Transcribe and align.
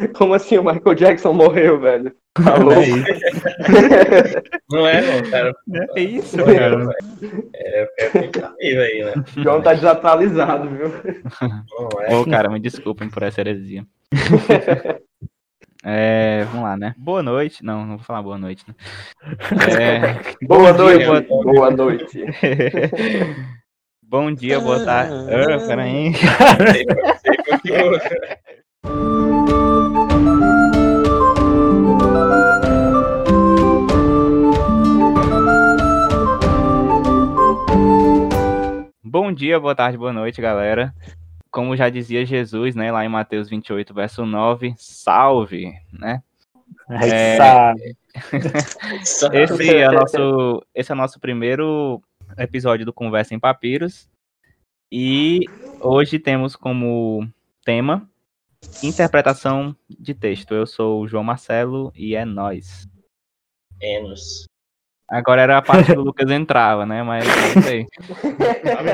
Como 0.14 0.34
assim 0.34 0.58
o 0.58 0.64
Michael 0.64 0.94
Jackson 0.94 1.32
morreu, 1.32 1.78
velho? 1.80 2.12
Alô? 2.46 2.72
É 2.72 2.80
isso. 2.88 3.04
Não 4.70 4.86
é, 4.86 5.00
não, 5.00 5.30
cara. 5.30 5.52
É 5.96 6.00
isso, 6.02 6.36
Não 6.36 6.48
é, 6.48 6.54
cara. 6.54 6.78
não, 6.78 6.86
velho. 6.86 7.50
É, 7.54 7.88
é 7.98 8.08
tentativa 8.08 8.80
aí, 8.82 9.04
né? 9.04 9.14
João 9.38 9.60
tá 9.62 9.74
desatualizado, 9.74 10.68
viu? 10.70 10.88
Não 11.40 12.02
é. 12.02 12.14
Ô, 12.16 12.24
cara, 12.24 12.48
me 12.48 12.60
desculpem 12.60 13.08
por 13.10 13.22
essa 13.22 13.40
heresia. 13.40 13.84
É, 15.82 16.44
vamos 16.50 16.62
lá, 16.64 16.76
né? 16.76 16.94
Boa 16.98 17.22
noite. 17.22 17.64
Não, 17.64 17.86
não 17.86 17.96
vou 17.96 18.04
falar 18.04 18.22
boa 18.22 18.36
noite, 18.36 18.62
né? 18.68 18.74
É, 19.80 20.46
Boa 20.46 20.74
noite. 20.74 21.06
boa- 21.06 21.22
Boa 21.42 21.70
noite. 21.70 22.22
Bom 24.04 24.30
dia, 24.30 24.60
boa 24.60 24.84
tarde. 24.84 25.14
Ah, 25.14 25.66
peraí. 25.66 26.12
Bom 39.30 39.32
dia, 39.32 39.60
boa 39.60 39.74
tarde, 39.74 39.96
boa 39.96 40.12
noite, 40.12 40.40
galera. 40.40 40.94
Como 41.50 41.76
já 41.76 41.88
dizia 41.88 42.26
Jesus, 42.26 42.74
né, 42.74 42.90
lá 42.90 43.04
em 43.04 43.08
Mateus 43.08 43.48
28, 43.48 43.94
verso 43.94 44.26
9, 44.26 44.74
salve, 44.76 45.72
né? 45.92 46.22
É, 46.88 47.36
sabe. 47.36 47.96
Esse 49.32 49.76
é, 49.76 49.88
o 49.88 49.92
nosso, 49.92 50.66
esse 50.74 50.90
é 50.90 50.94
o 50.94 50.98
nosso 50.98 51.20
primeiro 51.20 52.02
episódio 52.36 52.84
do 52.84 52.92
Conversa 52.92 53.32
em 53.32 53.38
Papiros. 53.38 54.08
E 54.90 55.44
hoje 55.80 56.18
temos 56.18 56.56
como 56.56 57.28
tema 57.64 58.09
interpretação 58.82 59.74
de 59.88 60.14
texto. 60.14 60.54
Eu 60.54 60.66
sou 60.66 61.02
o 61.02 61.08
João 61.08 61.24
Marcelo 61.24 61.92
e 61.94 62.14
é 62.14 62.24
nós. 62.24 62.86
Menos. 63.80 64.44
Agora 65.08 65.42
era 65.42 65.58
a 65.58 65.62
parte 65.62 65.92
que 65.92 65.98
o 65.98 66.02
Lucas 66.02 66.30
entrava, 66.30 66.86
né? 66.86 67.02
Mas 67.02 67.24
não 67.26 67.62
sei. 67.62 67.84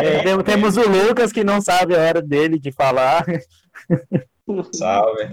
É, 0.00 0.22
tem- 0.22 0.42
temos 0.44 0.76
o 0.78 0.88
Lucas 0.88 1.30
que 1.30 1.44
não 1.44 1.60
sabe 1.60 1.94
a 1.94 2.00
hora 2.00 2.22
dele 2.22 2.58
de 2.58 2.72
falar. 2.72 3.24
Salve. 4.72 5.28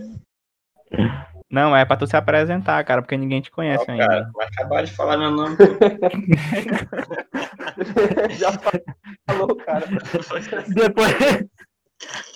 Não, 1.50 1.76
é 1.78 1.86
pra 1.86 1.96
tu 1.96 2.06
se 2.08 2.18
apresentar, 2.18 2.84
cara, 2.84 3.02
porque 3.02 3.16
ninguém 3.16 3.40
te 3.40 3.50
conhece 3.52 3.86
Ó, 3.88 3.92
ainda. 3.92 4.08
cara, 4.08 4.30
vai 4.34 4.48
acabar 4.48 4.84
de 4.84 4.92
falar 4.92 5.18
meu 5.18 5.32
nome. 5.32 5.56
Já 8.32 8.52
falou, 9.28 9.56
cara. 9.58 9.86
Depois. 10.74 11.14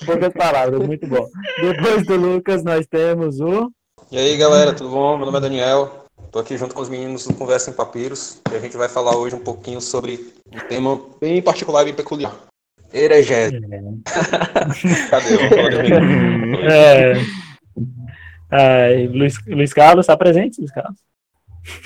Poucas 0.06 0.34
palavras, 0.34 0.86
muito 0.86 1.08
bom. 1.08 1.28
Depois 1.62 2.06
do 2.06 2.16
Lucas, 2.16 2.64
nós 2.64 2.86
temos 2.88 3.40
o. 3.40 3.72
E 4.12 4.18
aí 4.18 4.38
galera, 4.38 4.73
tudo 4.73 4.90
bom? 4.90 5.18
Meu 5.18 5.26
nome 5.26 5.38
é 5.38 5.42
Daniel, 5.42 6.06
tô 6.32 6.40
aqui 6.40 6.58
junto 6.58 6.73
com 6.73 6.82
os 6.82 6.90
meninos 6.90 7.26
do 7.26 7.34
Conversa 7.34 7.70
em 7.70 7.73
Papiros 7.73 8.42
e 8.52 8.56
a 8.56 8.60
gente 8.60 8.78
vai 8.78 8.88
falar 8.88 9.18
hoje 9.18 9.36
um 9.36 9.44
pouquinho 9.44 9.82
sobre 9.82 10.34
um 10.52 10.60
tema 10.68 11.00
bem 11.20 11.42
particular 11.42 11.82
e 11.82 11.86
bem 11.86 11.94
peculiar. 11.94 12.34
Herege. 12.94 13.34
Cadê? 15.10 15.38
Vamos 15.38 15.50
falar 15.50 15.70
de 15.70 15.90
mim. 15.92 16.58
É, 16.64 17.14
ai, 18.50 19.08
Luiz, 19.08 19.36
Luiz 19.45 19.73
Carlos, 19.73 20.04
está 20.04 20.16
presente, 20.16 20.60
Luiz 20.60 20.72
Carlos? 20.72 21.00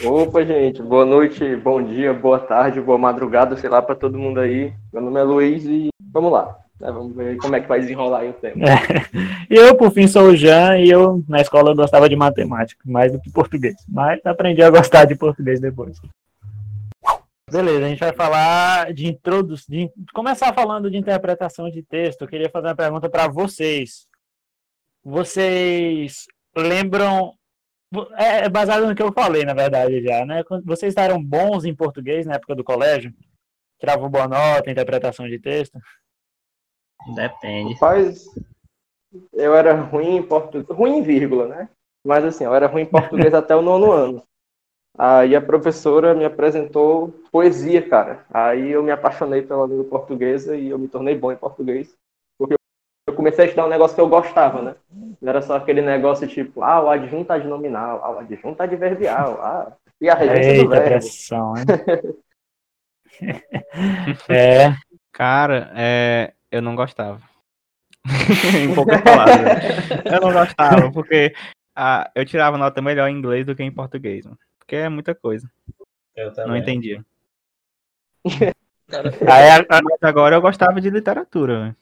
Opa, 0.04 0.46
gente. 0.46 0.82
Boa 0.82 1.06
noite, 1.06 1.56
bom 1.56 1.82
dia, 1.82 2.14
boa 2.14 2.40
tarde, 2.40 2.80
boa 2.80 2.98
madrugada, 2.98 3.58
sei 3.58 3.70
lá, 3.70 3.82
pra 3.82 3.96
todo 3.96 4.18
mundo 4.18 4.40
aí. 4.40 4.74
Meu 4.94 5.02
nome 5.02 5.20
é 5.20 5.24
Luiz 5.24 5.66
e 5.66 5.90
vamos 6.00 6.32
lá. 6.32 6.56
Né, 6.82 6.92
Vamos 6.92 7.16
ver 7.16 7.38
como 7.38 7.56
é 7.56 7.62
que 7.62 7.68
vai 7.68 7.80
desenrolar 7.80 8.20
aí 8.20 8.30
o 8.30 8.34
tema. 8.34 8.56
E 9.50 9.56
eu, 9.56 9.76
por 9.76 9.92
fim, 9.92 10.08
sou 10.08 10.30
o 10.30 10.36
Jean 10.36 10.78
e 10.78 10.90
eu, 10.90 11.24
na 11.28 11.42
escola, 11.42 11.72
eu 11.72 11.76
gostava 11.76 12.08
de 12.08 12.16
matemática, 12.16 12.82
mais 12.86 13.12
do 13.12 13.20
que 13.20 13.30
português. 13.30 13.76
Mas 13.88 14.26
aprendi 14.26 14.64
a 14.64 14.70
gostar 14.70 15.06
de 15.06 15.16
português 15.16 15.60
depois. 15.60 16.00
Beleza, 17.52 17.86
a 17.86 17.90
gente 17.90 18.00
vai 18.00 18.14
falar 18.14 18.94
de 18.94 19.08
introdução, 19.08 19.68
de 19.70 19.92
começar 20.14 20.54
falando 20.54 20.90
de 20.90 20.98
interpretação 20.98 21.70
de 21.70 21.84
texto. 21.84 22.22
Eu 22.22 22.28
queria 22.28 22.50
fazer 22.50 22.68
uma 22.68 22.76
pergunta 22.76 23.10
para 23.10 23.28
vocês. 23.28 24.08
Vocês 25.04 26.28
lembram 26.56 27.34
é 28.18 28.46
é 28.46 28.50
baseado 28.50 28.88
no 28.88 28.96
que 28.96 29.04
eu 29.04 29.12
falei, 29.12 29.44
na 29.44 29.54
verdade, 29.54 30.02
já, 30.02 30.26
né? 30.26 30.44
Vocês 30.64 30.96
eram 30.96 31.22
bons 31.22 31.66
em 31.66 31.76
português 31.76 32.26
na 32.26 32.36
época 32.36 32.56
do 32.56 32.64
colégio? 32.64 33.14
Tiravam 33.80 34.10
boa 34.10 34.28
nota, 34.28 34.72
interpretação 34.72 35.28
de 35.28 35.38
texto? 35.40 35.78
Depende. 37.08 37.74
Rapaz, 37.74 38.26
eu 39.34 39.56
era 39.56 39.74
ruim 39.74 40.18
em 40.18 40.24
português, 40.24 40.78
ruim 40.78 40.98
em 40.98 41.02
vírgula, 41.02 41.48
né? 41.48 41.70
Mas 42.04 42.24
assim, 42.24 42.44
eu 42.44 42.54
era 42.54 42.68
ruim 42.68 42.84
em 42.84 42.88
português 42.88 43.34
até 43.34 43.56
o 43.56 43.62
nono 43.62 43.92
ano. 43.92 44.24
Aí 44.98 45.36
a 45.36 45.42
professora 45.42 46.14
me 46.14 46.26
apresentou 46.26 47.14
poesia, 47.32 47.88
cara. 47.88 48.26
Aí 48.30 48.72
eu 48.72 48.84
me 48.84 48.92
apaixonei 48.92 49.42
pela 49.42 49.66
língua 49.66 49.86
portuguesa 49.86 50.56
e 50.56 50.70
eu 50.70 50.78
me 50.78 50.88
tornei 50.88 51.18
bom 51.18 51.32
em 51.32 51.38
português. 51.38 51.96
Porque 52.38 52.56
eu 53.08 53.16
comecei 53.16 53.46
a 53.46 53.48
estudar 53.48 53.66
um 53.66 53.70
negócio 53.70 53.96
que 53.96 54.02
eu 54.02 54.10
gostava, 54.10 54.62
né? 54.62 54.76
Não 55.22 55.30
era 55.30 55.42
só 55.42 55.56
aquele 55.56 55.82
negócio 55.82 56.28
tipo, 56.28 56.62
ah, 56.62 56.84
o 56.84 56.90
adjunto 56.90 57.32
adnominal, 57.32 58.02
ah, 58.04 58.12
o 58.12 58.20
adjunto 58.20 58.62
adverbial, 58.62 59.40
ah, 59.42 59.72
e 60.00 60.10
a 60.10 60.16
regência 60.16 60.54
do 60.56 60.60
Eita, 60.62 60.70
verbo. 60.70 60.90
pressão, 60.90 61.54
hein? 61.58 61.66
é, 64.30 64.74
Cara, 65.12 65.72
é, 65.76 66.34
eu 66.52 66.62
não 66.62 66.76
gostava. 66.76 67.22
em 68.60 68.74
poucas 68.76 69.02
palavras. 69.02 69.64
Eu 70.06 70.22
não 70.22 70.34
gostava, 70.34 70.92
porque 70.92 71.34
ah, 71.76 72.10
eu 72.16 72.26
tirava 72.26 72.58
nota 72.58 72.82
melhor 72.82 73.08
em 73.10 73.18
inglês 73.18 73.46
do 73.46 73.56
que 73.56 73.64
em 73.64 73.72
português. 73.72 74.26
mano. 74.26 74.38
Porque 74.60 74.76
é 74.76 74.90
muita 74.90 75.16
coisa. 75.16 75.50
Eu 76.16 76.28
Não 76.28 76.34
também. 76.34 76.62
entendia. 76.62 77.06
Cara, 78.90 79.10
aí 79.32 79.66
agora 80.02 80.36
eu 80.36 80.42
gostava 80.42 80.82
de 80.82 80.90
literatura. 80.90 81.60
velho. 81.62 81.76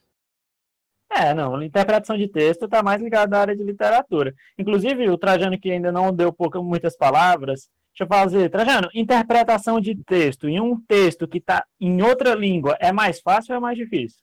é, 1.11 1.33
não, 1.33 1.61
interpretação 1.63 2.15
de 2.17 2.27
texto 2.27 2.65
está 2.65 2.83
mais 2.83 3.01
ligada 3.01 3.37
à 3.37 3.41
área 3.41 3.55
de 3.55 3.63
literatura. 3.63 4.33
Inclusive, 4.57 5.09
o 5.09 5.17
Trajano, 5.17 5.59
que 5.59 5.71
ainda 5.71 5.91
não 5.91 6.13
deu 6.13 6.31
pouca, 6.31 6.61
muitas 6.61 6.95
palavras, 6.95 7.67
deixa 7.91 8.03
eu 8.03 8.07
fazer. 8.07 8.49
Trajano, 8.49 8.89
interpretação 8.93 9.79
de 9.81 9.95
texto 9.95 10.47
em 10.47 10.59
um 10.61 10.79
texto 10.79 11.27
que 11.27 11.39
está 11.39 11.65
em 11.81 12.01
outra 12.01 12.35
língua 12.35 12.77
é 12.79 12.91
mais 12.91 13.19
fácil 13.19 13.53
ou 13.53 13.57
é 13.57 13.59
mais 13.59 13.77
difícil? 13.77 14.21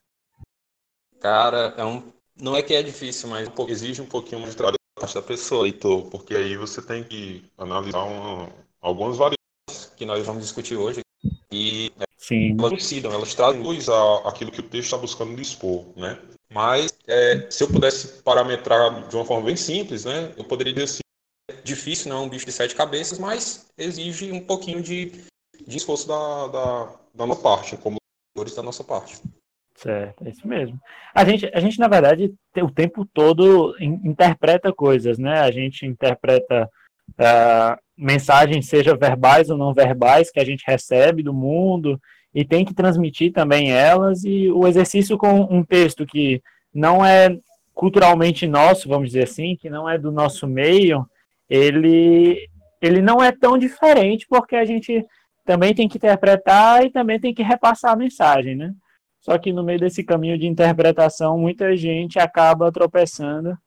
Cara, 1.19 1.73
é 1.77 1.85
um... 1.85 2.03
não 2.39 2.55
é 2.55 2.61
que 2.61 2.73
é 2.73 2.83
difícil, 2.83 3.29
mas 3.29 3.47
um 3.47 3.67
exige 3.69 4.01
um 4.01 4.05
pouquinho 4.05 4.41
mais 4.41 4.51
de 4.51 4.57
trabalho 4.57 4.77
da 4.95 5.01
parte 5.01 5.15
da 5.15 5.21
pessoa, 5.21 5.65
Heitor, 5.65 6.09
porque 6.09 6.35
aí 6.35 6.55
você 6.57 6.81
tem 6.81 7.03
que 7.03 7.43
analisar 7.57 8.03
uma- 8.03 8.49
algumas 8.81 9.17
variáveis 9.17 9.37
que 9.95 10.05
nós 10.05 10.25
vamos 10.25 10.43
discutir 10.43 10.77
hoje 10.77 11.01
e 11.51 11.91
Sim. 12.17 12.55
elas 12.59 12.91
elas 13.03 13.33
trazem 13.33 13.61
luz 13.61 13.87
aquilo 14.25 14.51
que 14.51 14.59
o 14.59 14.63
texto 14.63 14.85
está 14.85 14.97
buscando 14.97 15.35
dispor, 15.35 15.85
né? 15.95 16.19
Mas 16.51 16.93
é, 17.07 17.49
se 17.49 17.63
eu 17.63 17.67
pudesse 17.67 18.21
parametrar 18.21 19.07
de 19.07 19.15
uma 19.15 19.25
forma 19.25 19.45
bem 19.45 19.55
simples, 19.55 20.05
né? 20.05 20.33
Eu 20.37 20.43
poderia 20.45 20.73
dizer 20.73 20.85
assim, 20.85 20.99
é 21.49 21.61
difícil, 21.61 22.09
não 22.09 22.17
é 22.17 22.21
um 22.21 22.29
bicho 22.29 22.45
de 22.45 22.51
sete 22.51 22.75
cabeças, 22.75 23.19
mas 23.19 23.65
exige 23.77 24.31
um 24.31 24.45
pouquinho 24.45 24.81
de, 24.81 25.25
de 25.65 25.77
esforço 25.77 26.07
da, 26.07 26.47
da, 26.47 26.99
da 27.13 27.25
nossa 27.25 27.41
parte, 27.41 27.77
como 27.77 27.97
da 28.55 28.63
nossa 28.63 28.83
parte. 28.83 29.19
Certo, 29.77 30.25
é 30.25 30.29
isso 30.31 30.47
mesmo. 30.47 30.79
A 31.13 31.23
gente, 31.23 31.49
a 31.53 31.59
gente 31.59 31.77
na 31.79 31.87
verdade, 31.87 32.33
o 32.57 32.71
tempo 32.71 33.05
todo 33.13 33.75
in- 33.79 34.01
interpreta 34.05 34.73
coisas, 34.73 35.19
né? 35.19 35.39
A 35.41 35.51
gente 35.51 35.85
interpreta 35.85 36.67
ah, 37.19 37.77
mensagens, 37.95 38.67
seja 38.67 38.95
verbais 38.97 39.51
ou 39.51 39.57
não 39.57 39.75
verbais, 39.75 40.31
que 40.31 40.39
a 40.39 40.43
gente 40.43 40.63
recebe 40.65 41.21
do 41.21 41.31
mundo 41.31 42.01
e 42.33 42.43
tem 42.43 42.65
que 42.65 42.73
transmitir 42.73 43.31
também 43.31 43.71
elas. 43.71 44.23
E 44.23 44.49
o 44.49 44.67
exercício 44.67 45.15
com 45.15 45.41
um 45.41 45.63
texto 45.63 46.07
que 46.07 46.41
não 46.73 47.05
é 47.05 47.37
culturalmente 47.75 48.47
nosso, 48.47 48.89
vamos 48.89 49.09
dizer 49.09 49.25
assim, 49.25 49.55
que 49.55 49.69
não 49.69 49.87
é 49.87 49.95
do 49.99 50.11
nosso 50.11 50.47
meio, 50.47 51.05
ele, 51.47 52.49
ele 52.81 52.99
não 52.99 53.21
é 53.23 53.31
tão 53.31 53.59
diferente, 53.59 54.25
porque 54.27 54.55
a 54.55 54.65
gente 54.65 55.05
também 55.45 55.75
tem 55.75 55.87
que 55.87 55.97
interpretar 55.97 56.83
e 56.83 56.89
também 56.91 57.19
tem 57.19 57.31
que 57.31 57.43
repassar 57.43 57.91
a 57.93 57.95
mensagem, 57.95 58.55
né? 58.55 58.73
Só 59.19 59.37
que 59.37 59.51
no 59.51 59.63
meio 59.63 59.79
desse 59.79 60.03
caminho 60.03 60.37
de 60.37 60.47
interpretação, 60.47 61.37
muita 61.37 61.75
gente 61.75 62.19
acaba 62.19 62.71
tropeçando 62.71 63.57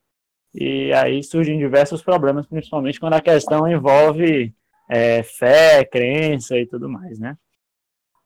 e 0.53 0.91
aí 0.93 1.23
surgem 1.23 1.57
diversos 1.57 2.01
problemas, 2.01 2.45
principalmente 2.47 2.99
quando 2.99 3.13
a 3.13 3.21
questão 3.21 3.67
envolve 3.67 4.53
é, 4.89 5.23
fé, 5.23 5.85
crença 5.85 6.57
e 6.57 6.65
tudo 6.65 6.89
mais, 6.89 7.19
né? 7.19 7.37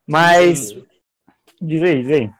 Mas, 0.08 0.76
diz 1.62 1.84
aí, 1.84 2.02
diz 2.02 2.12
aí. 2.12 2.32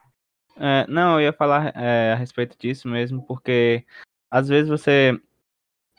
É, 0.58 0.86
não, 0.88 1.20
eu 1.20 1.26
ia 1.26 1.32
falar 1.32 1.72
é, 1.76 2.12
a 2.12 2.16
respeito 2.16 2.56
disso 2.58 2.88
mesmo, 2.88 3.22
porque 3.26 3.84
às 4.30 4.48
vezes 4.48 4.68
você 4.68 5.18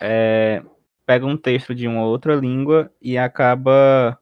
é, 0.01 0.61
pega 1.05 1.25
um 1.25 1.37
texto 1.37 1.73
de 1.73 1.87
uma 1.87 2.03
outra 2.03 2.35
língua 2.35 2.91
e 3.01 3.17
acaba 3.17 4.19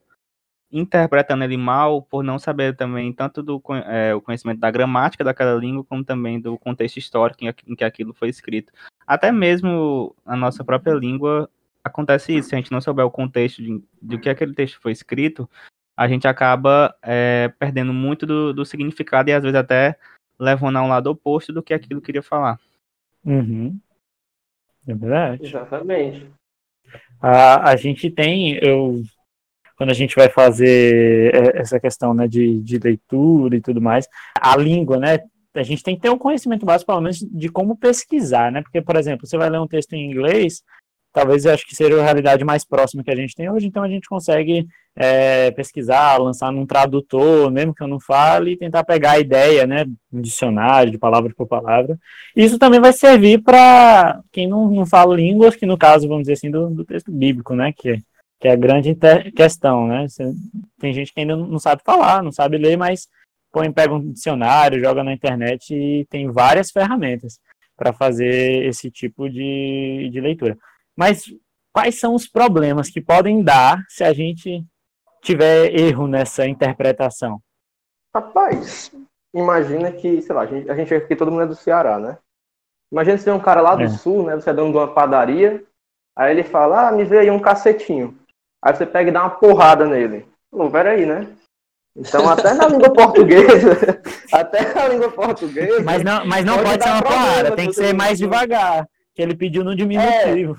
interpretando 0.77 1.43
ele 1.45 1.55
mal 1.55 2.01
por 2.01 2.21
não 2.21 2.37
saber 2.37 2.75
também 2.75 3.13
tanto 3.13 3.41
do 3.41 3.61
é, 3.87 4.13
o 4.13 4.21
conhecimento 4.21 4.59
da 4.59 4.69
gramática 4.69 5.23
daquela 5.23 5.55
língua, 5.57 5.85
como 5.85 6.03
também 6.03 6.39
do 6.39 6.57
contexto 6.57 6.97
histórico 6.97 7.45
em, 7.45 7.75
que 7.75 7.83
aquilo 7.83 8.13
foi 8.13 8.27
escrito. 8.27 8.73
até 9.07 9.31
mesmo 9.31 10.13
a 10.25 10.35
nossa 10.35 10.65
própria 10.65 10.93
língua 10.93 11.49
acontece 11.81 12.35
isso. 12.35 12.49
Se 12.49 12.55
a 12.55 12.57
gente 12.57 12.71
não 12.71 12.81
souber 12.81 13.05
o 13.05 13.11
contexto 13.11 13.63
de, 13.63 13.81
de 14.01 14.17
que 14.17 14.29
aquele 14.29 14.53
texto 14.53 14.81
foi 14.81 14.91
escrito, 14.91 15.49
a 15.95 16.09
gente 16.09 16.27
acaba 16.27 16.93
é, 17.01 17.53
perdendo 17.57 17.93
muito 17.93 18.25
do, 18.25 18.53
do, 18.53 18.65
significado 18.65 19.29
e 19.29 19.33
às 19.33 19.43
vezes 19.43 19.57
até 19.57 19.97
levando 20.37 20.75
a 20.75 20.81
um 20.81 20.89
lado 20.89 21.07
oposto 21.07 21.53
do 21.53 21.63
que 21.63 21.73
aquilo 21.73 22.01
queria 22.01 22.21
falar. 22.21 22.59
Uhum. 23.23 23.79
É 24.85 24.93
verdade. 24.93 25.45
Exatamente. 25.45 26.29
A, 27.21 27.69
a 27.69 27.75
gente 27.77 28.09
tem, 28.09 28.59
eu, 28.61 29.01
quando 29.77 29.89
a 29.89 29.93
gente 29.93 30.15
vai 30.15 30.29
fazer 30.29 31.33
é, 31.33 31.59
essa 31.59 31.79
questão 31.79 32.13
né, 32.13 32.27
de, 32.27 32.61
de 32.61 32.77
leitura 32.77 33.55
e 33.55 33.61
tudo 33.61 33.81
mais, 33.81 34.07
a 34.39 34.55
língua, 34.57 34.97
né? 34.97 35.19
A 35.53 35.63
gente 35.63 35.83
tem 35.83 35.95
que 35.95 36.01
ter 36.01 36.09
um 36.09 36.17
conhecimento 36.17 36.65
básico, 36.65 36.91
pelo 36.91 37.01
menos, 37.01 37.19
de 37.19 37.49
como 37.49 37.77
pesquisar, 37.77 38.51
né? 38.51 38.61
Porque, 38.61 38.81
por 38.81 38.95
exemplo, 38.97 39.25
você 39.25 39.37
vai 39.37 39.49
ler 39.49 39.59
um 39.59 39.67
texto 39.67 39.93
em 39.93 40.05
inglês, 40.05 40.61
talvez 41.13 41.45
eu 41.45 41.53
acho 41.53 41.65
que 41.65 41.73
seja 41.73 41.97
a 41.97 42.03
realidade 42.03 42.43
mais 42.43 42.65
próxima 42.65 43.01
que 43.01 43.09
a 43.09 43.15
gente 43.15 43.33
tem 43.33 43.49
hoje, 43.49 43.65
então 43.65 43.81
a 43.81 43.87
gente 43.87 44.07
consegue 44.09 44.67
é, 44.97 45.49
pesquisar, 45.51 46.17
lançar 46.17 46.51
num 46.51 46.65
tradutor, 46.65 47.49
mesmo 47.49 47.73
que 47.73 47.81
eu 47.81 47.87
não 47.87 48.01
fale, 48.01 48.51
e 48.51 48.57
tentar 48.57 48.83
pegar 48.83 49.11
a 49.11 49.19
ideia, 49.19 49.65
né, 49.65 49.85
um 50.11 50.19
dicionário, 50.19 50.91
de 50.91 50.97
palavra 50.97 51.33
por 51.33 51.47
palavra. 51.47 51.97
Isso 52.35 52.59
também 52.59 52.81
vai 52.81 52.91
servir 52.91 53.41
para 53.41 54.21
quem 54.29 54.45
não, 54.45 54.69
não 54.69 54.85
fala 54.85 55.15
línguas, 55.15 55.55
que 55.55 55.65
no 55.65 55.77
caso, 55.77 56.07
vamos 56.07 56.23
dizer 56.23 56.33
assim, 56.33 56.51
do, 56.51 56.69
do 56.69 56.83
texto 56.83 57.09
bíblico, 57.09 57.55
né, 57.55 57.71
que, 57.71 57.97
que 58.39 58.47
é 58.47 58.51
a 58.51 58.55
grande 58.55 58.95
questão, 59.35 59.87
né, 59.87 60.07
Você, 60.07 60.31
tem 60.79 60.93
gente 60.93 61.13
que 61.13 61.19
ainda 61.19 61.35
não 61.35 61.59
sabe 61.59 61.81
falar, 61.83 62.21
não 62.21 62.31
sabe 62.31 62.57
ler, 62.57 62.77
mas 62.77 63.07
põe, 63.51 63.71
pega 63.71 63.93
um 63.93 64.11
dicionário, 64.11 64.83
joga 64.83 65.03
na 65.03 65.13
internet 65.13 65.73
e 65.73 66.05
tem 66.09 66.29
várias 66.29 66.71
ferramentas 66.71 67.39
para 67.77 67.93
fazer 67.93 68.65
esse 68.65 68.91
tipo 68.91 69.29
de, 69.29 70.09
de 70.11 70.19
leitura. 70.19 70.57
Mas 70.95 71.23
quais 71.73 71.99
são 71.99 72.13
os 72.13 72.27
problemas 72.27 72.89
que 72.89 73.01
podem 73.01 73.43
dar 73.43 73.83
se 73.89 74.03
a 74.03 74.13
gente 74.13 74.63
tiver 75.21 75.73
erro 75.73 76.07
nessa 76.07 76.45
interpretação? 76.45 77.41
Rapaz, 78.13 78.91
imagina 79.33 79.91
que, 79.91 80.21
sei 80.21 80.35
lá, 80.35 80.41
a 80.41 80.45
gente, 80.45 80.69
a 80.69 80.75
gente 80.75 80.93
aqui 80.93 81.15
todo 81.15 81.31
mundo 81.31 81.43
é 81.43 81.47
do 81.47 81.55
Ceará, 81.55 81.99
né? 81.99 82.17
Imagina 82.91 83.17
se 83.17 83.25
tem 83.25 83.33
um 83.33 83.39
cara 83.39 83.61
lá 83.61 83.75
do 83.75 83.83
é. 83.83 83.89
sul, 83.89 84.23
né? 84.23 84.35
Você 84.35 84.49
é 84.49 84.53
dono 84.53 84.71
de 84.71 84.77
uma 84.77 84.93
padaria, 84.93 85.63
aí 86.15 86.31
ele 86.31 86.43
fala, 86.43 86.87
ah, 86.87 86.91
me 86.91 87.03
vê 87.03 87.19
aí 87.19 87.31
um 87.31 87.39
cacetinho. 87.39 88.17
Aí 88.65 88.75
você 88.75 88.83
pega 88.83 89.11
e 89.11 89.13
dá 89.13 89.21
uma 89.21 89.29
porrada 89.29 89.85
nele. 89.85 90.25
Não, 90.51 90.71
peraí, 90.71 91.05
né? 91.05 91.27
Então, 91.95 92.27
até 92.27 92.51
na 92.55 92.67
língua 92.67 92.91
portuguesa, 92.91 94.01
até 94.33 94.73
na 94.73 94.87
língua 94.87 95.11
portuguesa. 95.11 95.83
Mas 95.83 96.03
não, 96.03 96.25
mas 96.25 96.43
não 96.43 96.57
pode, 96.57 96.69
pode 96.69 96.83
ser 96.83 96.89
uma 96.89 97.03
porrada, 97.03 97.51
tem 97.51 97.67
que 97.67 97.73
ser 97.73 97.93
mais 97.93 98.17
devagar, 98.17 98.87
que 99.13 99.21
ele 99.21 99.35
pediu 99.35 99.63
no 99.63 99.75
diminutivo. 99.75 100.57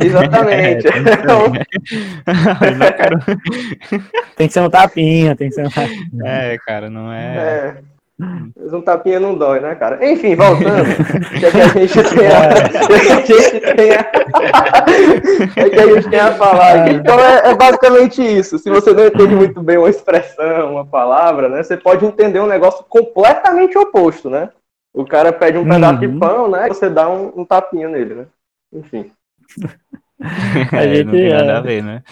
É. 0.00 0.06
Exatamente. 0.06 0.88
tem 4.34 4.48
que 4.48 4.54
ser 4.54 4.60
um 4.60 4.70
tapinha, 4.70 5.36
tem 5.36 5.50
que 5.50 5.54
ser 5.54 5.66
um 5.66 5.70
tapinha. 5.70 6.22
É, 6.24 6.56
cara, 6.64 6.88
não 6.88 7.12
é. 7.12 7.36
é. 7.36 7.76
Mas 8.18 8.72
um 8.72 8.82
tapinha 8.82 9.18
não 9.18 9.34
dói, 9.34 9.60
né, 9.60 9.74
cara? 9.74 10.04
Enfim, 10.08 10.34
voltando. 10.36 10.86
é 11.34 11.50
que 11.50 11.60
a 11.60 11.68
gente 11.68 12.14
tem 12.14 12.26
a, 12.26 12.44
é 12.44 13.00
que 13.00 13.32
a 13.32 13.38
gente 13.40 13.60
tem 13.74 13.92
a, 13.92 14.10
é 15.56 15.70
que 15.70 15.80
a 15.80 15.94
gente 15.94 16.10
tem 16.10 16.20
a 16.20 16.34
falar 16.36 16.82
aqui. 16.82 16.94
Então 16.94 17.18
é, 17.18 17.50
é, 17.50 17.54
basicamente 17.54 18.22
isso. 18.22 18.58
Se 18.58 18.70
você 18.70 18.92
não 18.92 19.06
entende 19.06 19.34
muito 19.34 19.62
bem 19.62 19.78
uma 19.78 19.90
expressão, 19.90 20.72
uma 20.72 20.86
palavra, 20.86 21.48
né? 21.48 21.62
Você 21.62 21.76
pode 21.76 22.04
entender 22.04 22.40
um 22.40 22.46
negócio 22.46 22.84
completamente 22.84 23.76
oposto, 23.76 24.30
né? 24.30 24.50
O 24.94 25.04
cara 25.06 25.32
pede 25.32 25.56
um 25.58 25.64
pedaço 25.64 25.94
uhum. 25.94 26.00
de 26.00 26.18
pão, 26.18 26.50
né? 26.50 26.68
Você 26.68 26.90
dá 26.90 27.08
um, 27.08 27.32
um 27.34 27.44
tapinha 27.44 27.88
nele, 27.88 28.14
né? 28.14 28.26
Enfim. 28.72 29.10
a 30.70 30.84
é, 30.84 30.94
gente, 30.94 31.04
não 31.06 31.12
tem 31.12 31.30
nada 31.30 31.58
a 31.58 31.60
ver, 31.60 31.82
né? 31.82 32.02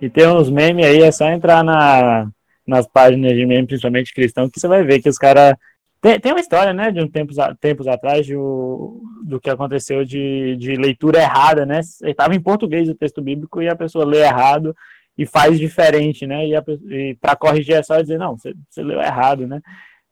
E 0.00 0.10
tem 0.10 0.26
uns 0.26 0.50
memes 0.50 0.84
aí, 0.84 1.02
é 1.02 1.12
só 1.12 1.28
entrar 1.28 1.62
na, 1.62 2.26
nas 2.66 2.86
páginas 2.86 3.32
de 3.32 3.44
meme, 3.46 3.66
principalmente 3.66 4.14
cristão, 4.14 4.48
que 4.48 4.60
você 4.60 4.68
vai 4.68 4.84
ver 4.84 5.00
que 5.00 5.08
os 5.08 5.18
caras. 5.18 5.54
Tem, 6.00 6.18
tem 6.18 6.32
uma 6.32 6.40
história, 6.40 6.72
né, 6.72 6.90
de 6.90 7.00
um 7.00 7.08
tempos, 7.08 7.36
tempos 7.60 7.86
atrás, 7.86 8.26
de, 8.26 8.34
do 8.34 9.40
que 9.40 9.48
aconteceu 9.48 10.04
de, 10.04 10.56
de 10.56 10.74
leitura 10.74 11.20
errada, 11.20 11.64
né? 11.64 11.80
Estava 12.04 12.34
em 12.34 12.40
português 12.40 12.88
o 12.88 12.94
texto 12.94 13.22
bíblico 13.22 13.62
e 13.62 13.68
a 13.68 13.76
pessoa 13.76 14.04
lê 14.04 14.18
errado 14.18 14.74
e 15.16 15.24
faz 15.24 15.60
diferente, 15.60 16.26
né? 16.26 16.44
E, 16.46 16.54
e 16.90 17.14
para 17.20 17.36
corrigir 17.36 17.76
é 17.76 17.82
só 17.82 18.00
dizer, 18.00 18.18
não, 18.18 18.36
você, 18.36 18.52
você 18.68 18.82
leu 18.82 19.00
errado, 19.00 19.46
né? 19.46 19.60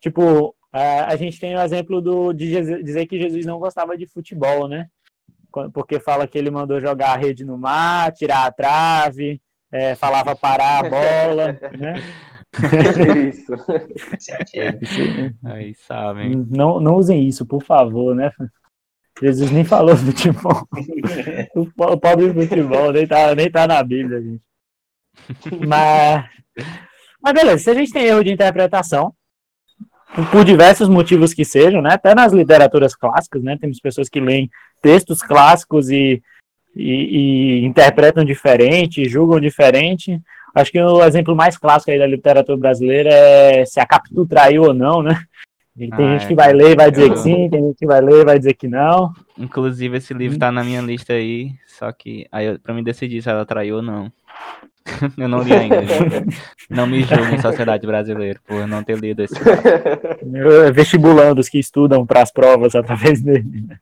Tipo, 0.01 0.55
a, 0.73 1.13
a 1.13 1.17
gente 1.17 1.41
tem 1.41 1.57
o 1.57 1.61
exemplo 1.61 2.01
do, 2.01 2.33
de 2.33 2.83
dizer 2.83 3.07
que 3.07 3.21
Jesus 3.21 3.45
não 3.45 3.59
gostava 3.59 3.97
de 3.99 4.07
futebol, 4.07 4.69
né? 4.69 4.87
porque 5.73 5.99
fala 5.99 6.27
que 6.27 6.39
ele 6.39 6.51
mandou 6.51 6.81
jogar 6.81 7.13
a 7.13 7.17
rede 7.17 7.45
no 7.45 7.59
mar, 7.59 8.13
tirar 8.13 8.47
a 8.47 8.53
trave, 8.53 9.41
é, 9.73 9.95
falava 9.95 10.37
parar 10.37 10.79
a 10.79 10.89
bola, 10.89 11.53
né? 11.77 11.95
Isso. 13.29 13.53
Aí 15.45 15.75
sabem. 15.75 16.47
Não, 16.51 16.81
não 16.81 16.97
usem 16.97 17.27
isso, 17.29 17.47
por 17.47 17.63
favor, 17.63 18.15
né? 18.15 18.31
Jesus 19.23 19.51
nem 19.51 19.65
falou 19.65 19.95
do 19.95 20.01
futebol. 20.13 20.67
O 21.55 21.97
pobre 21.99 22.33
futebol 22.33 22.93
nem 22.93 23.07
tá, 23.07 23.35
nem 23.35 23.51
tá 23.51 23.67
na 23.67 23.83
Bíblia, 23.83 24.21
gente. 24.21 24.43
Mas, 25.67 26.25
mas 27.23 27.35
beleza, 27.35 27.59
se 27.59 27.71
a 27.71 27.75
gente 27.75 27.93
tem 27.93 28.05
erro 28.05 28.25
de 28.25 28.33
interpretação, 28.33 29.15
por 30.33 30.45
diversos 30.45 30.89
motivos 30.89 31.33
que 31.33 31.45
sejam, 31.45 31.81
né? 31.81 31.91
Até 31.93 32.15
nas 32.15 32.33
literaturas 32.33 32.95
clássicas, 32.97 33.43
né? 33.43 33.57
Temos 33.61 33.79
pessoas 33.79 34.09
que 34.09 34.21
leem 34.21 34.51
textos 34.83 35.23
clássicos 35.23 35.91
e, 35.91 36.23
e, 36.75 37.61
e 37.61 37.65
interpretam 37.65 38.25
diferente, 38.25 39.09
julgam 39.09 39.39
diferente. 39.39 40.21
Acho 40.55 40.73
que 40.73 40.81
o 40.81 41.03
exemplo 41.05 41.37
mais 41.37 41.57
clássico 41.57 41.91
aí 41.91 41.99
da 41.99 42.07
literatura 42.07 42.59
brasileira 42.59 43.11
é 43.11 43.65
se 43.65 43.81
a 43.81 43.87
Capitu 43.87 44.27
traiu 44.27 44.63
ou 44.65 44.75
não, 44.75 45.03
né? 45.03 45.23
E 45.77 45.89
tem 45.89 46.09
ah, 46.09 46.19
gente 46.19 46.29
que 46.29 46.35
vai 46.35 46.53
ler 46.53 46.73
e 46.73 46.77
vai 46.77 46.91
dizer 46.91 47.11
que 47.11 47.19
sim, 47.19 47.49
tem 47.49 47.63
gente 47.63 47.79
que 47.79 47.87
vai 47.87 48.01
ler 48.01 48.21
e 48.21 48.25
vai 48.25 48.39
dizer 48.39 48.55
que 48.55 48.69
não. 48.69 49.13
Inclusive, 49.39 49.97
esse 49.97 50.13
livro 50.13 50.39
tá 50.39 50.51
na 50.51 50.65
minha 50.65 50.81
lista 50.81 51.13
aí, 51.13 51.53
só 51.67 51.91
que 51.93 52.27
aí 52.31 52.59
para 52.59 52.75
mim 52.75 52.83
decidir 52.83 53.23
se 53.23 53.31
ela 53.31 53.47
traiu 53.47 53.77
ou 53.77 53.83
não. 53.83 54.13
eu 55.17 55.29
não 55.29 55.43
li 55.43 55.53
ainda. 55.53 55.77
não 56.69 56.87
me 56.87 57.03
julguem, 57.03 57.41
sociedade 57.41 57.87
brasileira, 57.87 58.41
por 58.47 58.67
não 58.67 58.83
ter 58.83 58.99
lido 58.99 59.23
esse 59.23 59.35
livro. 59.39 60.73
Vestibulandos 60.73 61.49
que 61.49 61.59
estudam 61.59 62.05
para 62.05 62.23
as 62.23 62.33
provas 62.33 62.75
através 62.75 63.23
dele. 63.23 63.65
Né? 63.67 63.79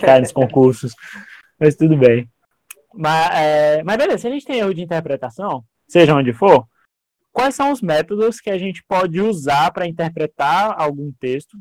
Caem 0.00 0.20
nos 0.22 0.32
concursos. 0.32 0.94
Mas 1.58 1.76
tudo 1.76 1.96
bem. 1.96 2.28
Mas, 2.94 3.30
é, 3.36 3.82
mas 3.82 3.96
beleza, 3.96 4.18
se 4.18 4.26
a 4.26 4.30
gente 4.30 4.44
tem 4.44 4.58
erro 4.58 4.74
de 4.74 4.82
interpretação, 4.82 5.64
seja 5.86 6.14
onde 6.14 6.32
for, 6.32 6.66
quais 7.32 7.54
são 7.54 7.72
os 7.72 7.80
métodos 7.80 8.40
que 8.40 8.50
a 8.50 8.58
gente 8.58 8.82
pode 8.84 9.20
usar 9.20 9.72
para 9.72 9.86
interpretar 9.86 10.80
algum 10.80 11.12
texto 11.12 11.56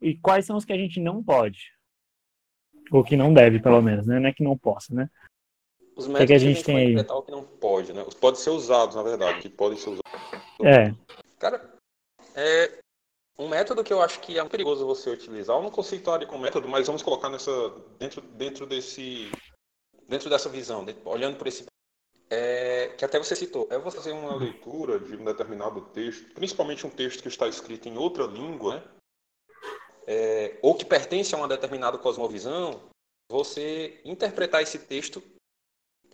e 0.00 0.16
quais 0.16 0.46
são 0.46 0.56
os 0.56 0.64
que 0.64 0.72
a 0.72 0.78
gente 0.78 1.00
não 1.00 1.22
pode? 1.22 1.72
Ou 2.90 3.04
que 3.04 3.16
não 3.16 3.34
deve, 3.34 3.60
pelo 3.60 3.82
menos, 3.82 4.06
né? 4.06 4.18
Não 4.18 4.28
é 4.28 4.32
que 4.32 4.42
não 4.42 4.56
possa, 4.56 4.94
né? 4.94 5.10
Os 5.94 6.06
métodos 6.06 6.20
que, 6.20 6.26
que 6.26 6.32
a 6.32 6.38
gente, 6.38 6.64
que 6.64 6.70
a 6.70 6.74
gente 6.74 6.96
tem 6.96 7.00
aí? 7.00 7.06
o 7.10 7.22
que 7.22 7.30
não 7.30 7.42
pode, 7.42 7.92
né? 7.92 8.04
Os 8.06 8.14
podem 8.14 8.40
ser 8.40 8.50
usados, 8.50 8.94
na 8.94 9.02
verdade, 9.02 9.40
que 9.40 9.48
podem 9.48 9.76
ser 9.76 9.90
usados. 9.90 10.10
É. 10.62 10.94
Cara, 11.38 11.74
é 12.34 12.78
um 13.38 13.48
método 13.48 13.84
que 13.84 13.92
eu 13.92 14.00
acho 14.00 14.20
que 14.20 14.38
é 14.38 14.44
perigoso 14.48 14.86
você 14.86 15.10
utilizar. 15.10 15.56
Eu 15.56 15.62
não 15.62 15.70
conceituaria 15.70 16.26
como 16.26 16.42
método, 16.42 16.68
mas 16.68 16.86
vamos 16.86 17.02
colocar 17.02 17.28
nessa 17.28 17.50
dentro 17.98 18.20
dentro 18.20 18.66
desse 18.66 19.30
dentro 20.08 20.30
dessa 20.30 20.48
visão, 20.48 20.86
olhando 21.04 21.36
por 21.36 21.46
esse 21.46 21.66
é, 22.30 22.88
que 22.96 23.04
até 23.04 23.18
você 23.18 23.34
citou, 23.34 23.68
é 23.70 23.78
você 23.78 23.96
fazer 23.96 24.12
uma 24.12 24.34
leitura 24.34 24.98
de 24.98 25.16
um 25.16 25.24
determinado 25.24 25.80
texto, 25.92 26.32
principalmente 26.34 26.86
um 26.86 26.90
texto 26.90 27.22
que 27.22 27.28
está 27.28 27.46
escrito 27.48 27.88
em 27.88 27.96
outra 27.96 28.24
língua, 28.24 28.76
né? 28.76 28.84
É, 30.06 30.58
ou 30.62 30.74
que 30.74 30.86
pertence 30.86 31.34
a 31.34 31.38
uma 31.38 31.48
determinada 31.48 31.98
cosmovisão, 31.98 32.80
você 33.30 34.00
interpretar 34.04 34.62
esse 34.62 34.78
texto 34.78 35.22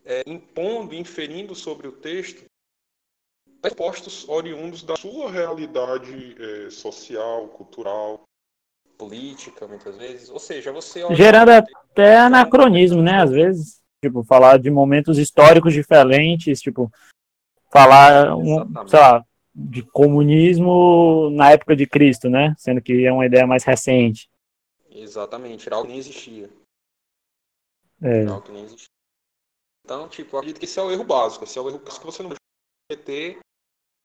é, 0.05 0.23
impondo, 0.27 0.95
inferindo 0.95 1.55
sobre 1.55 1.87
o 1.87 1.93
texto 1.93 2.45
pressupostos 3.65 4.29
oriundos 4.29 4.83
da 4.83 4.95
sua 4.95 5.31
realidade 5.31 6.37
é, 6.39 6.71
social, 6.71 7.49
cultural, 7.49 8.23
política, 8.99 9.67
muitas 9.67 9.97
vezes. 9.97 10.29
Ou 10.29 10.39
seja, 10.39 10.71
você. 10.71 11.03
Gerando 11.15 11.51
até 11.51 12.17
anacronismo, 12.17 13.01
né? 13.01 13.23
Às 13.23 13.31
vezes. 13.31 13.84
Tipo, 14.09 14.23
falar 14.23 14.59
de 14.59 14.71
momentos 14.71 15.17
históricos 15.17 15.73
diferentes, 15.73 16.61
tipo, 16.61 16.93
falar, 17.73 18.37
um, 18.37 18.87
sei 18.87 19.01
lá, 19.01 19.25
de 19.55 19.83
comunismo 19.83 21.31
na 21.31 21.53
época 21.53 21.75
de 21.75 21.87
Cristo, 21.87 22.29
né? 22.29 22.55
Sendo 22.59 22.83
que 22.83 23.07
é 23.07 23.11
uma 23.11 23.25
ideia 23.25 23.47
mais 23.47 23.65
recente. 23.65 24.29
Exatamente, 24.91 25.67
era 25.67 25.77
algo 25.77 25.87
que 25.87 25.93
nem 25.93 26.01
existia. 26.01 26.51
É. 28.03 28.21
Era 28.21 28.31
algo 28.33 28.45
que 28.45 28.53
nem 28.53 28.65
existia. 28.65 28.89
Então, 29.85 30.07
tipo, 30.07 30.37
acredito 30.37 30.59
que 30.59 30.67
esse 30.67 30.79
é 30.79 30.83
o 30.83 30.91
erro 30.91 31.05
básico. 31.05 31.45
Esse 31.45 31.59
é 31.59 31.63
o 31.63 31.69
erro 31.69 31.81
que 31.81 32.05
você 32.05 32.23
não 32.23 32.31
vai 32.31 32.99
ter 32.99 33.39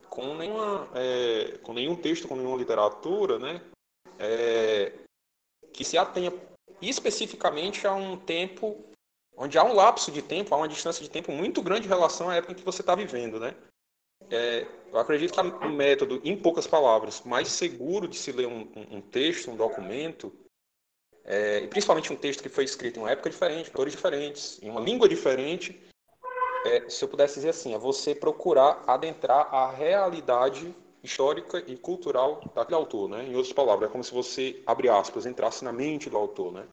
com, 0.10 0.34
nenhuma, 0.36 0.90
é, 0.96 1.58
com 1.58 1.74
nenhum 1.74 1.96
texto, 1.96 2.28
com 2.28 2.38
nenhuma 2.38 2.58
literatura, 2.58 3.38
né? 3.38 3.62
É, 4.18 4.94
que 5.74 5.84
se 5.84 5.98
atenha 5.98 6.32
especificamente 6.82 7.86
a 7.86 7.94
um 7.94 8.18
tempo 8.18 8.89
onde 9.40 9.58
há 9.58 9.64
um 9.64 9.74
lapso 9.74 10.12
de 10.12 10.22
tempo, 10.22 10.54
há 10.54 10.58
uma 10.58 10.68
distância 10.68 11.02
de 11.02 11.10
tempo 11.10 11.32
muito 11.32 11.62
grande 11.62 11.86
em 11.86 11.90
relação 11.90 12.30
à 12.30 12.36
época 12.36 12.52
em 12.52 12.56
que 12.56 12.66
você 12.66 12.82
está 12.82 12.94
vivendo, 12.94 13.40
né? 13.40 13.56
É, 14.30 14.68
eu 14.92 15.00
acredito 15.00 15.34
que 15.34 15.66
o 15.66 15.70
método, 15.70 16.20
em 16.26 16.36
poucas 16.36 16.68
palavras, 16.68 17.22
mais 17.24 17.48
seguro 17.48 18.06
de 18.06 18.18
se 18.18 18.34
ler 18.34 18.48
um, 18.48 18.70
um, 18.76 18.98
um 18.98 19.02
texto, 19.02 19.50
um 19.50 19.56
documento, 19.56 20.32
é, 21.24 21.60
e 21.60 21.68
principalmente 21.68 22.12
um 22.12 22.18
texto 22.18 22.44
que 22.44 22.50
foi 22.50 22.66
escrito 22.66 22.98
em 22.98 23.04
uma 23.04 23.12
época 23.12 23.30
diferente, 23.30 23.70
autores 23.70 23.94
diferentes, 23.94 24.62
em 24.62 24.70
uma 24.70 24.82
língua 24.82 25.08
diferente, 25.08 25.80
é, 26.66 26.90
se 26.90 27.04
eu 27.04 27.08
pudesse 27.08 27.36
dizer 27.36 27.50
assim, 27.50 27.74
é 27.74 27.78
você 27.78 28.14
procurar 28.14 28.84
adentrar 28.86 29.54
a 29.56 29.72
realidade 29.72 30.76
histórica 31.02 31.64
e 31.66 31.78
cultural 31.78 32.42
daquele 32.54 32.76
autor, 32.76 33.08
né? 33.08 33.24
Em 33.24 33.36
outras 33.36 33.54
palavras, 33.54 33.90
é 33.90 33.92
como 33.92 34.04
se 34.04 34.14
você, 34.14 34.62
abre 34.66 34.90
aspas, 34.90 35.26
entrasse 35.26 35.64
na 35.64 35.72
mente 35.72 36.10
do 36.10 36.18
autor, 36.18 36.52
né? 36.52 36.68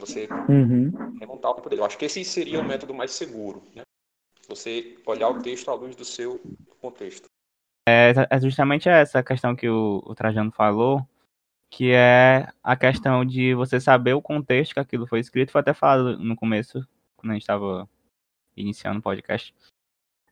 Você 0.00 0.28
Uhum. 0.48 0.90
remontar 1.18 1.52
o 1.52 1.54
tempo 1.54 1.68
dele. 1.68 1.82
Eu 1.82 1.84
acho 1.84 1.98
que 1.98 2.06
esse 2.06 2.24
seria 2.24 2.60
o 2.60 2.64
método 2.64 2.94
mais 2.94 3.12
seguro, 3.12 3.62
né? 3.74 3.82
Você 4.48 4.96
olhar 5.06 5.28
o 5.28 5.40
texto 5.40 5.70
à 5.70 5.74
luz 5.74 5.94
do 5.94 6.04
seu 6.04 6.40
contexto. 6.80 7.26
É, 7.88 8.12
é 8.28 8.40
justamente 8.40 8.88
essa 8.88 9.22
questão 9.22 9.54
que 9.54 9.68
o, 9.68 10.02
o 10.04 10.14
Trajano 10.14 10.50
falou, 10.50 11.06
que 11.70 11.92
é 11.92 12.48
a 12.62 12.76
questão 12.76 13.24
de 13.24 13.54
você 13.54 13.80
saber 13.80 14.14
o 14.14 14.22
contexto 14.22 14.74
que 14.74 14.80
aquilo 14.80 15.06
foi 15.06 15.20
escrito. 15.20 15.52
Foi 15.52 15.60
até 15.60 15.72
falado 15.72 16.18
no 16.18 16.34
começo, 16.34 16.86
quando 17.16 17.30
a 17.30 17.34
gente 17.34 17.42
estava 17.42 17.88
iniciando 18.56 18.98
o 18.98 19.02
podcast. 19.02 19.54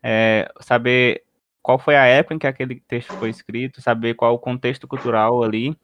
É, 0.03 0.51
saber 0.61 1.25
qual 1.63 1.79
foi 1.79 1.97
a 1.97 2.07
época 2.07 2.35
em 2.35 2.39
que 2.39 2.47
aquele 2.47 2.81
texto 2.81 3.13
foi 3.15 3.31
escrito, 3.31 3.81
saber 3.81 4.15
qual 4.15 4.35
o 4.35 4.39
contexto 4.39 4.89
cultural 4.89 5.43
ali, 5.43 5.77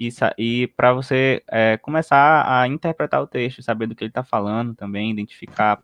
e, 0.00 0.08
e 0.38 0.66
para 0.68 0.94
você 0.94 1.42
é, 1.46 1.76
começar 1.76 2.44
a 2.50 2.66
interpretar 2.66 3.20
o 3.20 3.26
texto, 3.26 3.62
saber 3.62 3.86
do 3.86 3.94
que 3.94 4.02
ele 4.02 4.10
está 4.10 4.24
falando 4.24 4.74
também, 4.74 5.10
identificar 5.10 5.82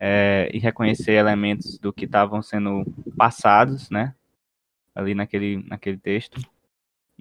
é, 0.00 0.48
e 0.50 0.58
reconhecer 0.58 1.12
elementos 1.12 1.78
do 1.78 1.92
que 1.92 2.06
estavam 2.06 2.40
sendo 2.40 2.86
passados, 3.18 3.90
né? 3.90 4.14
Ali 4.94 5.14
naquele, 5.14 5.62
naquele 5.68 5.98
texto. 5.98 6.40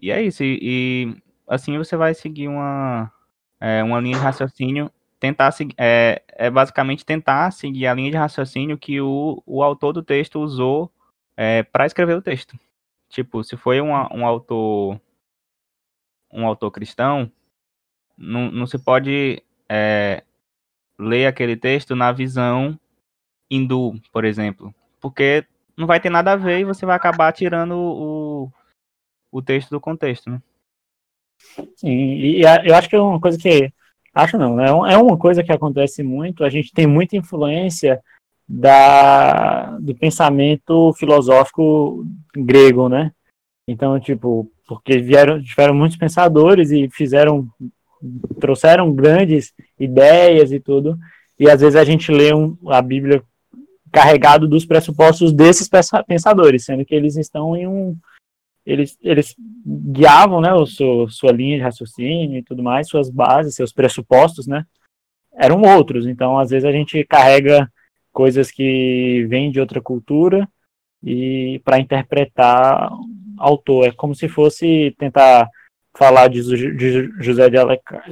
E 0.02 0.10
é 0.10 0.22
isso. 0.22 0.46
E, 0.46 0.60
e, 0.62 1.22
assim 1.46 1.78
você 1.78 1.98
vai 1.98 2.14
seguir 2.14 2.48
uma, 2.48 3.12
é, 3.60 3.84
uma 3.84 4.00
linha 4.00 4.16
de 4.16 4.24
raciocínio. 4.24 4.90
Tentar 5.20 5.52
seguir. 5.52 5.76
É, 5.78 6.24
é 6.30 6.50
basicamente 6.50 7.04
tentar 7.04 7.52
seguir 7.52 7.86
a 7.86 7.94
linha 7.94 8.12
de 8.12 8.18
raciocínio 8.18 8.78
que 8.78 9.02
o, 9.02 9.44
o 9.46 9.62
autor 9.62 9.92
do 9.92 10.02
texto 10.02 10.40
usou 10.40 10.90
é, 11.36 11.64
para 11.64 11.86
escrever 11.86 12.16
o 12.16 12.22
texto. 12.22 12.58
Tipo, 13.10 13.44
se 13.44 13.58
foi 13.58 13.82
um, 13.82 13.92
um 13.92 14.26
autor 14.26 15.02
um 16.32 16.46
autor 16.46 16.72
cristão, 16.72 17.32
não, 18.18 18.52
não 18.52 18.68
se 18.68 18.78
pode 18.78 19.42
é, 19.70 20.24
ler 20.98 21.28
aquele 21.28 21.56
texto 21.56 21.96
na 21.96 22.12
visão 22.12 22.80
hindu, 23.50 23.94
por 24.12 24.26
exemplo, 24.26 24.74
porque 25.00 25.46
não 25.76 25.86
vai 25.86 26.00
ter 26.00 26.10
nada 26.10 26.34
a 26.34 26.36
ver 26.36 26.60
e 26.60 26.66
você 26.66 26.86
vai 26.86 26.96
acabar 26.96 27.32
tirando 27.32 27.76
o, 27.76 28.52
o 29.32 29.42
texto 29.42 29.70
do 29.70 29.80
contexto, 29.80 30.30
né? 30.30 30.42
Sim, 31.76 31.90
e 31.90 32.42
eu 32.42 32.76
acho 32.76 32.90
que 32.90 32.96
é 32.96 33.00
uma 33.00 33.22
coisa 33.22 33.38
que. 33.38 33.72
Acho 34.14 34.38
não, 34.38 34.56
né? 34.56 34.66
É 34.68 34.98
uma 34.98 35.16
coisa 35.16 35.44
que 35.44 35.52
acontece 35.52 36.02
muito. 36.02 36.44
A 36.44 36.50
gente 36.50 36.74
tem 36.74 36.88
muita 36.88 37.16
influência 37.16 38.02
da, 38.48 39.78
do 39.78 39.94
pensamento 39.94 40.92
filosófico 40.94 42.04
grego, 42.36 42.90
né? 42.90 43.12
Então, 43.68 44.00
tipo, 44.00 44.50
porque 44.68 44.98
vieram, 44.98 45.42
tiveram 45.44 45.74
muitos 45.74 45.98
pensadores 45.98 46.72
e 46.72 46.90
fizeram, 46.90 47.48
trouxeram 48.40 48.94
grandes 48.94 49.54
ideias 49.80 50.52
e 50.52 50.60
tudo, 50.60 50.98
e 51.40 51.50
às 51.50 51.62
vezes 51.62 51.76
a 51.76 51.84
gente 51.84 52.12
lê 52.12 52.34
um, 52.34 52.58
a 52.68 52.82
Bíblia 52.82 53.22
carregado 53.92 54.48
dos 54.48 54.66
pressupostos 54.66 55.34
desses 55.34 55.68
pensa- 55.68 56.04
pensadores, 56.04 56.66
sendo 56.66 56.86
que 56.86 56.96
eles 56.96 57.18
estão 57.18 57.56
em 57.56 57.68
um, 57.68 57.98
eles, 58.66 58.98
eles 59.02 59.36
guiavam, 59.66 60.42
né, 60.42 60.54
o 60.54 60.66
seu, 60.66 61.10
sua 61.10 61.32
linha 61.32 61.58
de 61.58 61.64
raciocínio 61.64 62.38
e 62.38 62.44
tudo 62.44 62.62
mais, 62.62 62.90
suas 62.90 63.10
bases, 63.10 63.56
seus 63.56 63.72
pressupostos, 63.72 64.48
né, 64.48 64.66
eram 65.34 65.62
outros. 65.62 66.06
Então, 66.06 66.38
às 66.38 66.50
vezes 66.50 66.66
a 66.66 66.72
gente 66.72 67.04
carrega 67.06 67.72
coisas 68.12 68.52
que 68.52 69.26
vêm 69.30 69.52
de 69.52 69.60
outra 69.60 69.82
cultura 69.82 70.48
e 71.04 71.62
para 71.64 71.80
interpretar 71.80 72.90
autor. 73.38 73.88
É 73.88 73.92
como 73.92 74.16
se 74.16 74.28
fosse 74.28 74.96
tentar 74.98 75.50
falar 75.98 76.28
de, 76.28 76.42
de 76.76 77.12
José 77.20 77.50
de 77.50 77.58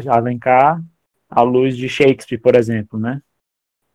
Alencar, 0.10 0.82
à 1.30 1.42
luz 1.42 1.78
de 1.78 1.88
Shakespeare, 1.88 2.40
por 2.40 2.56
exemplo, 2.56 3.00
né? 3.00 3.22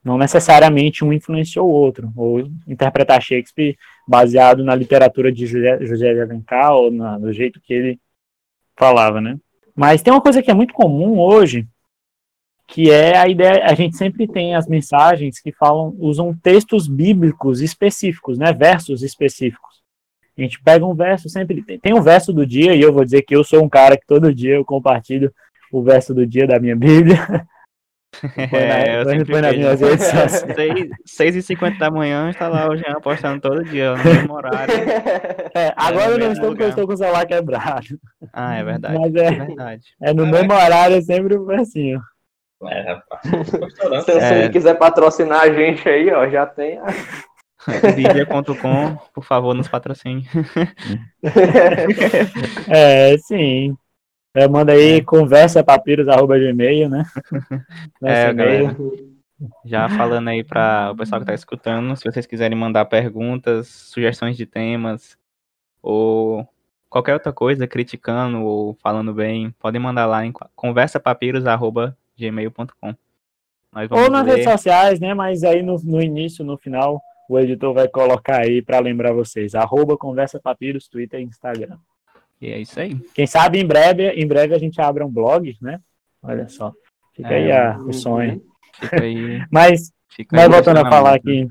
Não 0.03 0.17
necessariamente 0.17 1.05
um 1.05 1.13
influenciou 1.13 1.69
o 1.69 1.73
outro, 1.73 2.11
ou 2.17 2.41
interpretar 2.67 3.21
Shakespeare 3.21 3.77
baseado 4.09 4.65
na 4.65 4.75
literatura 4.75 5.31
de 5.31 5.47
José, 5.47 5.77
de 5.77 6.21
Alencar 6.21 6.73
ou 6.73 6.91
na, 6.91 7.19
jeito 7.33 7.61
que 7.61 7.75
ele 7.75 8.01
falava, 8.77 9.21
né? 9.21 9.39
Mas 9.75 10.03
tem 10.03 10.13
uma 10.13 10.23
coisa 10.23 10.43
que 10.43 10.51
é 10.51 10.55
muito 10.55 10.73
comum 10.73 11.19
hoje, 11.19 11.67
que 12.67 12.91
é 12.91 13.17
a 13.19 13.29
ideia, 13.29 13.65
a 13.65 13.75
gente 13.75 13.97
sempre 13.97 14.27
tem 14.27 14.55
as 14.55 14.67
mensagens 14.67 15.41
que 15.41 15.53
falam, 15.53 15.95
usam 15.99 16.35
textos 16.35 16.87
bíblicos 16.87 17.61
específicos, 17.61 18.39
né? 18.39 18.53
Versos 18.53 19.03
específicos. 19.03 19.80
A 20.39 20.43
gente 20.43 20.61
pega 20.63 20.85
um 20.87 20.95
verso, 20.95 21.29
sempre 21.29 21.63
tem, 21.79 21.93
um 21.95 22.01
verso 22.03 22.33
do 22.33 22.47
dia, 22.47 22.75
e 22.75 22.81
eu 22.81 22.93
vou 22.93 23.05
dizer 23.05 23.23
que 23.23 23.35
eu 23.37 23.45
sou 23.45 23.63
um 23.63 23.69
cara 23.69 23.97
que 23.97 24.07
todo 24.07 24.35
dia 24.35 24.55
eu 24.55 24.65
compartilho 24.65 25.33
o 25.73 25.83
verso 25.83 26.15
do 26.15 26.27
dia 26.27 26.47
da 26.47 26.59
minha 26.59 26.75
Bíblia. 26.77 27.17
Põe 28.21 28.47
na- 28.67 28.79
É, 28.81 29.01
eu 29.01 29.09
sempre 29.09 29.25
põe 29.33 29.41
nas 29.41 29.57
minhas 29.57 29.81
redes 29.81 30.05
sociais. 30.05 30.45
6 31.07 31.37
e 31.37 31.43
50 31.43 31.79
da 31.79 31.91
manhã 31.93 32.29
está 32.29 32.49
lá 32.49 32.69
o 32.69 32.77
Jean 32.77 33.01
postando 33.01 33.41
todo 33.41 33.63
dia, 33.65 33.95
no 33.95 34.05
mesmo 34.05 34.35
horário. 34.35 34.75
É, 35.55 35.73
agora 35.77 36.09
no 36.09 36.13
eu 36.15 36.19
não 36.19 36.33
estou 36.33 36.49
porque 36.49 36.63
eu 36.65 36.69
estou 36.71 36.87
com 36.87 36.93
o 36.93 36.97
celular 36.97 37.25
quebrado. 37.27 37.87
Ah, 38.33 38.57
é 38.57 38.65
verdade. 38.65 38.99
Mas 38.99 39.15
É 39.15 39.25
é, 39.27 39.31
verdade. 39.33 39.83
é 40.03 40.13
no 40.15 40.27
mesmo 40.27 40.53
horário, 40.53 40.97
é 40.97 41.01
sempre 41.01 41.35
o 41.37 41.45
versinho. 41.47 42.01
É, 42.69 42.93
rapaz. 42.93 43.23
Se 43.49 43.85
a 43.85 44.01
Samsung 44.03 44.19
É. 44.45 44.49
quiser 44.49 44.75
patrocinar 44.75 45.41
a 45.43 45.53
gente 45.53 45.89
aí, 45.89 46.11
ó, 46.13 46.29
já 46.29 46.47
tem. 46.47 46.79
a- 46.79 46.87
Bíblia.com, 47.97 48.97
por 49.15 49.25
favor, 49.25 49.55
nos 49.55 49.69
patrocine. 49.69 50.27
É, 52.69 53.17
sim. 53.19 53.77
É, 54.35 54.49
manda 54.49 54.73
aí 54.73 55.03
conversa 55.03 55.63
papiros.gmail, 55.63 56.89
né? 56.89 57.05
Nosso 58.01 58.15
É, 58.15 58.31
e-mail. 58.31 59.21
Já 59.65 59.89
falando 59.89 60.29
aí 60.29 60.45
para 60.45 60.91
o 60.93 60.97
pessoal 60.97 61.21
que 61.21 61.25
está 61.25 61.35
escutando, 61.35 61.97
se 61.97 62.05
vocês 62.05 62.27
quiserem 62.27 62.57
mandar 62.57 62.85
perguntas, 62.85 63.67
sugestões 63.69 64.37
de 64.37 64.47
temas 64.47 65.19
ou 65.83 66.47
qualquer 66.89 67.15
outra 67.15 67.33
coisa, 67.33 67.67
criticando 67.67 68.41
ou 68.43 68.77
falando 68.83 69.13
bem, 69.15 69.51
podem 69.59 69.81
mandar 69.81 70.07
lá 70.07 70.25
em 70.25 70.33
conversapapiros.gmail.com. 70.55 72.95
Ou 73.91 74.11
nas 74.11 74.27
ler. 74.27 74.33
redes 74.33 74.45
sociais, 74.53 75.01
né? 75.01 75.15
Mas 75.15 75.43
aí 75.45 75.63
no, 75.63 75.77
no 75.83 76.03
início, 76.03 76.45
no 76.45 76.59
final, 76.59 77.01
o 77.33 77.39
editor 77.39 77.73
vai 77.73 77.87
colocar 77.89 78.41
aí 78.41 78.61
para 78.61 78.81
lembrar 78.81 79.13
vocês. 79.13 79.55
Arroba 79.55 79.97
Conversa 79.97 80.41
Papiros, 80.43 80.89
Twitter 80.89 81.21
e 81.21 81.25
Instagram. 81.25 81.77
E 82.41 82.51
é 82.51 82.59
isso 82.59 82.79
aí. 82.81 82.97
Quem 83.15 83.27
sabe 83.27 83.59
em 83.61 83.67
breve, 83.67 84.09
em 84.11 84.27
breve 84.27 84.55
a 84.55 84.59
gente 84.59 84.81
abre 84.81 85.05
um 85.05 85.11
blog, 85.11 85.57
né? 85.61 85.79
Olha 86.23 86.49
só. 86.49 86.73
Fica 87.15 87.29
aí 87.29 87.51
É, 87.51 87.57
a- 87.67 87.79
o 87.79 87.93
sonho. 87.93 88.43
Fica 88.81 89.03
aí. 89.03 89.43
Mas, 89.51 89.93
Fica 90.09 90.35
mas 90.37 90.47
aí 90.47 90.51
voltando 90.51 90.79
a 90.79 90.89
falar 90.91 91.15
aqui. 91.15 91.47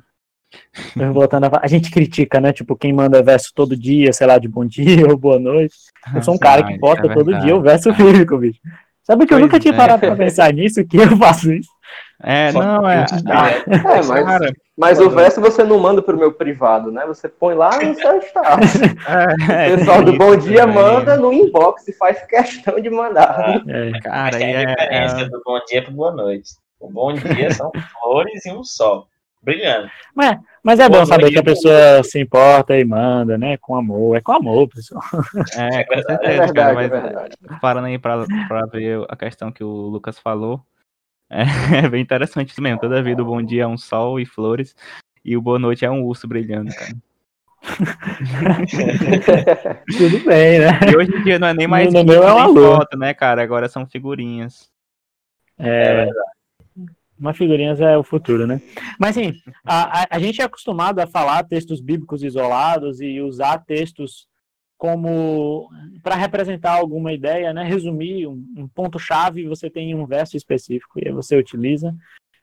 mas 0.96 1.14
Voltando 1.14 1.46
a, 1.46 1.60
a 1.64 1.68
gente 1.68 1.90
critica, 1.92 2.42
né? 2.42 2.52
Tipo, 2.52 2.76
quem 2.76 2.92
manda 2.92 3.22
verso 3.24 3.52
todo 3.56 3.78
dia, 3.78 4.12
sei 4.12 4.28
lá, 4.28 4.38
de 4.38 4.48
bom 4.48 4.66
dia 4.66 5.06
ou 5.08 5.18
boa 5.18 5.40
noite. 5.40 5.76
Eu 6.14 6.22
sou 6.24 6.34
um 6.34 6.38
cara 6.38 6.64
que 6.66 6.78
posta 6.80 7.08
é 7.08 7.14
todo 7.14 7.40
dia 7.40 7.56
o 7.56 7.62
verso 7.62 7.94
bíblico, 7.96 8.38
bicho. 8.38 8.60
Sabe 9.04 9.26
que 9.26 9.34
eu 9.34 9.38
Pois 9.38 9.42
nunca 9.48 9.60
tinha 9.60 9.74
é. 9.74 9.78
parado 9.78 10.02
pra 10.02 10.16
pensar 10.16 10.52
nisso, 10.54 10.86
que 10.86 10.98
eu 10.98 11.16
faço 11.18 11.52
isso. 11.54 11.70
É, 12.22 12.52
não, 12.52 12.88
é. 12.88 13.06
É, 13.06 13.06
mas, 14.04 14.26
Cara, 14.26 14.54
mas 14.78 15.00
o 15.00 15.10
verso 15.10 15.40
você 15.40 15.64
não 15.64 15.80
manda 15.80 16.02
pro 16.02 16.18
meu 16.18 16.34
privado, 16.34 16.92
né? 16.92 17.06
Você 17.08 17.30
põe 17.30 17.56
lá 17.56 17.70
no 17.82 17.96
seu 17.96 18.22
status. 18.22 18.76
é, 19.50 19.74
O 19.74 19.78
pessoal 19.78 20.04
do 20.04 20.12
isso 20.12 20.20
Bom 20.20 20.36
Dia 20.36 20.68
manda 20.68 21.16
no 21.16 21.32
inbox 21.32 21.88
e 21.88 21.94
faz 21.94 22.22
questão 22.26 22.80
de 22.80 22.90
mandar. 22.90 23.62
É. 23.68 24.00
Cara, 24.04 24.40
e 24.40 24.44
a 24.44 24.62
é, 24.62 24.66
diferença 24.66 25.22
é, 25.22 25.30
do 25.30 25.42
bom 25.46 25.60
dia 25.68 25.82
pro 25.82 25.94
boa 25.94 26.12
noite. 26.12 26.50
O 26.80 26.90
bom 26.90 27.14
dia 27.14 27.52
são 27.52 27.72
flores 27.94 28.46
e 28.46 28.52
um 28.52 28.64
sol. 28.64 29.08
Brilhando. 29.42 29.90
Mas, 30.14 30.38
mas 30.62 30.80
é 30.82 30.90
Boa 30.90 31.02
bom 31.02 31.06
saber 31.06 31.22
noite, 31.24 31.34
que 31.34 31.40
a 31.40 31.44
pessoa 31.44 32.04
se 32.04 32.20
importa 32.20 32.78
e 32.78 32.84
manda, 32.84 33.38
né? 33.38 33.56
Com 33.58 33.76
amor. 33.76 34.18
É 34.18 34.22
com 34.22 34.34
amor, 34.34 34.68
pessoal. 34.68 35.02
é, 35.56 35.86
com 35.86 35.94
É 35.94 36.02
certeza, 36.04 36.20
É 36.24 36.38
verdade, 36.38 36.54
cara, 36.54 36.72
é 36.72 36.76
mas 36.76 36.90
verdade. 36.90 37.38
parando 37.62 37.88
aí 37.88 37.98
pra, 37.98 38.26
pra 38.50 38.66
ver 38.66 39.06
a 39.08 39.16
questão 39.16 39.50
que 39.52 39.64
o 39.64 39.70
Lucas 39.70 40.20
falou, 40.20 40.62
é, 41.30 41.44
é 41.86 41.90
bem 41.90 42.02
interessante 42.02 42.50
isso 42.50 42.62
mesmo. 42.62 42.80
Toda 42.80 43.04
vida 43.04 43.22
o 43.22 43.26
bom 43.26 43.42
dia 43.42 43.64
é 43.64 43.68
um 43.68 43.78
sol 43.78 44.20
e 44.20 44.26
flores, 44.26 44.76
e 45.24 45.38
o 45.38 45.42
boa 45.42 45.60
noite 45.60 45.86
é 45.86 45.92
um 45.92 46.04
urso 46.04 46.28
brilhando, 46.28 46.74
cara. 46.74 46.96
Tudo 49.98 50.26
bem, 50.26 50.60
né? 50.60 50.80
E 50.92 50.96
hoje 50.96 51.14
em 51.14 51.24
dia 51.24 51.38
não 51.38 51.50
é 51.50 51.54
nem 51.54 51.68
mais 51.68 51.94
No 51.94 52.06
meu 52.06 52.24
é 52.24 52.34
uma 52.34 52.54
foto, 52.54 52.98
né, 52.98 53.14
cara? 53.14 53.44
Agora 53.44 53.68
são 53.68 53.86
figurinhas. 53.86 54.70
É, 55.58 56.10
uma 57.20 57.34
figurinhas 57.34 57.82
é 57.82 57.98
o 57.98 58.04
futuro, 58.04 58.48
né? 58.48 58.62
Mas 58.98 59.18
assim, 59.18 59.34
a, 59.66 60.04
a, 60.04 60.08
a 60.12 60.20
gente 60.20 60.42
é 60.42 60.46
acostumado 60.46 61.00
a 61.00 61.08
falar 61.08 61.44
textos 61.44 61.82
bíblicos 61.82 62.24
isolados 62.24 63.02
e 63.02 63.20
usar 63.20 63.58
textos 63.66 64.26
como 64.80 65.70
para 66.02 66.16
representar 66.16 66.72
alguma 66.72 67.12
ideia, 67.12 67.54
né? 67.54 67.66
Resumir 67.66 68.26
um, 68.26 68.42
um 68.56 68.68
ponto-chave, 68.68 69.46
você 69.46 69.70
tem 69.70 69.94
um 69.94 70.06
verso 70.06 70.38
específico 70.38 70.94
e 70.96 71.12
você 71.12 71.36
utiliza. 71.36 71.94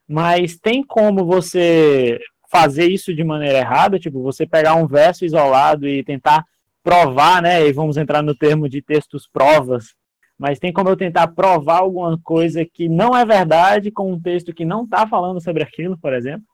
Mas 0.06 0.58
tem 0.58 0.84
como 0.84 1.24
você 1.24 2.20
fazer 2.50 2.90
isso 2.90 3.14
de 3.14 3.24
maneira 3.24 3.58
errada, 3.58 3.98
tipo, 3.98 4.22
você 4.22 4.46
pegar 4.46 4.74
um 4.74 4.86
verso 4.86 5.24
isolado 5.24 5.88
e 5.88 6.04
tentar 6.04 6.44
provar, 6.84 7.40
né? 7.40 7.66
E 7.66 7.72
vamos 7.72 7.96
entrar 7.96 8.22
no 8.22 8.34
termo 8.34 8.68
de 8.68 8.82
textos 8.82 9.26
provas, 9.26 9.94
mas 10.38 10.58
tem 10.58 10.70
como 10.70 10.90
eu 10.90 10.96
tentar 10.96 11.28
provar 11.28 11.78
alguma 11.78 12.20
coisa 12.22 12.66
que 12.66 12.86
não 12.86 13.16
é 13.16 13.24
verdade 13.24 13.90
com 13.90 14.12
um 14.12 14.20
texto 14.20 14.52
que 14.52 14.66
não 14.66 14.84
está 14.84 15.06
falando 15.06 15.40
sobre 15.40 15.62
aquilo, 15.62 15.96
por 15.98 16.12
exemplo. 16.12 16.46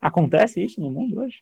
Acontece 0.00 0.62
isso 0.62 0.80
no 0.80 0.92
mundo 0.92 1.20
hoje? 1.20 1.38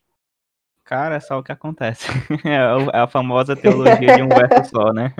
Cara, 0.85 1.15
é 1.15 1.19
só 1.19 1.39
o 1.39 1.43
que 1.43 1.51
acontece. 1.51 2.07
É 2.45 2.97
é 2.97 2.99
a 2.99 3.07
famosa 3.07 3.55
teologia 3.55 4.15
de 4.15 4.21
um 4.21 4.29
verso 4.29 4.69
só, 4.69 4.93
né? 4.93 5.13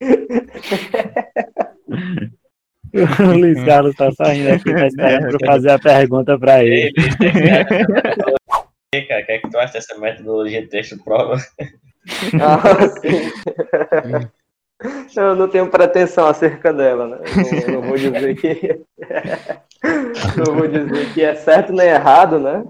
O 2.94 3.36
Luiz 3.36 3.60
Carlos 3.64 3.96
tá 3.96 4.12
saindo 4.12 4.52
aqui, 4.52 4.72
tá 4.72 4.86
esperando 4.86 5.36
pra 5.36 5.52
fazer 5.52 5.70
a 5.70 5.78
pergunta 5.80 6.38
para 6.38 6.62
ele. 6.62 6.92
E, 8.94 9.02
cara, 9.02 9.22
o 9.22 9.26
que 9.26 9.32
é 9.32 9.38
que 9.38 9.50
tu 9.50 9.58
acha 9.58 9.72
dessa 9.72 9.98
metodologia 9.98 10.62
de 10.62 10.68
texto 10.68 11.02
prova? 11.02 11.36
Ah, 12.40 12.60
sim. 13.00 13.32
Eu 15.16 15.34
não 15.34 15.48
tenho 15.48 15.70
pretensão 15.70 16.28
acerca 16.28 16.72
dela, 16.72 17.08
né? 17.08 17.18
Eu 17.66 17.72
não, 17.72 17.80
não 17.80 17.88
vou 17.88 17.96
dizer 17.96 18.36
que. 18.36 18.80
não 20.36 20.54
vou 20.54 20.68
dizer 20.68 21.12
que 21.14 21.22
é 21.22 21.34
certo 21.34 21.72
nem 21.72 21.88
errado, 21.88 22.38
né? 22.38 22.62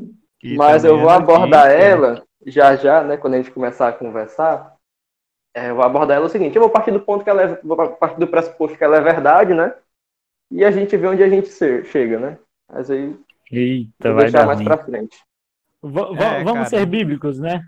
Mas 0.56 0.84
eu 0.84 0.98
vou 0.98 1.10
é 1.10 1.14
abordar 1.14 1.68
difícil. 1.68 1.86
ela 1.90 2.22
já 2.46 2.76
já, 2.76 3.02
né? 3.02 3.16
Quando 3.16 3.34
a 3.34 3.36
gente 3.38 3.50
começar 3.50 3.88
a 3.88 3.92
conversar. 3.92 4.74
é, 5.54 5.70
eu 5.70 5.76
vou 5.76 5.84
abordar 5.84 6.16
ela 6.16 6.26
o 6.26 6.28
seguinte: 6.28 6.54
eu 6.56 6.62
vou 6.62 6.70
partir 6.70 6.90
do 6.90 7.00
ponto 7.00 7.24
que 7.24 7.30
ela 7.30 7.42
é, 7.42 7.60
vou 7.62 7.76
partir 7.96 8.18
do 8.20 8.26
pressuposto 8.26 8.76
que 8.76 8.84
ela 8.84 8.96
é 8.96 9.00
verdade, 9.00 9.54
né? 9.54 9.72
E 10.50 10.64
a 10.64 10.70
gente 10.70 10.96
vê 10.96 11.06
onde 11.06 11.22
a 11.22 11.28
gente 11.28 11.48
se- 11.48 11.84
chega, 11.84 12.18
né? 12.18 12.38
Mas 12.70 12.90
aí 12.90 13.16
Eita, 13.50 14.08
vou 14.08 14.14
vai 14.14 14.24
deixar 14.24 14.38
dar 14.40 14.46
mais 14.46 14.62
pra 14.62 14.78
frente. 14.78 15.16
V- 15.82 16.14
v- 16.14 16.24
É, 16.24 16.38
vamos 16.44 16.52
cara. 16.52 16.64
ser 16.66 16.86
bíblicos, 16.86 17.38
né? 17.38 17.62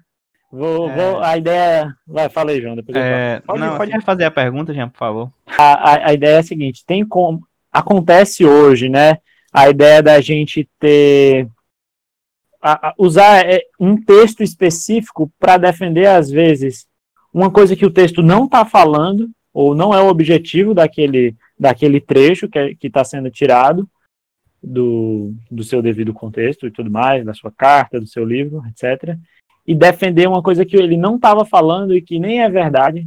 Vou, 0.51 0.89
É. 0.89 0.95
vou- 0.95 1.23
a 1.23 1.37
ideia. 1.37 1.95
Vai, 2.07 2.29
fala 2.29 2.51
aí, 2.51 2.61
João. 2.63 2.77
Depois 2.77 2.97
eu. 2.97 3.03
É, 3.03 3.41
Pode 3.41 3.61
não, 3.61 3.77
pode 3.77 3.91
refazer 3.93 4.27
a 4.27 4.31
pergunta, 4.31 4.73
Jean, 4.75 4.89
por 4.89 4.99
favor. 4.99 5.31
a, 5.47 5.91
a, 5.93 6.09
a 6.09 6.13
ideia 6.15 6.37
é 6.37 6.39
a 6.39 6.43
seguinte: 6.43 6.85
tem 6.87 7.07
como. 7.07 7.41
Acontece 7.73 8.45
hoje, 8.45 8.89
né? 8.89 9.19
A 9.53 9.69
ideia 9.69 10.03
da 10.03 10.21
gente 10.21 10.69
ter. 10.79 11.49
A- 12.67 12.89
a- 12.89 12.95
usar 12.99 13.49
é, 13.49 13.63
um 13.79 13.97
texto 13.97 14.43
específico 14.43 15.31
para 15.39 15.57
defender, 15.57 16.07
às 16.07 16.29
vezes, 16.29 16.85
uma 17.33 17.49
coisa 17.49 17.77
que 17.77 17.87
o 17.87 17.91
texto 17.91 18.23
não 18.25 18.47
está 18.47 18.65
falando, 18.65 19.31
ou 19.55 19.73
não 19.73 19.95
é 19.95 20.03
o 20.03 20.09
objetivo 20.09 20.75
daquele, 20.75 21.37
daquele 21.57 22.01
trecho 22.01 22.49
que 22.49 22.77
está 22.89 23.05
sendo 23.05 23.31
tirado 23.31 23.89
do, 24.61 25.33
do 25.49 25.63
seu 25.63 25.81
devido 25.81 26.13
contexto 26.13 26.67
e 26.67 26.71
tudo 26.71 26.91
mais, 26.91 27.25
da 27.25 27.33
sua 27.33 27.53
carta, 27.53 28.01
do 28.01 28.07
seu 28.07 28.25
livro, 28.25 28.63
etc. 28.67 29.17
E 29.65 29.73
defender 29.73 30.27
uma 30.29 30.43
coisa 30.43 30.65
que 30.65 30.77
ele 30.77 30.97
não 30.97 31.17
estava 31.17 31.45
falando 31.45 31.95
e 31.95 32.03
que 32.03 32.19
nem 32.19 32.43
é 32.43 32.49
verdade. 32.51 33.07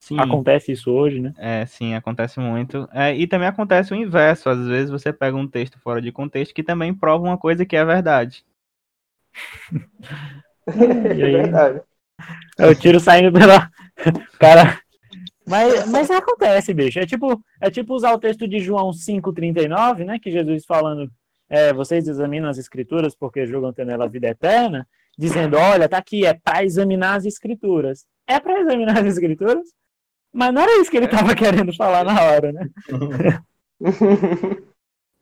Sim, 0.00 0.18
Acontece 0.18 0.72
isso 0.72 0.90
hoje, 0.90 1.20
né? 1.20 1.32
é, 1.38 1.64
sim, 1.64 1.94
acontece 1.94 2.40
muito. 2.40 2.88
É, 2.92 3.16
e 3.16 3.26
também 3.26 3.48
acontece 3.48 3.92
o 3.92 3.96
inverso. 3.96 4.50
Às 4.50 4.66
vezes 4.66 4.90
você 4.90 5.12
pega 5.12 5.36
um 5.36 5.46
texto 5.46 5.78
fora 5.78 6.02
de 6.02 6.12
contexto 6.12 6.52
que 6.52 6.62
também 6.62 6.92
prova 6.92 7.24
uma 7.24 7.38
coisa 7.38 7.64
que 7.64 7.76
é 7.76 7.84
verdade. 7.84 8.44
É 10.66 10.72
E 11.16 11.22
aí? 11.24 11.32
verdade. 11.32 11.80
É 12.58 12.66
o 12.66 12.74
tiro 12.74 13.00
saindo 13.00 13.32
pela. 13.32 13.68
Cara. 14.38 14.78
Mas, 15.46 15.90
mas 15.90 16.10
acontece, 16.10 16.72
bicho. 16.72 16.98
É 17.00 17.06
tipo, 17.06 17.42
é 17.60 17.68
tipo 17.70 17.94
usar 17.94 18.12
o 18.12 18.18
texto 18.18 18.46
de 18.46 18.60
João 18.60 18.90
5,39, 18.90 20.04
né? 20.04 20.18
Que 20.20 20.30
Jesus 20.30 20.64
falando, 20.64 21.10
é, 21.50 21.72
vocês 21.72 22.06
examinam 22.06 22.48
as 22.48 22.58
escrituras 22.58 23.14
porque 23.16 23.44
julgam 23.46 23.72
ter 23.72 23.84
nela 23.84 24.04
a 24.04 24.08
vida 24.08 24.28
eterna, 24.28 24.86
dizendo, 25.18 25.56
olha, 25.56 25.88
tá 25.88 25.98
aqui, 25.98 26.24
é 26.24 26.32
para 26.32 26.64
examinar 26.64 27.16
as 27.16 27.24
escrituras. 27.24 28.06
É 28.26 28.38
para 28.38 28.60
examinar 28.60 28.98
as 28.98 29.06
escrituras? 29.06 29.66
Mas 30.32 30.54
não 30.54 30.62
era 30.62 30.80
isso 30.80 30.90
que 30.90 30.96
ele 30.96 31.08
tava 31.08 31.34
querendo 31.34 31.74
falar 31.74 32.04
na 32.04 32.20
hora, 32.22 32.52
né? 32.52 32.68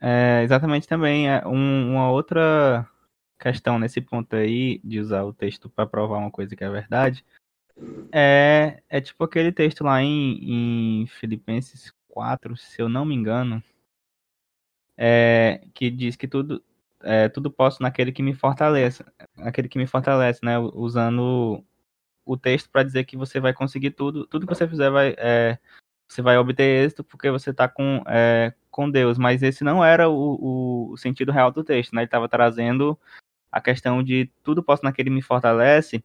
É, 0.02 0.42
exatamente 0.44 0.88
também. 0.88 1.28
É 1.28 1.46
um- 1.46 1.92
uma 1.92 2.10
outra 2.10 2.86
questão 3.40 3.78
nesse 3.78 4.00
ponto 4.00 4.36
aí, 4.36 4.80
de 4.84 5.00
usar 5.00 5.24
o 5.24 5.32
texto 5.32 5.68
para 5.68 5.86
provar 5.86 6.18
uma 6.18 6.30
coisa 6.30 6.54
que 6.54 6.62
é 6.62 6.68
verdade, 6.68 7.24
é, 8.12 8.82
é 8.88 9.00
tipo 9.00 9.24
aquele 9.24 9.50
texto 9.50 9.82
lá 9.82 10.02
em, 10.02 11.02
em 11.02 11.06
Filipenses 11.06 11.92
4, 12.08 12.56
se 12.56 12.80
eu 12.82 12.88
não 12.88 13.04
me 13.04 13.14
engano, 13.14 13.62
é, 14.96 15.62
que 15.72 15.90
diz 15.90 16.16
que 16.16 16.28
tudo, 16.28 16.62
é, 17.02 17.28
tudo 17.28 17.50
posso 17.50 17.82
naquele 17.82 18.12
que 18.12 18.22
me 18.22 18.34
fortalece, 18.34 19.02
aquele 19.38 19.68
que 19.68 19.78
me 19.78 19.86
fortalece, 19.86 20.40
né? 20.44 20.58
Usando 20.58 21.64
o 22.24 22.36
texto 22.36 22.68
para 22.70 22.82
dizer 22.82 23.04
que 23.04 23.16
você 23.16 23.40
vai 23.40 23.54
conseguir 23.54 23.92
tudo, 23.92 24.26
tudo 24.26 24.46
que 24.46 24.54
você 24.54 24.68
fizer 24.68 24.90
vai, 24.90 25.14
é, 25.16 25.58
você 26.06 26.20
vai 26.20 26.36
obter 26.36 26.84
êxito 26.84 27.02
porque 27.02 27.30
você 27.30 27.50
está 27.50 27.68
com, 27.68 28.02
é, 28.06 28.52
com 28.70 28.90
Deus, 28.90 29.16
mas 29.16 29.42
esse 29.42 29.64
não 29.64 29.82
era 29.84 30.08
o, 30.10 30.90
o 30.92 30.96
sentido 30.98 31.32
real 31.32 31.50
do 31.50 31.64
texto, 31.64 31.94
né? 31.94 32.02
Ele 32.02 32.06
estava 32.06 32.28
trazendo 32.28 32.98
a 33.50 33.60
questão 33.60 34.02
de 34.02 34.30
tudo 34.42 34.62
posso 34.62 34.84
naquele 34.84 35.10
que 35.10 35.14
me 35.14 35.22
fortalece, 35.22 36.02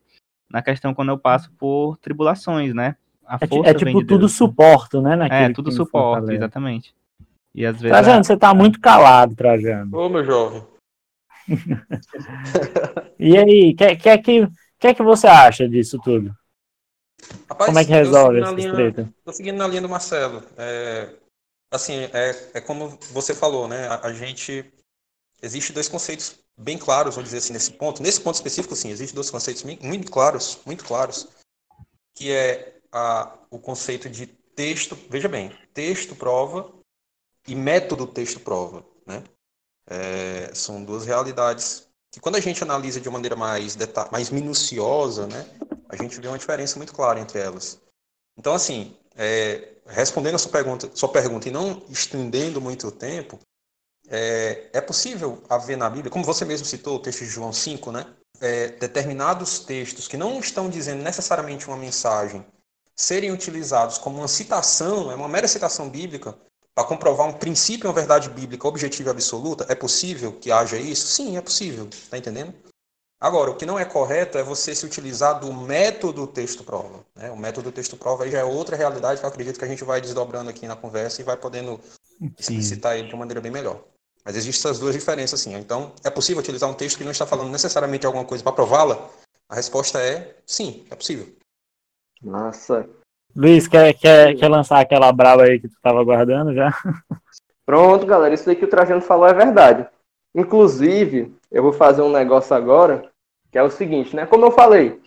na 0.50 0.62
questão 0.62 0.94
quando 0.94 1.10
eu 1.10 1.18
passo 1.18 1.52
por 1.54 1.98
tribulações, 1.98 2.74
né? 2.74 2.96
A 3.26 3.36
É, 3.42 3.48
força 3.48 3.70
é 3.72 3.74
vem 3.74 3.80
tipo 3.94 4.02
de 4.02 4.08
tudo 4.08 4.20
Deus. 4.22 4.34
suporto, 4.34 5.02
né? 5.02 5.16
naquele 5.16 5.44
É, 5.46 5.48
que 5.50 5.54
tudo 5.54 5.70
me 5.72 5.76
suporte, 5.76 6.14
fortalece. 6.22 6.36
exatamente. 6.38 6.96
E 7.54 7.66
às 7.66 7.80
vezes 7.80 7.90
Trajano, 7.90 8.24
você 8.24 8.38
tá 8.38 8.54
muito 8.54 8.80
calado, 8.80 9.36
Trajano. 9.36 9.98
Ô, 9.98 10.10
meu 10.10 10.24
jovem. 10.24 10.64
E 13.18 13.38
aí, 13.38 13.72
o 13.72 13.76
que, 13.76 13.96
que, 13.96 14.18
que, 14.18 14.48
que, 14.80 14.94
que 14.94 15.04
você 15.04 15.28
acha 15.28 15.68
disso 15.68 15.98
tudo? 16.04 16.36
Rapaz, 17.50 17.68
Como 17.68 17.80
é 17.80 17.86
que 17.86 17.92
resolve 17.92 18.42
essa 18.42 18.52
linha- 18.52 18.72
treta? 18.72 19.14
Tô 19.24 19.32
seguindo 19.32 19.58
na 19.58 19.68
linha 19.68 19.82
do 19.82 19.90
Marcelo. 19.90 20.44
É, 20.58 21.16
assim, 21.72 21.94
é, 22.14 22.58
é 22.58 22.62
como 22.62 22.90
você 23.12 23.34
falou, 23.34 23.68
né? 23.68 23.88
A, 23.88 24.08
a 24.08 24.14
gente. 24.14 24.66
Existe 25.42 25.72
dois 25.74 25.88
conceitos 25.88 26.40
bem 26.58 26.78
claros, 26.78 27.16
vamos 27.16 27.30
dizer 27.30 27.40
assim, 27.40 27.54
nesse 27.54 27.72
ponto. 27.72 28.02
Nesse 28.02 28.22
ponto 28.22 28.36
específico, 28.36 28.76
sim, 28.76 28.90
existem 28.90 29.16
dois 29.16 29.30
conceitos 29.30 29.64
muito 29.64 30.12
claros, 30.12 30.60
muito 30.66 30.84
claros, 30.86 31.28
que 32.14 32.32
é 32.32 32.78
a, 32.92 33.38
o 33.50 33.60
conceito 33.60 34.10
de 34.10 34.28
texto, 34.28 34.98
veja 35.10 35.28
bem, 35.28 35.52
texto 35.74 36.16
prova 36.16 36.72
e 37.48 37.56
método 37.56 38.08
texto 38.08 38.40
prova, 38.40 38.86
né? 39.06 39.24
É, 39.88 40.52
são 40.56 40.84
duas 40.84 41.06
realidades 41.06 41.88
que 42.12 42.20
quando 42.20 42.38
a 42.38 42.40
gente 42.40 42.64
analisa 42.64 43.00
de 43.02 43.10
uma 43.10 43.18
maneira 43.18 43.36
mais, 43.36 43.78
mais 44.10 44.30
minuciosa, 44.30 45.28
né? 45.28 45.46
A 45.90 45.96
gente 45.98 46.20
vê 46.20 46.28
uma 46.30 46.38
diferença 46.38 46.78
muito 46.78 46.94
clara 46.94 47.20
entre 47.20 47.40
elas. 47.40 47.80
Então, 48.38 48.54
assim, 48.54 48.98
é, 49.16 49.74
respondendo 49.86 50.36
a 50.36 50.38
sua 50.40 50.52
pergunta, 50.52 50.90
sua 50.96 51.10
pergunta 51.10 51.50
e 51.50 51.52
não 51.52 51.84
estendendo 51.90 52.62
muito 52.62 52.88
o 52.88 52.92
tempo, 52.92 53.38
é, 54.10 54.70
é 54.74 54.82
possível 54.82 55.42
haver 55.50 55.78
na 55.78 55.90
Bíblia, 55.90 56.12
como 56.12 56.24
você 56.24 56.46
mesmo 56.46 56.66
citou, 56.66 56.98
o 56.98 57.00
texto 57.00 57.20
de 57.20 57.30
João 57.30 57.52
5, 57.52 57.92
né? 57.92 58.06
É, 58.42 58.68
determinados 58.68 59.60
textos 59.60 60.08
que 60.08 60.18
não 60.18 60.40
estão 60.40 60.70
dizendo 60.70 61.02
necessariamente 61.02 61.68
uma 61.68 61.78
mensagem 61.78 62.46
serem 62.96 63.32
utilizados 63.32 63.98
como 63.98 64.18
uma 64.18 64.28
citação, 64.28 65.12
é 65.12 65.16
uma 65.16 65.28
mera 65.28 65.48
citação 65.48 65.90
bíblica, 65.90 66.38
para 66.74 66.84
comprovar 66.84 67.28
um 67.28 67.34
princípio, 67.34 67.88
uma 67.88 67.96
verdade 67.96 68.30
bíblica 68.30 68.68
objetiva 68.68 69.10
e 69.10 69.12
absoluta, 69.12 69.66
é 69.70 69.76
possível 69.76 70.34
que 70.34 70.52
haja 70.52 70.78
isso? 70.78 71.08
Sim, 71.08 71.38
é 71.38 71.42
possível, 71.42 71.88
tá 72.10 72.18
entendendo? 72.18 72.54
Agora, 73.20 73.50
o 73.50 73.56
que 73.56 73.66
não 73.66 73.80
é 73.80 73.86
correto 73.86 74.38
é 74.38 74.44
você 74.44 74.76
se 74.76 74.86
utilizar 74.86 75.40
do 75.40 75.52
método 75.54 76.28
texto-prova. 76.28 77.06
Né? 77.16 77.32
O 77.32 77.38
método 77.38 77.72
texto-prova 77.72 78.26
aí 78.26 78.32
já 78.32 78.40
é 78.40 78.44
outra 78.44 78.76
realidade 78.76 79.20
que 79.20 79.26
eu 79.26 79.30
acredito 79.30 79.58
que 79.58 79.64
a 79.64 79.68
gente 79.68 79.86
vai 79.86 80.02
desdobrando 80.02 80.50
aqui 80.50 80.68
na 80.68 80.76
conversa 80.76 81.22
e 81.22 81.24
vai 81.24 81.38
podendo 81.38 81.80
explicitar 82.38 82.98
ele 82.98 83.08
de 83.08 83.14
uma 83.14 83.20
maneira 83.20 83.40
bem 83.40 83.52
melhor. 83.52 83.82
Mas 84.26 84.36
existem 84.36 84.60
essas 84.60 84.80
duas 84.80 84.96
diferenças, 84.96 85.40
sim. 85.40 85.54
Então, 85.54 85.94
é 86.04 86.10
possível 86.10 86.42
utilizar 86.42 86.68
um 86.68 86.74
texto 86.74 86.98
que 86.98 87.04
não 87.04 87.12
está 87.12 87.28
falando 87.28 87.52
necessariamente 87.52 88.08
alguma 88.08 88.26
coisa 88.26 88.44
para 88.44 88.54
prová-la? 88.54 89.08
A 89.48 89.54
resposta 89.54 90.02
é 90.02 90.36
sim, 90.46 90.84
é 90.90 90.96
possível. 90.96 91.28
Nossa. 92.24 92.90
Luiz, 93.36 93.68
quer, 93.68 93.94
quer, 93.94 94.36
quer 94.36 94.48
lançar 94.48 94.80
aquela 94.80 95.12
braba 95.12 95.44
aí 95.44 95.60
que 95.60 95.68
tu 95.68 95.76
tava 95.82 96.04
guardando 96.04 96.56
já? 96.56 96.72
Pronto, 97.66 98.06
galera. 98.06 98.34
Isso 98.34 98.50
aí 98.50 98.56
que 98.56 98.66
o 98.66 98.70
Trajano 98.70 99.02
falou 99.02 99.28
é 99.28 99.34
verdade. 99.34 99.88
Inclusive, 100.34 101.36
eu 101.52 101.62
vou 101.62 101.74
fazer 101.74 102.02
um 102.02 102.12
negócio 102.12 102.56
agora, 102.56 103.10
que 103.52 103.58
é 103.58 103.64
o 103.64 103.70
seguinte, 103.70 104.16
né? 104.16 104.26
Como 104.26 104.46
eu 104.46 104.52
falei, 104.52 105.02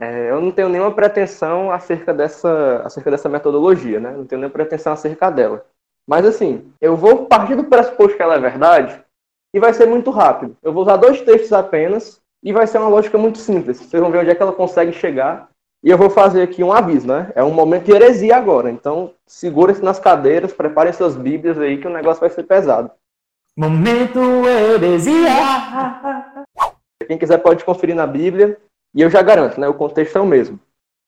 É, 0.00 0.30
eu 0.30 0.40
não 0.40 0.50
tenho 0.50 0.68
nenhuma 0.68 0.94
pretensão 0.94 1.70
acerca 1.70 2.14
dessa, 2.14 2.82
acerca 2.84 3.10
dessa 3.10 3.28
metodologia, 3.28 4.00
né? 4.00 4.10
Não 4.12 4.26
tenho 4.26 4.40
nenhuma 4.40 4.52
pretensão 4.52 4.92
acerca 4.92 5.30
dela. 5.30 5.64
Mas 6.06 6.26
assim, 6.26 6.72
eu 6.80 6.96
vou 6.96 7.26
partir 7.26 7.54
do 7.54 7.64
pressuposto 7.64 8.16
que 8.16 8.22
ela 8.22 8.34
é 8.34 8.40
verdade 8.40 9.02
e 9.54 9.60
vai 9.60 9.72
ser 9.72 9.86
muito 9.86 10.10
rápido. 10.10 10.56
Eu 10.62 10.72
vou 10.72 10.82
usar 10.82 10.96
dois 10.96 11.20
textos 11.20 11.52
apenas 11.52 12.20
e 12.42 12.52
vai 12.52 12.66
ser 12.66 12.78
uma 12.78 12.88
lógica 12.88 13.16
muito 13.16 13.38
simples. 13.38 13.78
Vocês 13.78 14.00
vão 14.00 14.10
ver 14.10 14.18
onde 14.18 14.30
é 14.30 14.34
que 14.34 14.42
ela 14.42 14.52
consegue 14.52 14.92
chegar. 14.92 15.48
E 15.84 15.90
eu 15.90 15.98
vou 15.98 16.08
fazer 16.08 16.42
aqui 16.42 16.62
um 16.62 16.72
aviso, 16.72 17.08
né? 17.08 17.32
É 17.34 17.42
um 17.42 17.52
momento 17.52 17.86
de 17.86 17.92
heresia 17.92 18.36
agora. 18.36 18.70
Então, 18.70 19.14
segurem-se 19.26 19.82
nas 19.82 19.98
cadeiras, 19.98 20.52
preparem 20.52 20.92
suas 20.92 21.16
bíblias 21.16 21.58
aí 21.58 21.78
que 21.78 21.88
o 21.88 21.92
negócio 21.92 22.20
vai 22.20 22.30
ser 22.30 22.44
pesado. 22.44 22.90
Momento 23.56 24.20
heresia! 24.46 25.28
Quem 27.06 27.18
quiser 27.18 27.38
pode 27.38 27.64
conferir 27.64 27.96
na 27.96 28.06
Bíblia. 28.06 28.58
E 28.94 29.02
eu 29.02 29.10
já 29.10 29.22
garanto, 29.22 29.58
né? 29.58 29.68
O 29.68 29.74
contexto 29.74 30.16
é 30.16 30.20
o 30.20 30.26
mesmo. 30.26 30.58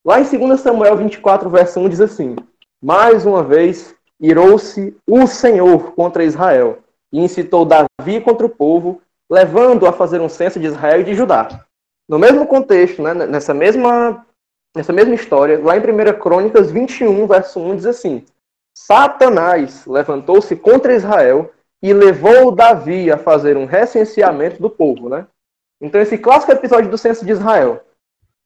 Lá 0.05 0.19
em 0.19 0.23
2 0.23 0.59
Samuel 0.59 0.97
24, 0.97 1.49
verso 1.49 1.79
1 1.79 1.89
diz 1.89 2.01
assim: 2.01 2.35
Mais 2.83 3.25
uma 3.25 3.43
vez 3.43 3.95
irou-se 4.19 4.95
o 5.07 5.27
Senhor 5.27 5.93
contra 5.93 6.23
Israel 6.23 6.79
e 7.11 7.19
incitou 7.19 7.65
Davi 7.65 8.21
contra 8.21 8.45
o 8.45 8.49
povo, 8.49 9.01
levando 9.29 9.87
a 9.87 9.93
fazer 9.93 10.21
um 10.21 10.29
censo 10.29 10.59
de 10.59 10.67
Israel 10.67 11.01
e 11.01 11.03
de 11.03 11.13
Judá. 11.13 11.65
No 12.07 12.19
mesmo 12.19 12.45
contexto, 12.45 13.01
né, 13.01 13.13
nessa, 13.13 13.53
mesma, 13.53 14.25
nessa 14.75 14.93
mesma 14.93 15.15
história, 15.15 15.59
lá 15.59 15.75
em 15.75 15.79
1 15.79 16.19
Crônicas 16.19 16.71
21, 16.71 17.25
verso 17.25 17.59
1, 17.59 17.75
diz 17.77 17.85
assim: 17.85 18.23
Satanás 18.77 19.85
levantou-se 19.85 20.55
contra 20.55 20.93
Israel 20.93 21.51
e 21.81 21.93
levou 21.93 22.51
Davi 22.51 23.11
a 23.11 23.17
fazer 23.17 23.57
um 23.57 23.65
recenseamento 23.65 24.61
do 24.61 24.69
povo. 24.69 25.09
Né? 25.09 25.25
Então, 25.81 26.01
esse 26.01 26.17
clássico 26.17 26.51
episódio 26.51 26.89
do 26.89 26.97
censo 26.97 27.25
de 27.25 27.31
Israel. 27.31 27.81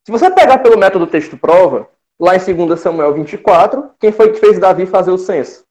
Se 0.06 0.12
você 0.12 0.32
pegar 0.32 0.60
pelo 0.60 0.78
método 0.78 1.06
texto-prova, 1.06 1.90
lá 2.20 2.36
em 2.36 2.68
2 2.68 2.80
Samuel 2.80 3.14
24, 3.14 3.92
quem 4.00 4.12
foi 4.12 4.32
que 4.32 4.40
fez 4.40 4.60
Davi 4.60 4.86
fazer 4.86 5.12
o 5.12 5.18
censo? 5.18 5.64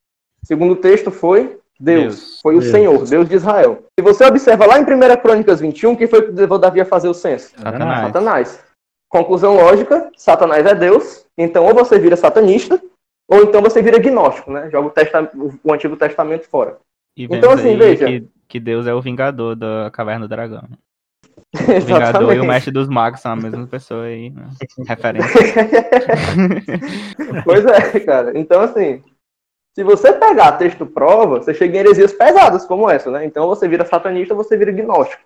Segundo 0.45 0.73
o 0.73 0.77
texto 0.77 1.11
foi 1.11 1.59
Deus, 1.79 2.03
Deus, 2.03 2.41
foi 2.41 2.57
o 2.57 2.61
Deus. 2.61 2.73
Senhor, 2.73 3.05
Deus 3.05 3.29
de 3.29 3.37
Israel. 3.37 3.85
Se 3.99 4.03
você 4.03 4.25
observa 4.25 4.67
lá 4.67 4.79
em 4.79 4.83
1 4.83 4.87
Crônicas 5.23 5.61
21, 5.61 5.95
quem 5.95 6.07
foi 6.07 6.23
que 6.23 6.33
levou 6.33 6.59
Davi 6.59 6.81
a 6.81 6.85
fazer 6.85 7.09
o 7.09 7.15
censo? 7.15 7.51
Satanás. 7.57 8.07
Satanás. 8.07 8.65
Conclusão 9.09 9.57
lógica, 9.57 10.11
Satanás 10.17 10.67
é 10.67 10.75
Deus, 10.75 11.25
então 11.37 11.65
ou 11.65 11.75
você 11.75 11.99
vira 11.99 12.17
satanista, 12.17 12.81
ou 13.27 13.43
então 13.43 13.63
você 13.63 13.81
vira 13.81 13.99
gnóstico, 13.99 14.51
né? 14.51 14.71
Joga 14.71 14.93
o, 15.35 15.53
o 15.65 15.73
Antigo 15.73 15.97
Testamento 15.97 16.47
fora. 16.49 16.79
então, 17.17 17.53
assim, 17.53 17.77
veja. 17.77 18.07
Que, 18.07 18.29
que, 18.47 18.61
Deus 18.61 18.87
é 18.87 18.95
o 18.95 19.01
vingador 19.01 19.57
da 19.57 19.91
caverna 19.93 20.27
do 20.27 20.29
dragão. 20.29 20.69
O 21.55 21.81
vingador 21.81 22.35
e 22.35 22.41
o 22.41 22.45
mestre 22.45 22.73
dos 22.73 22.89
magos 22.89 23.21
são 23.21 23.33
a 23.33 23.37
mesma 23.37 23.67
pessoa 23.67 24.05
aí, 24.05 24.31
né? 24.31 24.49
Referência. 24.87 25.41
pois 27.45 27.65
é, 27.65 28.01
cara. 28.01 28.39
Então, 28.39 28.61
assim, 28.61 29.03
se 29.79 29.85
você 29.85 30.13
pegar 30.13 30.59
texto 30.59 30.85
prova, 30.85 31.39
você 31.39 31.55
chega 31.55 31.77
em 31.77 31.81
heresias 31.81 32.13
pesadas 32.13 32.67
como 32.67 32.91
essa, 32.91 33.13
né? 33.13 33.25
Então 33.25 33.47
você 33.47 33.69
vira 33.69 33.87
satanista, 33.87 34.35
você 34.35 34.57
vira 34.57 34.73
gnóstico. 34.73 35.23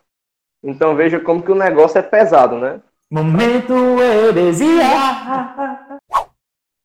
Então 0.62 0.94
veja 0.94 1.18
como 1.18 1.42
que 1.42 1.51
o 1.51 1.55
negócio 1.55 1.98
é 1.98 2.03
pesado, 2.03 2.59
né? 2.59 2.83
Momento 3.11 3.72
heresia. 4.01 4.85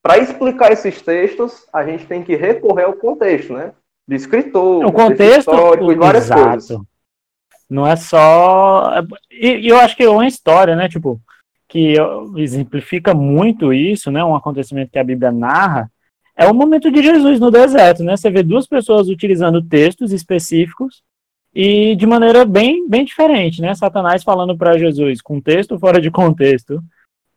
Para 0.01 0.17
explicar 0.19 0.71
esses 0.71 1.01
textos, 1.01 1.67
a 1.73 1.85
gente 1.85 2.05
tem 2.05 2.23
que 2.23 2.37
recorrer 2.37 2.85
ao 2.85 2.93
contexto, 2.93 3.51
né? 3.51 3.73
De 4.07 4.15
escritor, 4.15 4.85
o 4.85 4.91
contexto 4.93 5.51
histórico 5.51 5.91
e 5.91 5.95
várias 5.95 6.23
exato. 6.23 6.49
coisas. 6.49 6.79
Não 7.69 7.85
é 7.85 7.95
só. 7.95 8.93
E 9.31 9.67
eu 9.67 9.77
acho 9.79 9.95
que 9.95 10.03
é 10.03 10.09
uma 10.09 10.27
história, 10.27 10.75
né? 10.75 10.87
Tipo, 10.87 11.21
que 11.67 11.95
exemplifica 12.37 13.13
muito 13.13 13.73
isso, 13.73 14.09
né? 14.09 14.23
Um 14.23 14.35
acontecimento 14.35 14.91
que 14.91 14.99
a 14.99 15.03
Bíblia 15.03 15.31
narra 15.31 15.91
é 16.35 16.47
o 16.47 16.53
momento 16.53 16.91
de 16.91 17.01
Jesus 17.01 17.39
no 17.39 17.51
deserto, 17.51 18.03
né? 18.03 18.15
Você 18.15 18.29
vê 18.29 18.43
duas 18.43 18.67
pessoas 18.67 19.09
utilizando 19.09 19.61
textos 19.61 20.11
específicos 20.11 21.01
e 21.53 21.95
de 21.95 22.05
maneira 22.05 22.45
bem, 22.45 22.87
bem 22.87 23.03
diferente, 23.03 23.61
né? 23.61 23.73
Satanás 23.73 24.23
falando 24.23 24.55
para 24.55 24.77
Jesus, 24.77 25.21
com 25.21 25.41
texto 25.41 25.79
fora 25.79 25.99
de 25.99 26.11
contexto, 26.11 26.81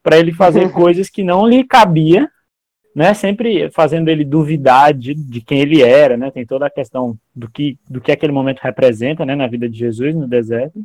para 0.03 0.19
ele 0.19 0.33
fazer 0.33 0.71
coisas 0.73 1.09
que 1.09 1.25
não 1.25 1.47
lhe 1.47 1.65
cabia, 1.65 2.31
né? 2.95 3.15
Sempre 3.15 3.71
fazendo 3.71 4.09
ele 4.09 4.25
duvidar 4.25 4.93
de, 4.93 5.15
de 5.15 5.41
quem 5.41 5.61
ele 5.61 5.83
era, 5.83 6.17
né? 6.17 6.31
Tem 6.31 6.45
toda 6.45 6.67
a 6.67 6.71
questão 6.71 7.17
do 7.35 7.51
que, 7.51 7.79
do 7.89 8.01
que 8.01 8.13
aquele 8.13 8.33
momento 8.33 8.61
representa, 8.61 9.25
né? 9.25 9.35
Na 9.35 9.47
vida 9.47 9.69
de 9.69 9.79
Jesus 9.79 10.15
no 10.15 10.27
deserto. 10.27 10.85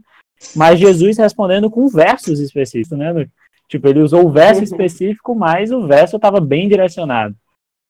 Mas 0.56 0.80
Jesus 0.80 1.18
respondendo 1.18 1.70
com 1.70 1.88
versos 1.88 2.40
específicos, 2.40 2.98
né? 2.98 3.28
Tipo, 3.68 3.88
ele 3.88 4.02
usou 4.02 4.26
o 4.26 4.32
verso 4.32 4.64
específico, 4.64 5.34
mas 5.34 5.72
o 5.72 5.88
verso 5.88 6.18
estava 6.18 6.40
bem 6.40 6.68
direcionado. 6.68 7.36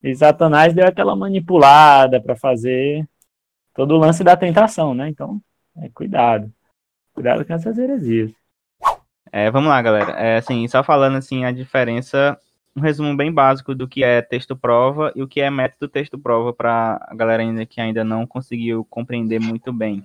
E 0.02 0.16
Satanás 0.16 0.74
deu 0.74 0.86
aquela 0.86 1.16
manipulada 1.16 2.22
para 2.22 2.36
fazer 2.36 3.06
todo 3.74 3.96
o 3.96 3.98
lance 3.98 4.24
da 4.24 4.38
tentação, 4.38 4.94
né? 4.94 5.10
Então, 5.10 5.42
é, 5.78 5.90
cuidado. 5.90 6.52
Cuidado 7.14 7.44
com 7.44 7.54
essas 7.54 7.78
heresias. 7.78 8.32
É, 9.32 9.52
vamos 9.52 9.70
lá, 9.70 9.82
galera. 9.82 10.12
É, 10.12 10.38
assim, 10.38 10.68
só 10.68 10.84
falando 10.84 11.18
assim 11.18 11.44
a 11.44 11.52
diferença, 11.52 12.40
um 12.76 12.82
resumo 12.82 13.16
bem 13.16 13.32
básico 13.32 13.74
do 13.74 13.88
que 13.88 14.04
é 14.04 14.22
texto-prova 14.22 15.12
e 15.16 15.24
o 15.24 15.28
que 15.28 15.42
é 15.42 15.50
método 15.50 15.88
texto-prova 15.88 16.54
para 16.54 17.00
a 17.08 17.16
galera 17.16 17.42
ainda 17.42 17.66
que 17.66 17.80
ainda 17.80 18.04
não 18.04 18.28
conseguiu 18.28 18.86
compreender 18.90 19.40
muito 19.40 19.72
bem. 19.72 20.04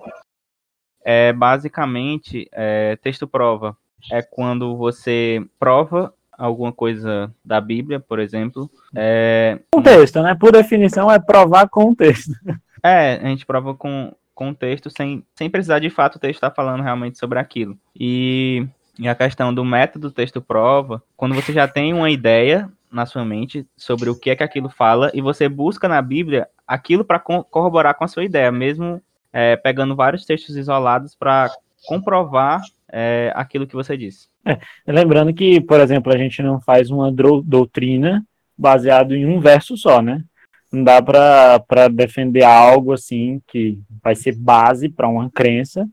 É, 1.04 1.32
basicamente, 1.32 2.48
é, 2.52 2.96
texto-prova 2.96 3.76
é 4.10 4.22
quando 4.22 4.76
você 4.76 5.44
prova 5.58 6.14
alguma 6.40 6.72
coisa 6.72 7.32
da 7.44 7.60
Bíblia, 7.60 8.00
por 8.00 8.18
exemplo. 8.18 8.70
É... 8.94 9.60
Contexto, 9.72 10.22
né? 10.22 10.34
Por 10.34 10.52
definição, 10.52 11.10
é 11.10 11.18
provar 11.18 11.68
com 11.68 11.90
o 11.90 11.96
texto. 11.96 12.32
É, 12.82 13.16
a 13.16 13.28
gente 13.28 13.44
prova 13.44 13.74
com, 13.74 14.10
com 14.34 14.48
o 14.48 14.54
texto 14.54 14.88
sem, 14.88 15.22
sem 15.34 15.50
precisar 15.50 15.80
de 15.80 15.90
fato 15.90 16.16
o 16.16 16.18
texto 16.18 16.36
estar 16.36 16.48
tá 16.48 16.56
falando 16.56 16.82
realmente 16.82 17.18
sobre 17.18 17.38
aquilo. 17.38 17.78
E, 17.94 18.66
e 19.00 19.08
a 19.08 19.14
questão 19.14 19.52
do 19.52 19.64
método 19.64 20.10
texto-prova, 20.10 21.02
quando 21.16 21.34
você 21.34 21.54
já 21.54 21.66
tem 21.66 21.94
uma 21.94 22.10
ideia 22.10 22.70
na 22.92 23.06
sua 23.06 23.24
mente 23.24 23.66
sobre 23.74 24.10
o 24.10 24.14
que 24.14 24.28
é 24.28 24.36
que 24.36 24.42
aquilo 24.42 24.68
fala 24.68 25.10
e 25.14 25.22
você 25.22 25.48
busca 25.48 25.88
na 25.88 26.02
Bíblia 26.02 26.46
aquilo 26.66 27.02
para 27.02 27.18
corroborar 27.18 27.94
com 27.94 28.04
a 28.04 28.08
sua 28.08 28.24
ideia, 28.24 28.52
mesmo 28.52 29.00
é, 29.32 29.56
pegando 29.56 29.96
vários 29.96 30.26
textos 30.26 30.54
isolados 30.54 31.14
para 31.14 31.50
comprovar 31.86 32.60
é, 32.92 33.32
aquilo 33.34 33.66
que 33.66 33.74
você 33.74 33.96
disse. 33.96 34.28
É, 34.44 34.58
lembrando 34.92 35.32
que, 35.32 35.62
por 35.62 35.80
exemplo, 35.80 36.12
a 36.12 36.18
gente 36.18 36.42
não 36.42 36.60
faz 36.60 36.90
uma 36.90 37.10
doutrina 37.10 38.22
baseado 38.56 39.14
em 39.14 39.24
um 39.24 39.40
verso 39.40 39.78
só, 39.78 40.02
né? 40.02 40.22
Não 40.70 40.84
dá 40.84 41.00
para 41.00 41.88
defender 41.88 42.44
algo 42.44 42.92
assim 42.92 43.40
que 43.46 43.78
vai 44.02 44.14
ser 44.14 44.36
base 44.36 44.90
para 44.90 45.08
uma 45.08 45.30
crença 45.30 45.88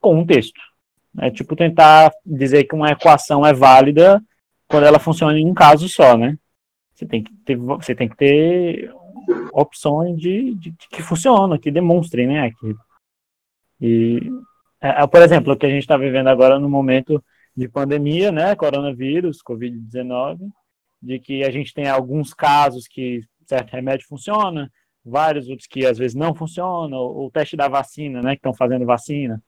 com 0.00 0.18
um 0.18 0.26
texto. 0.26 0.60
É 1.18 1.30
tipo 1.30 1.56
tentar 1.56 2.10
dizer 2.24 2.64
que 2.64 2.74
uma 2.74 2.90
equação 2.90 3.44
é 3.46 3.52
válida 3.52 4.22
quando 4.68 4.84
ela 4.84 4.98
funciona 4.98 5.38
em 5.38 5.46
um 5.46 5.54
caso 5.54 5.88
só, 5.88 6.16
né? 6.16 6.38
Você 6.94 7.06
tem 7.06 7.22
que 7.22 7.32
ter, 7.44 7.56
você 7.56 7.94
tem 7.94 8.08
que 8.08 8.16
ter 8.16 8.92
opções 9.52 10.18
de, 10.18 10.54
de, 10.54 10.70
de 10.70 10.88
que 10.90 11.02
funcionam, 11.02 11.58
que 11.58 11.70
demonstrem, 11.70 12.26
né? 12.26 12.46
Aquilo. 12.46 12.78
E 13.80 14.20
é, 14.80 15.02
é, 15.02 15.06
por 15.06 15.22
exemplo, 15.22 15.52
o 15.52 15.56
que 15.56 15.66
a 15.66 15.70
gente 15.70 15.82
está 15.82 15.96
vivendo 15.96 16.28
agora 16.28 16.58
no 16.58 16.68
momento 16.68 17.22
de 17.56 17.68
pandemia, 17.68 18.30
né, 18.30 18.54
coronavírus, 18.54 19.38
Covid-19, 19.42 20.38
de 21.00 21.18
que 21.18 21.42
a 21.44 21.50
gente 21.50 21.72
tem 21.72 21.88
alguns 21.88 22.34
casos 22.34 22.86
que 22.86 23.22
certo 23.46 23.72
remédio 23.72 24.06
funciona, 24.06 24.70
vários 25.04 25.48
outros 25.48 25.66
que 25.66 25.86
às 25.86 25.96
vezes 25.96 26.14
não 26.14 26.34
funcionam, 26.34 26.98
o 26.98 27.30
teste 27.30 27.56
da 27.56 27.68
vacina, 27.68 28.22
né, 28.22 28.32
que 28.32 28.40
estão 28.40 28.54
fazendo 28.54 28.84
vacina, 28.84 29.42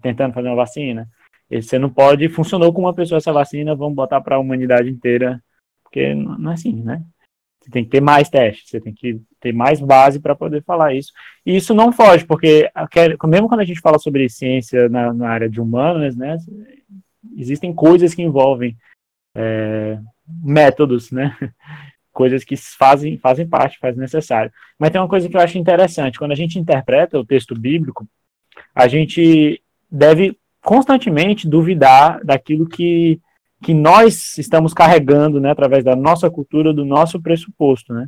tentando 0.00 0.34
fazer 0.34 0.48
uma 0.48 0.56
vacina, 0.56 1.08
e 1.50 1.60
você 1.60 1.78
não 1.78 1.90
pode, 1.90 2.28
funcionou 2.28 2.72
com 2.72 2.82
uma 2.82 2.94
pessoa 2.94 3.18
essa 3.18 3.32
vacina, 3.32 3.74
vamos 3.74 3.96
botar 3.96 4.20
para 4.20 4.36
a 4.36 4.38
humanidade 4.38 4.88
inteira, 4.88 5.42
porque 5.82 6.14
não 6.14 6.50
é 6.50 6.54
assim, 6.54 6.72
né? 6.72 7.02
Você 7.60 7.70
tem 7.70 7.84
que 7.84 7.90
ter 7.90 8.00
mais 8.00 8.28
testes, 8.28 8.70
você 8.70 8.80
tem 8.80 8.94
que 8.94 9.20
ter 9.38 9.52
mais 9.52 9.80
base 9.80 10.18
para 10.18 10.34
poder 10.34 10.62
falar 10.62 10.94
isso. 10.94 11.12
E 11.44 11.56
isso 11.56 11.74
não 11.74 11.92
foge, 11.92 12.24
porque 12.24 12.70
mesmo 13.26 13.48
quando 13.48 13.60
a 13.60 13.64
gente 13.64 13.80
fala 13.80 13.98
sobre 13.98 14.28
ciência 14.28 14.88
na, 14.88 15.12
na 15.12 15.28
área 15.28 15.48
de 15.48 15.60
humanas, 15.60 16.16
né, 16.16 16.38
existem 17.36 17.74
coisas 17.74 18.14
que 18.14 18.22
envolvem 18.22 18.76
é, 19.34 19.98
métodos, 20.42 21.10
né? 21.10 21.36
Coisas 22.12 22.42
que 22.42 22.56
fazem, 22.56 23.16
fazem 23.18 23.48
parte, 23.48 23.78
fazem 23.78 24.00
necessário. 24.00 24.52
Mas 24.76 24.90
tem 24.90 25.00
uma 25.00 25.08
coisa 25.08 25.28
que 25.28 25.36
eu 25.36 25.40
acho 25.40 25.56
interessante: 25.56 26.18
quando 26.18 26.32
a 26.32 26.34
gente 26.34 26.58
interpreta 26.58 27.16
o 27.16 27.24
texto 27.24 27.54
bíblico, 27.54 28.06
a 28.74 28.88
gente 28.88 29.62
deve 29.90 30.38
constantemente 30.62 31.48
duvidar 31.48 32.24
daquilo 32.24 32.68
que 32.68 33.20
que 33.62 33.74
nós 33.74 34.38
estamos 34.38 34.72
carregando, 34.72 35.38
né, 35.38 35.50
através 35.50 35.84
da 35.84 35.94
nossa 35.94 36.30
cultura, 36.30 36.72
do 36.72 36.84
nosso 36.84 37.20
pressuposto, 37.20 37.92
né? 37.92 38.06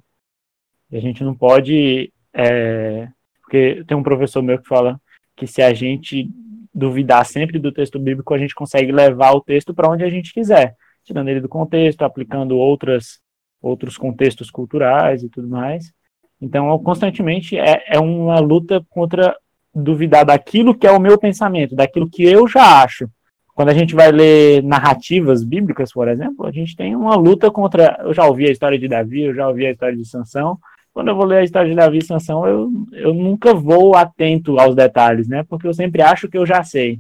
E 0.91 0.97
a 0.97 1.01
gente 1.01 1.23
não 1.23 1.35
pode, 1.35 2.13
é, 2.33 3.09
porque 3.43 3.85
tem 3.87 3.97
um 3.97 4.03
professor 4.03 4.43
meu 4.43 4.59
que 4.59 4.67
fala 4.67 5.01
que 5.37 5.47
se 5.47 5.61
a 5.63 5.75
gente 5.75 6.29
duvidar 6.75 7.25
sempre 7.27 7.59
do 7.59 7.71
texto 7.71 7.99
bíblico, 7.99 8.33
a 8.33 8.39
gente 8.39 8.55
consegue 8.55 8.91
levar 8.91 9.33
o 9.33 9.43
texto 9.43 9.75
para 9.75 9.91
onde 9.91 10.05
a 10.05 10.11
gente 10.11 10.33
quiser. 10.33 10.75
tirando 11.05 11.29
ele 11.29 11.41
do 11.41 11.49
contexto, 11.49 12.03
aplicando 12.03 12.57
outras, 12.57 13.21
outros 13.61 13.99
contextos 13.99 14.51
culturais 14.51 15.25
e 15.25 15.29
tudo 15.29 15.49
mais. 15.49 15.93
Então, 16.41 16.79
constantemente 16.79 17.59
é, 17.59 17.83
é 17.89 17.99
uma 17.99 18.39
luta 18.39 18.85
contra 18.89 19.37
duvidar 19.75 20.25
daquilo 20.25 20.75
que 20.75 20.87
é 20.87 20.93
o 20.93 21.01
meu 21.01 21.19
pensamento, 21.19 21.75
daquilo 21.75 22.09
que 22.09 22.25
eu 22.25 22.47
já 22.47 22.83
acho. 22.83 23.09
Quando 23.55 23.69
a 23.69 23.75
gente 23.75 23.95
vai 23.95 24.11
ler 24.11 24.63
narrativas 24.63 25.45
bíblicas, 25.45 25.93
por 25.93 26.09
exemplo, 26.09 26.47
a 26.47 26.51
gente 26.51 26.75
tem 26.75 26.97
uma 26.97 27.15
luta 27.15 27.51
contra. 27.51 27.99
Eu 28.03 28.15
já 28.15 28.25
ouvi 28.25 28.47
a 28.47 28.51
história 28.51 28.79
de 28.79 28.89
Davi, 28.89 29.23
eu 29.23 29.35
já 29.35 29.47
ouvi 29.47 29.67
a 29.67 29.71
história 29.71 29.97
de 29.97 30.07
Sansão. 30.07 30.59
Quando 30.93 31.09
eu 31.09 31.17
vou 31.17 31.25
ler 31.25 31.39
a 31.39 31.45
história 31.45 31.69
de 31.69 31.77
Davi 31.77 31.99
e 31.99 32.05
Sansão, 32.05 32.47
eu, 32.47 32.71
eu 32.93 33.15
nunca 33.15 33.55
vou 33.55 33.95
atento 33.95 34.59
aos 34.59 34.75
detalhes, 34.75 35.29
né? 35.29 35.43
Porque 35.43 35.67
eu 35.67 35.75
sempre 35.75 36.03
acho 36.03 36.29
que 36.29 36.37
eu 36.37 36.47
já 36.47 36.63
sei. 36.63 36.99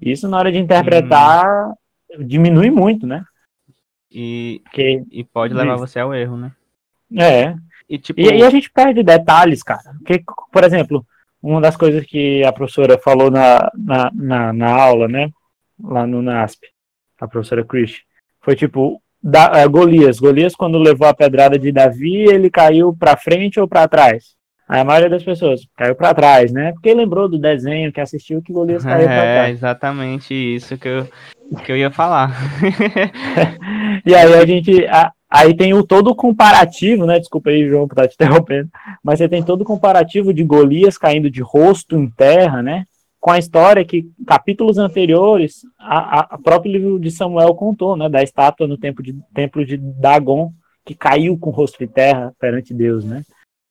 Isso, 0.00 0.28
na 0.28 0.38
hora 0.38 0.52
de 0.52 0.58
interpretar, 0.58 1.70
hum. 1.70 2.26
diminui 2.26 2.70
muito, 2.70 3.06
né? 3.06 3.24
E, 4.10 4.60
Porque, 4.64 5.02
e 5.10 5.24
pode 5.24 5.52
levar 5.52 5.76
você 5.76 5.98
ao 5.98 6.14
erro, 6.14 6.36
né? 6.36 6.52
É. 7.14 7.54
E, 7.88 7.98
tipo... 7.98 8.18
e, 8.18 8.24
e 8.24 8.42
a 8.42 8.50
gente 8.50 8.70
perde 8.70 9.02
detalhes, 9.02 9.62
cara. 9.62 9.94
Porque, 9.98 10.22
por 10.50 10.64
exemplo, 10.64 11.04
uma 11.46 11.60
das 11.60 11.76
coisas 11.76 12.04
que 12.04 12.44
a 12.44 12.52
professora 12.52 12.98
falou 12.98 13.30
na, 13.30 13.70
na, 13.74 14.10
na, 14.12 14.52
na 14.52 14.70
aula, 14.72 15.06
né? 15.06 15.30
Lá 15.82 16.06
no 16.06 16.20
NASP, 16.20 16.66
a 17.20 17.28
professora 17.28 17.64
Chris, 17.64 18.00
foi 18.40 18.56
tipo, 18.56 19.00
da, 19.22 19.52
é, 19.54 19.68
Golias. 19.68 20.18
Golias, 20.18 20.54
quando 20.54 20.78
levou 20.78 21.06
a 21.06 21.14
pedrada 21.14 21.58
de 21.58 21.70
Davi, 21.70 22.24
ele 22.28 22.50
caiu 22.50 22.94
para 22.96 23.16
frente 23.16 23.60
ou 23.60 23.68
para 23.68 23.86
trás? 23.86 24.36
a 24.68 24.82
maioria 24.82 25.08
das 25.08 25.22
pessoas 25.22 25.60
caiu 25.76 25.94
para 25.94 26.12
trás, 26.12 26.52
né? 26.52 26.72
Porque 26.72 26.92
lembrou 26.92 27.28
do 27.28 27.38
desenho 27.38 27.92
que 27.92 28.00
assistiu 28.00 28.42
que 28.42 28.52
Golias 28.52 28.82
caiu 28.84 29.08
é, 29.08 29.14
para 29.14 29.22
trás. 29.22 29.48
É 29.48 29.50
exatamente 29.52 30.34
isso 30.34 30.76
que 30.76 30.88
eu, 30.88 31.08
que 31.64 31.70
eu 31.70 31.76
ia 31.76 31.90
falar. 31.90 32.36
e 34.04 34.12
aí 34.12 34.34
a 34.34 34.44
gente, 34.44 34.84
a, 34.86 35.12
Aí 35.36 35.54
tem 35.54 35.74
o 35.74 35.84
todo 35.84 36.14
comparativo, 36.14 37.04
né? 37.04 37.18
Desculpa 37.18 37.50
aí, 37.50 37.68
João, 37.68 37.86
por 37.86 37.92
estar 37.92 38.08
te 38.08 38.14
interrompendo. 38.18 38.70
Mas 39.04 39.18
você 39.18 39.28
tem 39.28 39.42
todo 39.42 39.60
o 39.60 39.66
comparativo 39.66 40.32
de 40.32 40.42
Golias 40.42 40.96
caindo 40.96 41.30
de 41.30 41.42
rosto 41.42 41.94
em 41.94 42.08
terra, 42.08 42.62
né? 42.62 42.84
Com 43.20 43.30
a 43.30 43.38
história 43.38 43.84
que 43.84 44.10
capítulos 44.26 44.78
anteriores, 44.78 45.60
a, 45.78 46.34
a 46.36 46.38
próprio 46.38 46.72
livro 46.72 46.98
de 46.98 47.10
Samuel 47.10 47.54
contou, 47.54 47.98
né? 47.98 48.08
Da 48.08 48.22
estátua 48.22 48.66
no 48.66 48.78
templo 48.78 49.02
de, 49.02 49.14
templo 49.34 49.62
de 49.66 49.76
Dagon, 49.76 50.52
que 50.86 50.94
caiu 50.94 51.36
com 51.36 51.50
o 51.50 51.52
rosto 51.52 51.78
de 51.78 51.86
terra 51.86 52.32
perante 52.40 52.72
Deus, 52.72 53.04
né? 53.04 53.22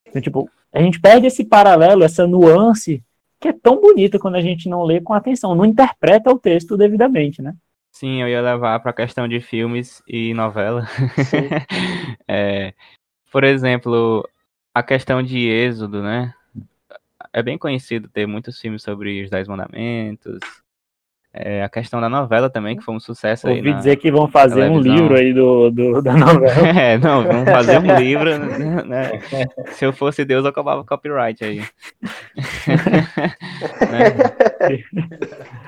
Então, 0.08 0.22
tipo, 0.22 0.48
a 0.72 0.80
gente 0.80 1.02
perde 1.02 1.26
esse 1.26 1.44
paralelo, 1.44 2.04
essa 2.04 2.28
nuance, 2.28 3.02
que 3.42 3.48
é 3.48 3.54
tão 3.54 3.82
bonita 3.82 4.20
quando 4.20 4.36
a 4.36 4.42
gente 4.42 4.70
não 4.70 4.84
lê 4.84 5.02
com 5.02 5.14
atenção, 5.14 5.56
não 5.56 5.66
interpreta 5.66 6.30
o 6.30 6.38
texto 6.38 6.78
devidamente, 6.78 7.42
né? 7.42 7.56
Sim, 7.96 8.22
eu 8.22 8.28
ia 8.28 8.42
levar 8.42 8.78
para 8.82 8.92
a 8.92 8.94
questão 8.94 9.26
de 9.26 9.40
filmes 9.40 10.04
e 10.06 10.34
novela. 10.34 10.86
é, 12.28 12.74
por 13.32 13.46
exemplo, 13.46 14.30
a 14.74 14.84
questão 14.84 15.24
de 15.24 15.48
Êxodo, 15.48 16.04
né? 16.04 16.34
É 17.32 17.42
bem 17.42 17.58
conhecido 17.58 18.10
ter 18.10 18.28
muitos 18.28 18.60
filmes 18.60 18.84
sobre 18.84 19.24
os 19.24 19.30
Dez 19.30 19.48
Mandamentos, 19.48 20.40
é, 21.38 21.64
a 21.64 21.70
questão 21.70 22.00
da 22.00 22.08
novela 22.08 22.50
também, 22.50 22.78
que 22.78 22.84
foi 22.84 22.96
um 22.96 23.00
sucesso 23.00 23.48
Ouvi. 23.48 23.60
Ouvi 23.60 23.74
dizer 23.74 23.98
que 23.98 24.10
vão 24.10 24.28
fazer 24.28 24.62
televisão. 24.62 24.94
um 24.94 24.98
livro 24.98 25.16
aí 25.16 25.34
do, 25.34 25.70
do, 25.70 26.02
da 26.02 26.14
novela. 26.14 26.46
É, 26.86 26.98
não, 26.98 27.24
vamos 27.24 27.50
fazer 27.50 27.78
um 27.78 27.96
livro, 27.98 28.86
né? 28.86 29.20
Se 29.72 29.86
eu 29.86 29.92
fosse 29.92 30.24
Deus, 30.24 30.46
eu 30.46 30.50
acabava 30.50 30.84
copyright 30.84 31.44
aí. 31.44 31.60
né? 33.92 34.16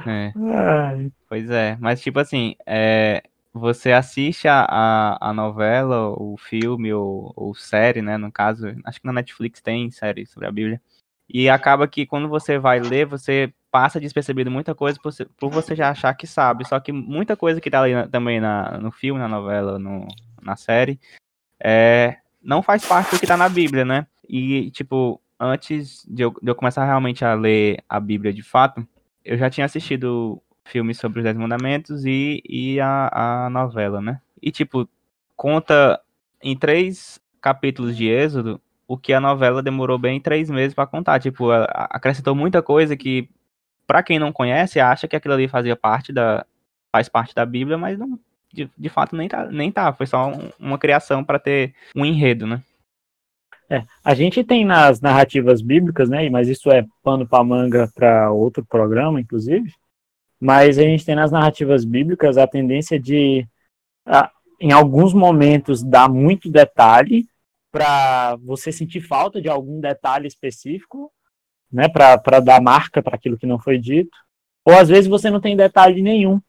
é. 0.32 1.10
Pois 1.28 1.50
é, 1.50 1.78
mas 1.80 2.02
tipo 2.02 2.20
assim, 2.20 2.56
é, 2.66 3.22
você 3.54 3.92
assiste 3.92 4.48
a, 4.48 4.66
a, 4.70 5.30
a, 5.30 5.34
novela, 5.34 6.10
o 6.10 6.38
filme 6.38 6.94
ou, 6.94 7.34
ou 7.36 7.54
série, 7.54 8.02
né? 8.02 8.18
No 8.18 8.32
caso, 8.32 8.74
acho 8.86 9.02
que 9.02 9.08
na 9.08 9.14
Netflix 9.14 9.62
tem 9.62 9.92
série 9.92 10.26
sobre 10.26 10.48
a 10.48 10.52
Bíblia. 10.52 10.82
E 11.30 11.50
acaba 11.50 11.88
que 11.88 12.06
quando 12.06 12.30
você 12.30 12.58
vai 12.58 12.80
ler, 12.80 13.06
você 13.06 13.54
passa 13.70 14.00
despercebido 14.00 14.50
muita 14.50 14.74
coisa 14.74 14.98
por, 15.02 15.12
por 15.38 15.52
você 15.52 15.76
já 15.76 15.90
achar 15.90 16.14
que 16.14 16.26
sabe. 16.26 16.66
Só 16.68 16.80
que 16.80 16.92
muita 16.92 17.36
coisa 17.36 17.60
que 17.60 17.70
tá 17.70 17.82
ali 17.82 17.94
na, 17.94 18.08
também 18.08 18.40
na, 18.40 18.78
no 18.78 18.92
filme, 18.92 19.20
na 19.20 19.28
novela, 19.28 19.78
no, 19.78 20.08
na 20.42 20.56
série, 20.56 21.00
é, 21.60 22.18
não 22.42 22.64
faz 22.64 22.86
parte 22.86 23.12
do 23.12 23.20
que 23.20 23.28
tá 23.28 23.36
na 23.36 23.50
Bíblia, 23.50 23.84
né? 23.84 24.08
E, 24.28 24.72
tipo, 24.72 25.22
antes 25.40 26.06
de 26.08 26.24
eu, 26.24 26.34
de 26.42 26.50
eu 26.50 26.56
começar 26.56 26.86
realmente 26.86 27.26
a 27.26 27.34
ler 27.34 27.84
a 27.90 28.00
Bíblia 28.00 28.34
de 28.34 28.42
fato, 28.42 28.88
eu 29.24 29.38
já 29.38 29.50
tinha 29.50 29.66
assistido 29.66 30.42
filmes 30.64 30.98
sobre 30.98 31.20
os 31.20 31.24
Dez 31.24 31.36
Mandamentos 31.38 32.06
e, 32.06 32.42
e 32.48 32.80
a, 32.80 33.46
a 33.46 33.50
novela, 33.50 34.02
né? 34.02 34.22
E, 34.42 34.52
tipo, 34.52 34.88
conta 35.36 36.00
em 36.42 36.58
três 36.58 37.20
capítulos 37.42 37.96
de 37.96 38.08
Êxodo 38.08 38.62
o 38.88 38.98
que 38.98 39.14
a 39.14 39.20
novela 39.20 39.62
demorou 39.62 39.98
bem 39.98 40.20
três 40.20 40.50
meses 40.50 40.74
para 40.74 40.88
contar. 40.88 41.20
Tipo, 41.20 41.52
acrescentou 41.52 42.34
muita 42.34 42.62
coisa 42.62 42.96
que, 42.96 43.30
para 43.86 44.02
quem 44.02 44.18
não 44.18 44.32
conhece, 44.32 44.80
acha 44.80 45.08
que 45.08 45.16
aquilo 45.16 45.34
ali 45.34 45.48
fazia 45.48 45.76
parte 45.76 46.14
da. 46.14 46.46
faz 46.92 47.10
parte 47.10 47.36
da 47.36 47.46
Bíblia, 47.46 47.78
mas 47.78 48.00
não. 48.00 48.18
De, 48.54 48.70
de 48.78 48.90
fato 48.90 49.16
nem 49.16 49.28
tá, 49.28 49.46
nem 49.48 49.72
tá. 49.72 49.92
Foi 49.92 50.08
só 50.08 50.30
um, 50.30 50.50
uma 50.58 50.78
criação 50.78 51.24
para 51.24 51.38
ter 51.38 51.74
um 51.96 52.06
enredo, 52.06 52.48
né? 52.48 52.62
É, 53.70 53.84
a 54.04 54.14
gente 54.14 54.46
tem 54.46 54.64
nas 54.64 55.02
narrativas 55.02 55.62
bíblicas, 55.62 56.10
né? 56.10 56.30
Mas 56.30 56.48
isso 56.48 56.72
é 56.72 56.86
pano 57.04 57.28
para 57.28 57.44
manga 57.44 57.92
para 57.94 58.32
outro 58.32 58.66
programa, 58.66 59.20
inclusive. 59.20 59.70
Mas 60.40 60.78
a 60.78 60.84
gente 60.84 61.06
tem 61.06 61.16
nas 61.16 61.32
narrativas 61.32 61.84
bíblicas 61.84 62.38
a 62.38 62.48
tendência 62.48 62.98
de, 62.98 63.46
em 64.62 64.72
alguns 64.72 65.14
momentos, 65.14 65.84
dar 65.84 66.08
muito 66.08 66.50
detalhe 66.50 67.28
para 67.72 68.36
você 68.38 68.72
sentir 68.72 69.02
falta 69.02 69.42
de 69.42 69.50
algum 69.50 69.80
detalhe 69.80 70.28
específico, 70.28 71.12
né, 71.72 71.88
para 71.90 72.40
dar 72.40 72.62
marca 72.62 73.02
para 73.02 73.16
aquilo 73.16 73.38
que 73.38 73.46
não 73.46 73.60
foi 73.60 73.78
dito, 73.78 74.18
ou 74.66 74.74
às 74.74 74.90
vezes 74.90 75.08
você 75.08 75.30
não 75.30 75.42
tem 75.42 75.56
detalhe 75.56 76.02
nenhum 76.02 76.42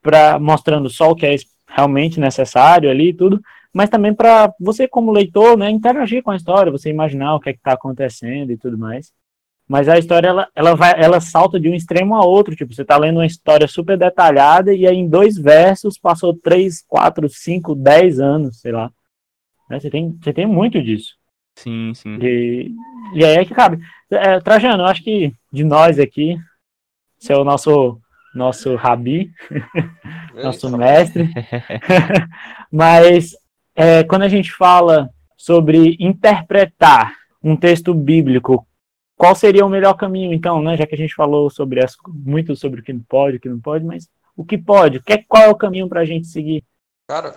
para 0.00 0.38
mostrando 0.38 0.88
só 0.88 1.10
o 1.10 1.16
que 1.16 1.26
é 1.26 1.34
realmente 1.68 2.20
necessário 2.20 2.88
ali 2.88 3.08
e 3.08 3.14
tudo, 3.14 3.40
mas 3.72 3.90
também 3.90 4.14
para 4.14 4.52
você 4.58 4.88
como 4.88 5.12
leitor, 5.12 5.58
né, 5.58 5.68
interagir 5.68 6.22
com 6.22 6.30
a 6.30 6.36
história, 6.36 6.72
você 6.72 6.88
imaginar 6.88 7.34
o 7.34 7.40
que 7.40 7.50
é 7.50 7.52
está 7.52 7.72
acontecendo 7.72 8.50
e 8.50 8.56
tudo 8.56 8.78
mais. 8.78 9.12
Mas 9.68 9.88
a 9.88 9.98
história 9.98 10.28
ela, 10.28 10.48
ela 10.54 10.74
vai, 10.76 10.94
ela 10.96 11.20
salta 11.20 11.58
de 11.58 11.68
um 11.68 11.74
extremo 11.74 12.14
a 12.14 12.24
outro, 12.24 12.54
tipo, 12.54 12.72
você 12.72 12.82
está 12.82 12.96
lendo 12.96 13.16
uma 13.16 13.26
história 13.26 13.66
super 13.66 13.98
detalhada 13.98 14.72
e 14.72 14.86
aí 14.86 14.96
em 14.96 15.08
dois 15.08 15.36
versos 15.36 15.98
passou 15.98 16.32
três, 16.34 16.84
quatro, 16.86 17.28
cinco, 17.28 17.74
dez 17.74 18.20
anos, 18.20 18.60
sei 18.60 18.70
lá. 18.70 18.90
Né? 19.68 19.80
Você, 19.80 19.90
tem, 19.90 20.18
você 20.22 20.32
tem 20.32 20.46
muito 20.46 20.82
disso. 20.82 21.14
Sim, 21.56 21.92
sim. 21.94 22.18
E, 22.20 22.74
e 23.14 23.24
aí 23.24 23.36
é 23.36 23.44
que 23.44 23.54
cabe. 23.54 23.78
É, 24.10 24.38
Trajano, 24.40 24.82
eu 24.82 24.86
acho 24.86 25.02
que 25.02 25.32
de 25.52 25.64
nós 25.64 25.98
aqui, 25.98 26.36
você 27.18 27.32
é 27.32 27.36
o 27.36 27.44
nosso, 27.44 27.98
nosso 28.34 28.74
rabi, 28.76 29.32
nosso 30.42 30.76
mestre. 30.76 31.30
Mas 32.70 33.34
é, 33.74 34.04
quando 34.04 34.22
a 34.22 34.28
gente 34.28 34.52
fala 34.52 35.10
sobre 35.36 35.96
interpretar 35.98 37.14
um 37.42 37.56
texto 37.56 37.94
bíblico, 37.94 38.66
qual 39.16 39.34
seria 39.34 39.64
o 39.64 39.68
melhor 39.68 39.94
caminho, 39.94 40.32
então, 40.32 40.60
né? 40.60 40.76
Já 40.76 40.86
que 40.86 40.94
a 40.94 40.98
gente 40.98 41.14
falou 41.14 41.48
sobre 41.48 41.82
as, 41.82 41.96
muito 42.06 42.54
sobre 42.54 42.80
o 42.80 42.82
que 42.82 42.92
não 42.92 43.02
pode, 43.02 43.38
o 43.38 43.40
que 43.40 43.48
não 43.48 43.60
pode, 43.60 43.84
mas 43.84 44.08
o 44.36 44.44
que 44.44 44.58
pode? 44.58 45.00
Que, 45.00 45.18
qual 45.18 45.44
é 45.44 45.48
o 45.48 45.54
caminho 45.54 45.88
para 45.88 46.02
a 46.02 46.04
gente 46.04 46.26
seguir? 46.26 46.62
Cara, 47.08 47.34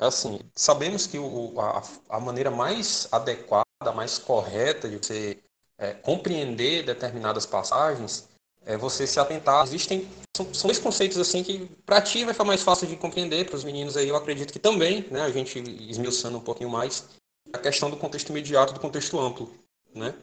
assim, 0.00 0.40
sabemos 0.54 1.06
que 1.06 1.18
o, 1.18 1.60
a, 1.60 1.82
a, 2.08 2.20
maneira 2.20 2.50
mais 2.50 3.06
adequada, 3.12 3.64
mais 3.94 4.18
correta 4.18 4.88
de 4.88 4.96
você 4.96 5.38
é, 5.78 5.92
compreender 5.92 6.84
determinadas 6.84 7.44
passagens 7.44 8.28
é 8.64 8.76
você 8.76 9.06
se 9.06 9.20
atentar. 9.20 9.64
Existem 9.64 10.08
são, 10.36 10.54
são 10.54 10.68
dois 10.68 10.78
conceitos 10.78 11.18
assim 11.18 11.42
que 11.42 11.66
para 11.84 12.00
ti 12.00 12.24
vai 12.24 12.32
ficar 12.32 12.44
mais 12.44 12.62
fácil 12.62 12.86
de 12.86 12.96
compreender, 12.96 13.46
para 13.46 13.56
os 13.56 13.64
meninos 13.64 13.96
aí 13.96 14.08
eu 14.08 14.16
acredito 14.16 14.52
que 14.52 14.58
também, 14.58 15.06
né? 15.10 15.22
A 15.22 15.30
gente 15.30 15.58
esmiuçando 15.88 16.38
um 16.38 16.42
pouquinho 16.42 16.70
mais 16.70 17.08
a 17.52 17.58
questão 17.58 17.90
do 17.90 17.96
contexto 17.96 18.30
imediato, 18.30 18.72
do 18.72 18.80
contexto 18.80 19.18
amplo, 19.18 19.52
né? 19.94 20.14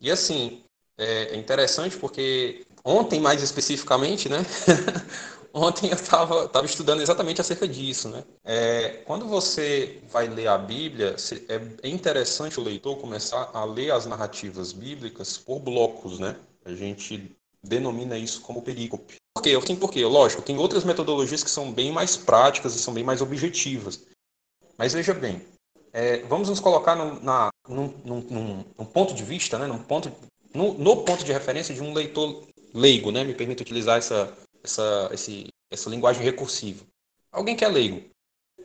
E 0.00 0.10
assim 0.10 0.62
é, 0.98 1.34
é 1.34 1.36
interessante 1.36 1.96
porque 1.96 2.66
ontem 2.84 3.20
mais 3.20 3.42
especificamente, 3.42 4.28
né? 4.28 4.38
ontem 5.52 5.88
eu 5.90 5.94
estava 5.94 6.48
tava 6.48 6.66
estudando 6.66 7.00
exatamente 7.00 7.40
acerca 7.40 7.66
disso, 7.66 8.08
né? 8.08 8.24
É, 8.44 9.02
quando 9.06 9.26
você 9.26 10.00
vai 10.10 10.28
ler 10.28 10.48
a 10.48 10.58
Bíblia, 10.58 11.16
é, 11.48 11.88
interessante 11.88 12.58
o 12.58 12.62
leitor 12.62 12.96
começar 12.98 13.50
a 13.52 13.64
ler 13.64 13.92
as 13.92 14.06
narrativas 14.06 14.72
bíblicas 14.72 15.36
por 15.38 15.60
blocos, 15.60 16.18
né? 16.18 16.36
A 16.64 16.72
gente 16.72 17.36
denomina 17.62 18.16
isso 18.16 18.40
como 18.40 18.62
perícope. 18.62 19.16
Por 19.34 19.42
quê? 19.42 19.50
Assim, 19.50 19.76
porque, 19.76 20.04
lógico, 20.04 20.42
tem 20.42 20.58
outras 20.58 20.84
metodologias 20.84 21.44
que 21.44 21.50
são 21.50 21.72
bem 21.72 21.92
mais 21.92 22.16
práticas 22.16 22.74
e 22.74 22.78
são 22.78 22.92
bem 22.92 23.04
mais 23.04 23.20
objetivas. 23.20 24.06
Mas 24.76 24.92
veja 24.92 25.14
bem, 25.14 25.42
é, 25.92 26.18
vamos 26.24 26.48
nos 26.48 26.60
colocar 26.60 26.96
no, 26.96 27.20
na, 27.20 27.50
num, 27.68 27.94
num, 28.04 28.64
num, 28.78 28.84
ponto 28.84 29.14
de 29.14 29.22
vista, 29.22 29.58
né, 29.58 29.66
num 29.66 29.78
ponto, 29.78 30.10
no, 30.54 30.74
no 30.74 31.04
ponto 31.04 31.24
de 31.24 31.32
referência 31.32 31.74
de 31.74 31.82
um 31.82 31.92
leitor 31.92 32.46
leigo, 32.72 33.10
né, 33.10 33.24
me 33.24 33.34
permite 33.34 33.62
utilizar 33.62 33.98
essa, 33.98 34.32
essa, 34.62 35.10
esse, 35.12 35.48
essa 35.70 35.90
linguagem 35.90 36.22
recursiva. 36.22 36.84
alguém 37.32 37.56
que 37.56 37.64
é 37.64 37.68
leigo. 37.68 38.08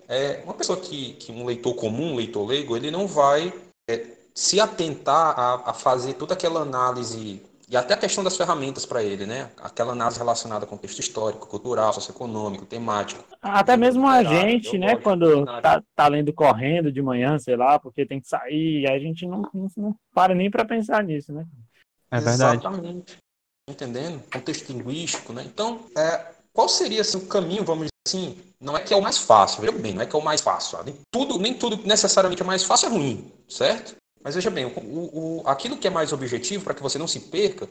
É, 0.07 0.41
uma 0.43 0.53
pessoa 0.53 0.79
que, 0.79 1.13
que 1.13 1.31
um 1.31 1.45
leitor 1.45 1.73
comum, 1.75 2.13
um 2.13 2.15
leitor 2.15 2.45
leigo, 2.47 2.75
ele 2.77 2.91
não 2.91 3.07
vai 3.07 3.53
é, 3.89 4.05
se 4.33 4.59
atentar 4.59 5.39
a, 5.39 5.71
a 5.71 5.73
fazer 5.73 6.13
toda 6.13 6.33
aquela 6.33 6.61
análise 6.61 7.41
e 7.67 7.75
até 7.75 7.95
a 7.95 7.97
questão 7.97 8.23
das 8.23 8.37
ferramentas 8.37 8.85
para 8.85 9.03
ele, 9.03 9.25
né? 9.25 9.49
Aquela 9.57 9.93
análise 9.93 10.19
relacionada 10.19 10.67
com 10.67 10.75
contexto 10.75 10.99
histórico, 10.99 11.47
cultural, 11.47 11.91
socioeconômico, 11.93 12.65
temático. 12.65 13.23
Até 13.41 13.75
mesmo 13.75 14.07
a 14.07 14.23
gente, 14.23 14.77
né, 14.77 14.95
quando 14.95 15.45
tá, 15.45 15.81
tá, 15.95 16.07
lendo 16.07 16.31
correndo 16.31 16.91
de 16.91 17.01
manhã, 17.01 17.39
sei 17.39 17.55
lá, 17.55 17.79
porque 17.79 18.05
tem 18.05 18.21
que 18.21 18.27
sair, 18.27 18.87
a 18.87 18.99
gente 18.99 19.25
não, 19.25 19.49
não, 19.51 19.67
não 19.75 19.95
para 20.13 20.35
nem 20.35 20.51
para 20.51 20.63
pensar 20.63 21.03
nisso, 21.03 21.33
né? 21.33 21.45
É 22.11 22.19
verdade. 22.19 22.59
Exatamente. 22.59 23.17
Entendendo? 23.67 24.23
Contexto 24.31 24.71
linguístico, 24.71 25.33
né? 25.33 25.43
Então, 25.43 25.85
é, 25.97 26.33
qual 26.53 26.69
seria 26.69 27.01
assim, 27.01 27.17
o 27.17 27.25
caminho, 27.25 27.65
vamos 27.65 27.87
dizer 27.87 27.91
assim, 28.07 28.37
não 28.61 28.77
é 28.77 28.83
que 28.83 28.93
é 28.93 28.97
o 28.97 29.01
mais 29.01 29.17
fácil, 29.17 29.61
veja 29.61 29.73
bem, 29.73 29.93
não 29.93 30.01
é 30.01 30.05
que 30.05 30.15
é 30.15 30.19
o 30.19 30.23
mais 30.23 30.41
fácil. 30.41 30.81
Nem 30.83 30.95
tudo, 31.11 31.39
nem 31.39 31.53
tudo 31.53 31.85
necessariamente 31.85 32.41
é 32.41 32.45
mais 32.45 32.63
fácil 32.63 32.87
é 32.87 32.89
ruim, 32.91 33.31
certo? 33.49 33.95
Mas 34.23 34.35
veja 34.35 34.49
bem, 34.49 34.65
o, 34.65 35.41
o, 35.41 35.43
aquilo 35.47 35.77
que 35.77 35.87
é 35.87 35.91
mais 35.91 36.13
objetivo, 36.13 36.63
para 36.63 36.73
que 36.73 36.81
você 36.81 36.97
não 36.97 37.07
se 37.07 37.19
perca, 37.19 37.67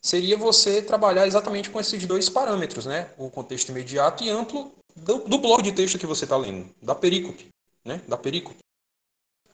seria 0.00 0.36
você 0.36 0.82
trabalhar 0.82 1.26
exatamente 1.26 1.70
com 1.70 1.78
esses 1.78 2.04
dois 2.06 2.28
parâmetros, 2.28 2.86
né? 2.86 3.10
O 3.16 3.30
contexto 3.30 3.68
imediato 3.68 4.24
e 4.24 4.30
amplo 4.30 4.72
do, 4.96 5.18
do 5.18 5.38
bloco 5.38 5.62
de 5.62 5.72
texto 5.72 5.98
que 5.98 6.06
você 6.06 6.24
está 6.24 6.36
lendo, 6.36 6.72
da 6.80 6.94
perícope, 6.94 7.48
né? 7.84 8.00
Da 8.08 8.16
perícope. 8.16 8.58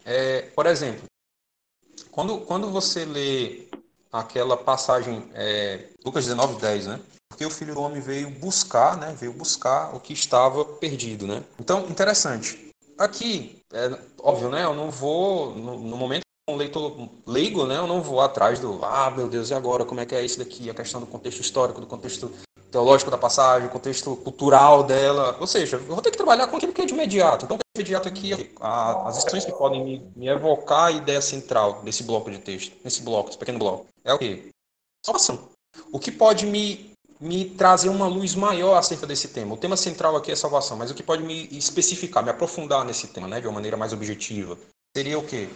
É, 0.04 0.42
por 0.54 0.66
exemplo, 0.66 1.04
quando, 2.10 2.40
quando 2.40 2.70
você 2.70 3.04
lê 3.04 3.67
aquela 4.12 4.56
passagem, 4.56 5.30
é, 5.34 5.88
Lucas 6.04 6.24
19, 6.24 6.60
10, 6.60 6.86
né? 6.86 7.00
Porque 7.28 7.44
o 7.44 7.50
Filho 7.50 7.74
do 7.74 7.82
Homem 7.82 8.00
veio 8.00 8.30
buscar, 8.30 8.96
né? 8.96 9.14
Veio 9.18 9.32
buscar 9.32 9.94
o 9.94 10.00
que 10.00 10.12
estava 10.12 10.64
perdido, 10.64 11.26
né? 11.26 11.42
Então, 11.58 11.86
interessante. 11.88 12.72
Aqui, 12.98 13.62
é 13.72 13.96
óbvio, 14.18 14.50
né? 14.50 14.64
Eu 14.64 14.74
não 14.74 14.90
vou, 14.90 15.54
no, 15.54 15.78
no 15.78 15.96
momento 15.96 16.22
um 16.48 16.56
leitor 16.56 17.10
leigo, 17.26 17.66
né, 17.66 17.76
eu 17.76 17.86
não 17.86 18.00
vou 18.00 18.22
atrás 18.22 18.58
do, 18.58 18.82
ah, 18.82 19.10
meu 19.10 19.28
Deus, 19.28 19.50
e 19.50 19.54
agora, 19.54 19.84
como 19.84 20.00
é 20.00 20.06
que 20.06 20.14
é 20.14 20.24
isso 20.24 20.38
daqui? 20.38 20.70
A 20.70 20.74
questão 20.74 20.98
do 20.98 21.06
contexto 21.06 21.40
histórico, 21.40 21.78
do 21.78 21.86
contexto 21.86 22.32
teológico 22.70 23.10
da 23.10 23.18
passagem, 23.18 23.68
contexto 23.68 24.16
cultural 24.16 24.82
dela. 24.82 25.36
Ou 25.40 25.46
seja, 25.46 25.76
eu 25.76 25.94
vou 25.94 26.02
ter 26.02 26.10
que 26.10 26.16
trabalhar 26.16 26.46
com 26.46 26.56
aquilo 26.56 26.72
que 26.72 26.80
é 26.80 26.86
de 26.86 26.92
imediato. 26.92 27.44
Então, 27.44 27.56
de 27.56 27.62
imediato 27.80 28.08
aqui, 28.08 28.52
a, 28.60 29.08
as 29.08 29.18
instruções 29.18 29.44
que 29.44 29.52
podem 29.52 29.84
me, 29.84 30.12
me, 30.16 30.28
evocar 30.28 30.86
a 30.86 30.90
ideia 30.90 31.20
central 31.20 31.80
desse 31.82 32.02
bloco 32.02 32.30
de 32.30 32.38
texto, 32.38 32.76
nesse 32.84 33.02
bloco, 33.02 33.30
esse 33.30 33.38
pequeno 33.38 33.58
bloco, 33.58 33.86
é 34.10 34.14
o 34.14 34.18
quê? 34.18 34.48
Salvação. 35.04 35.48
O 35.92 35.98
que 35.98 36.10
pode 36.10 36.46
me, 36.46 36.92
me 37.20 37.50
trazer 37.50 37.88
uma 37.88 38.06
luz 38.06 38.34
maior 38.34 38.76
acerca 38.76 39.06
desse 39.06 39.28
tema? 39.28 39.54
O 39.54 39.58
tema 39.58 39.76
central 39.76 40.16
aqui 40.16 40.32
é 40.32 40.36
salvação, 40.36 40.76
mas 40.76 40.90
o 40.90 40.94
que 40.94 41.02
pode 41.02 41.22
me 41.22 41.48
especificar, 41.56 42.24
me 42.24 42.30
aprofundar 42.30 42.84
nesse 42.84 43.08
tema, 43.08 43.28
né, 43.28 43.40
de 43.40 43.46
uma 43.46 43.54
maneira 43.54 43.76
mais 43.76 43.92
objetiva? 43.92 44.58
Seria 44.96 45.18
o 45.18 45.26
quê? 45.26 45.48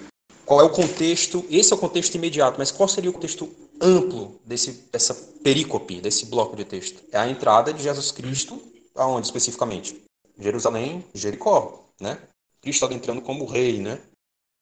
qual 0.44 0.60
é 0.60 0.64
o 0.64 0.70
contexto, 0.70 1.44
esse 1.48 1.72
é 1.72 1.76
o 1.76 1.78
contexto 1.78 2.14
imediato, 2.14 2.58
mas 2.58 2.70
qual 2.70 2.88
seria 2.88 3.10
o 3.10 3.12
contexto 3.12 3.48
amplo 3.80 4.40
desse, 4.44 4.72
dessa 4.92 5.14
perícope, 5.42 6.00
desse 6.00 6.26
bloco 6.26 6.56
de 6.56 6.64
texto? 6.64 7.02
É 7.12 7.18
a 7.18 7.28
entrada 7.28 7.72
de 7.72 7.82
Jesus 7.82 8.10
Cristo, 8.10 8.60
aonde 8.94 9.26
especificamente? 9.26 10.02
Jerusalém, 10.38 11.04
Jericó, 11.14 11.84
né? 12.00 12.18
Cristo 12.60 12.84
está 12.84 12.94
entrando 12.94 13.22
como 13.22 13.46
rei, 13.46 13.80
né? 13.80 14.00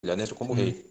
Ele 0.02 0.12
adentra 0.12 0.34
como 0.34 0.52
rei. 0.52 0.89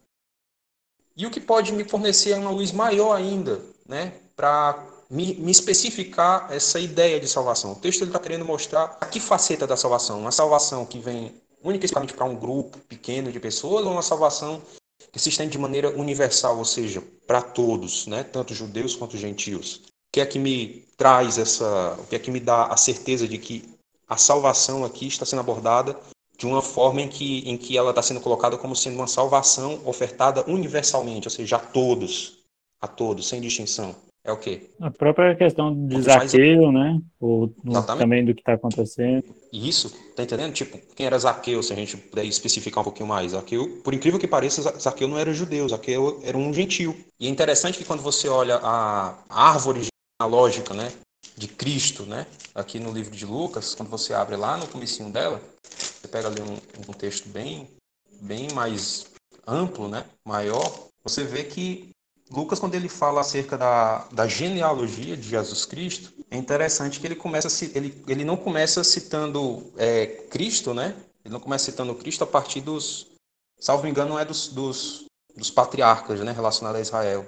E 1.19 1.25
o 1.25 1.29
que 1.29 1.41
pode 1.41 1.73
me 1.73 1.83
fornecer 1.83 2.33
uma 2.35 2.49
luz 2.49 2.71
maior 2.71 3.13
ainda, 3.13 3.59
né? 3.85 4.13
Para 4.37 4.81
me, 5.09 5.33
me, 5.33 5.51
especificar 5.51 6.47
essa 6.49 6.79
ideia 6.79 7.19
de 7.19 7.27
salvação. 7.27 7.73
O 7.73 7.75
texto 7.75 8.05
está 8.05 8.17
querendo 8.17 8.45
mostrar 8.45 8.97
a 9.01 9.05
que 9.05 9.19
faceta 9.19 9.67
da 9.67 9.75
salvação. 9.75 10.21
Uma 10.21 10.31
salvação 10.31 10.85
que 10.85 10.97
vem 10.97 11.33
e 11.61 11.67
exclusivamente 11.71 12.13
para 12.13 12.23
um 12.23 12.37
grupo 12.37 12.77
pequeno 12.87 13.33
de 13.33 13.39
pessoas 13.39 13.85
ou 13.85 13.91
uma 13.91 14.01
salvação 14.01 14.61
que 15.11 15.19
se 15.19 15.27
estende 15.27 15.51
de 15.51 15.57
maneira 15.57 15.89
universal, 15.89 16.57
ou 16.57 16.63
seja, 16.63 17.03
para 17.27 17.41
todos, 17.41 18.07
né? 18.07 18.23
tanto 18.23 18.53
judeus 18.53 18.95
quanto 18.95 19.17
gentios. 19.17 19.75
O 19.75 20.13
que 20.13 20.21
é 20.21 20.25
que 20.25 20.39
me 20.39 20.85
traz 20.95 21.37
essa, 21.37 21.97
o 21.99 22.05
que 22.05 22.15
é 22.15 22.19
que 22.19 22.31
me 22.31 22.39
dá 22.39 22.67
a 22.67 22.77
certeza 22.77 23.27
de 23.27 23.37
que 23.37 23.67
a 24.07 24.15
salvação 24.15 24.85
aqui 24.85 25.07
está 25.07 25.25
sendo 25.25 25.41
abordada 25.41 25.99
de 26.39 26.47
uma 26.47 26.61
forma 26.61 27.01
em 27.01 27.07
que, 27.07 27.47
em 27.47 27.55
que 27.55 27.77
ela 27.77 27.91
está 27.91 28.01
sendo 28.01 28.19
colocada 28.19 28.57
como 28.57 28.75
sendo 28.75 28.95
uma 28.95 29.07
salvação 29.07 29.79
ofertada 29.85 30.43
universalmente, 30.49 31.27
ou 31.27 31.31
seja, 31.31 31.57
a 31.57 31.59
todos, 31.59 32.39
a 32.81 32.87
todos, 32.87 33.27
sem 33.27 33.39
distinção 33.39 33.95
é 34.23 34.31
o 34.31 34.37
quê? 34.37 34.69
A 34.79 34.91
própria 34.91 35.35
questão 35.35 35.73
do 35.73 35.87
desafio, 35.87 36.71
né? 36.71 36.99
Ou 37.19 37.53
também 37.97 38.23
do 38.23 38.33
que 38.33 38.41
está 38.41 38.53
acontecendo. 38.53 39.23
Isso, 39.51 39.93
tá 40.15 40.23
entendendo? 40.23 40.53
Tipo, 40.53 40.77
quem 40.95 41.05
era 41.05 41.17
Zaqueu, 41.17 41.63
se 41.63 41.73
a 41.73 41.75
gente 41.75 41.97
puder 41.97 42.25
especificar 42.25 42.81
um 42.81 42.83
pouquinho 42.83 43.07
mais. 43.07 43.31
Zaqueu, 43.31 43.81
por 43.83 43.93
incrível 43.93 44.19
que 44.19 44.27
pareça, 44.27 44.61
Zaqueu 44.77 45.07
não 45.07 45.17
era 45.17 45.33
judeu, 45.33 45.67
Zaqueu 45.67 46.19
era 46.23 46.37
um 46.37 46.53
gentil. 46.53 46.95
E 47.19 47.27
é 47.27 47.29
interessante 47.29 47.77
que 47.77 47.85
quando 47.85 48.03
você 48.03 48.27
olha 48.27 48.59
a 48.61 49.15
árvore 49.29 49.87
genealógica, 50.21 50.73
né? 50.73 50.91
De 51.35 51.47
Cristo, 51.47 52.03
né? 52.03 52.27
Aqui 52.53 52.79
no 52.79 52.91
livro 52.91 53.15
de 53.15 53.25
Lucas, 53.25 53.73
quando 53.73 53.89
você 53.89 54.13
abre 54.13 54.35
lá 54.35 54.57
no 54.57 54.67
comecinho 54.67 55.09
dela, 55.09 55.41
você 55.99 56.07
pega 56.07 56.27
ali 56.27 56.41
um, 56.41 56.57
um 56.89 56.93
texto 56.93 57.27
bem, 57.29 57.69
bem 58.21 58.51
mais 58.53 59.07
amplo, 59.45 59.87
né? 59.87 60.05
Maior, 60.23 60.87
você 61.03 61.23
vê 61.23 61.43
que 61.43 61.89
Lucas, 62.31 62.59
quando 62.59 62.75
ele 62.75 62.87
fala 62.87 63.21
acerca 63.21 63.57
da, 63.57 64.07
da 64.11 64.27
genealogia 64.27 65.17
de 65.17 65.27
Jesus 65.27 65.65
Cristo, 65.65 66.13
é 66.29 66.37
interessante 66.37 66.99
que 66.99 67.07
ele 67.07 67.15
começa 67.15 67.47
ele, 67.75 68.03
ele 68.07 68.23
não 68.23 68.37
começa 68.37 68.83
citando 68.83 69.73
é, 69.75 70.05
Cristo, 70.05 70.73
né? 70.73 70.95
Ele 71.25 71.33
não 71.33 71.39
começa 71.39 71.65
citando 71.65 71.95
Cristo 71.95 72.23
a 72.23 72.27
partir 72.27 72.61
dos, 72.61 73.07
salvo 73.59 73.87
engano, 73.87 74.11
não 74.11 74.19
é 74.19 74.25
dos, 74.25 74.47
dos, 74.47 75.05
dos 75.35 75.49
patriarcas, 75.49 76.19
né, 76.21 76.31
relacionados 76.31 76.79
a 76.79 76.81
Israel. 76.81 77.25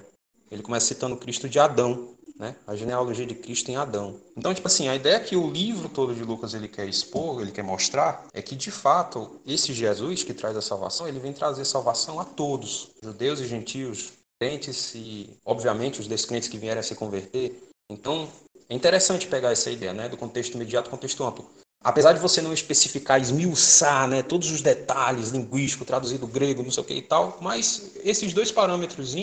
Ele 0.50 0.62
começa 0.62 0.88
citando 0.88 1.18
Cristo 1.18 1.50
de 1.50 1.60
Adão, 1.60 2.16
né? 2.42 2.56
A 2.66 2.76
genealogia 2.76 3.26
de 3.26 3.36
Cristo 3.36 3.70
em 3.70 3.76
Adão. 3.76 4.20
Então, 4.36 4.52
tipo 4.52 4.68
assim, 4.68 4.90
a 4.90 4.96
ideia 4.96 5.20
que 5.20 5.36
o 5.36 5.50
livro 5.50 5.88
todo 5.88 6.16
de 6.16 6.24
Lucas 6.24 6.56
ele 6.56 6.68
quer 6.68 6.90
expor, 6.90 7.40
ele 7.40 7.52
quer 7.52 7.64
mostrar, 7.64 8.26
é 8.34 8.42
que 8.42 8.56
de 8.56 8.72
fato 8.72 9.40
esse 9.46 9.72
Jesus 9.74 10.24
que 10.24 10.34
traz 10.34 10.58
a 10.58 10.62
salvação, 10.62 11.08
ele 11.08 11.20
vem 11.20 11.32
trazer 11.32 11.64
salvação 11.66 12.20
a 12.20 12.26
todos, 12.26 12.90
judeus 13.02 13.40
e 13.40 13.46
gentios, 13.46 14.14
crentes 14.40 14.96
e, 14.96 15.30
obviamente, 15.46 16.00
os 16.00 16.08
descrentes 16.08 16.50
que 16.50 16.58
vierem 16.58 16.80
a 16.80 16.84
se 16.84 16.96
converter. 16.96 17.64
Então, 17.88 18.28
é 18.68 18.74
interessante 18.74 19.28
pegar 19.28 19.52
essa 19.52 19.70
ideia, 19.70 19.94
né, 19.94 20.10
do 20.10 20.18
contexto 20.18 20.56
imediato 20.56 20.90
contexto 20.90 21.24
amplo. 21.24 21.48
Apesar 21.84 22.14
de 22.14 22.20
você 22.20 22.42
não 22.42 22.54
especificar, 22.54 23.22
esmiuçar, 23.22 24.08
né, 24.08 24.24
todos 24.24 24.50
os 24.50 24.62
detalhes 24.62 25.30
linguísticos, 25.30 25.86
traduzido 25.86 26.26
grego, 26.26 26.64
não 26.64 26.72
sei 26.72 26.82
o 26.82 26.86
que 26.86 26.94
e 26.96 27.02
tal, 27.04 27.38
mas 27.40 27.92
esses 28.04 28.34
dois 28.34 28.52
parâmetros, 28.52 29.14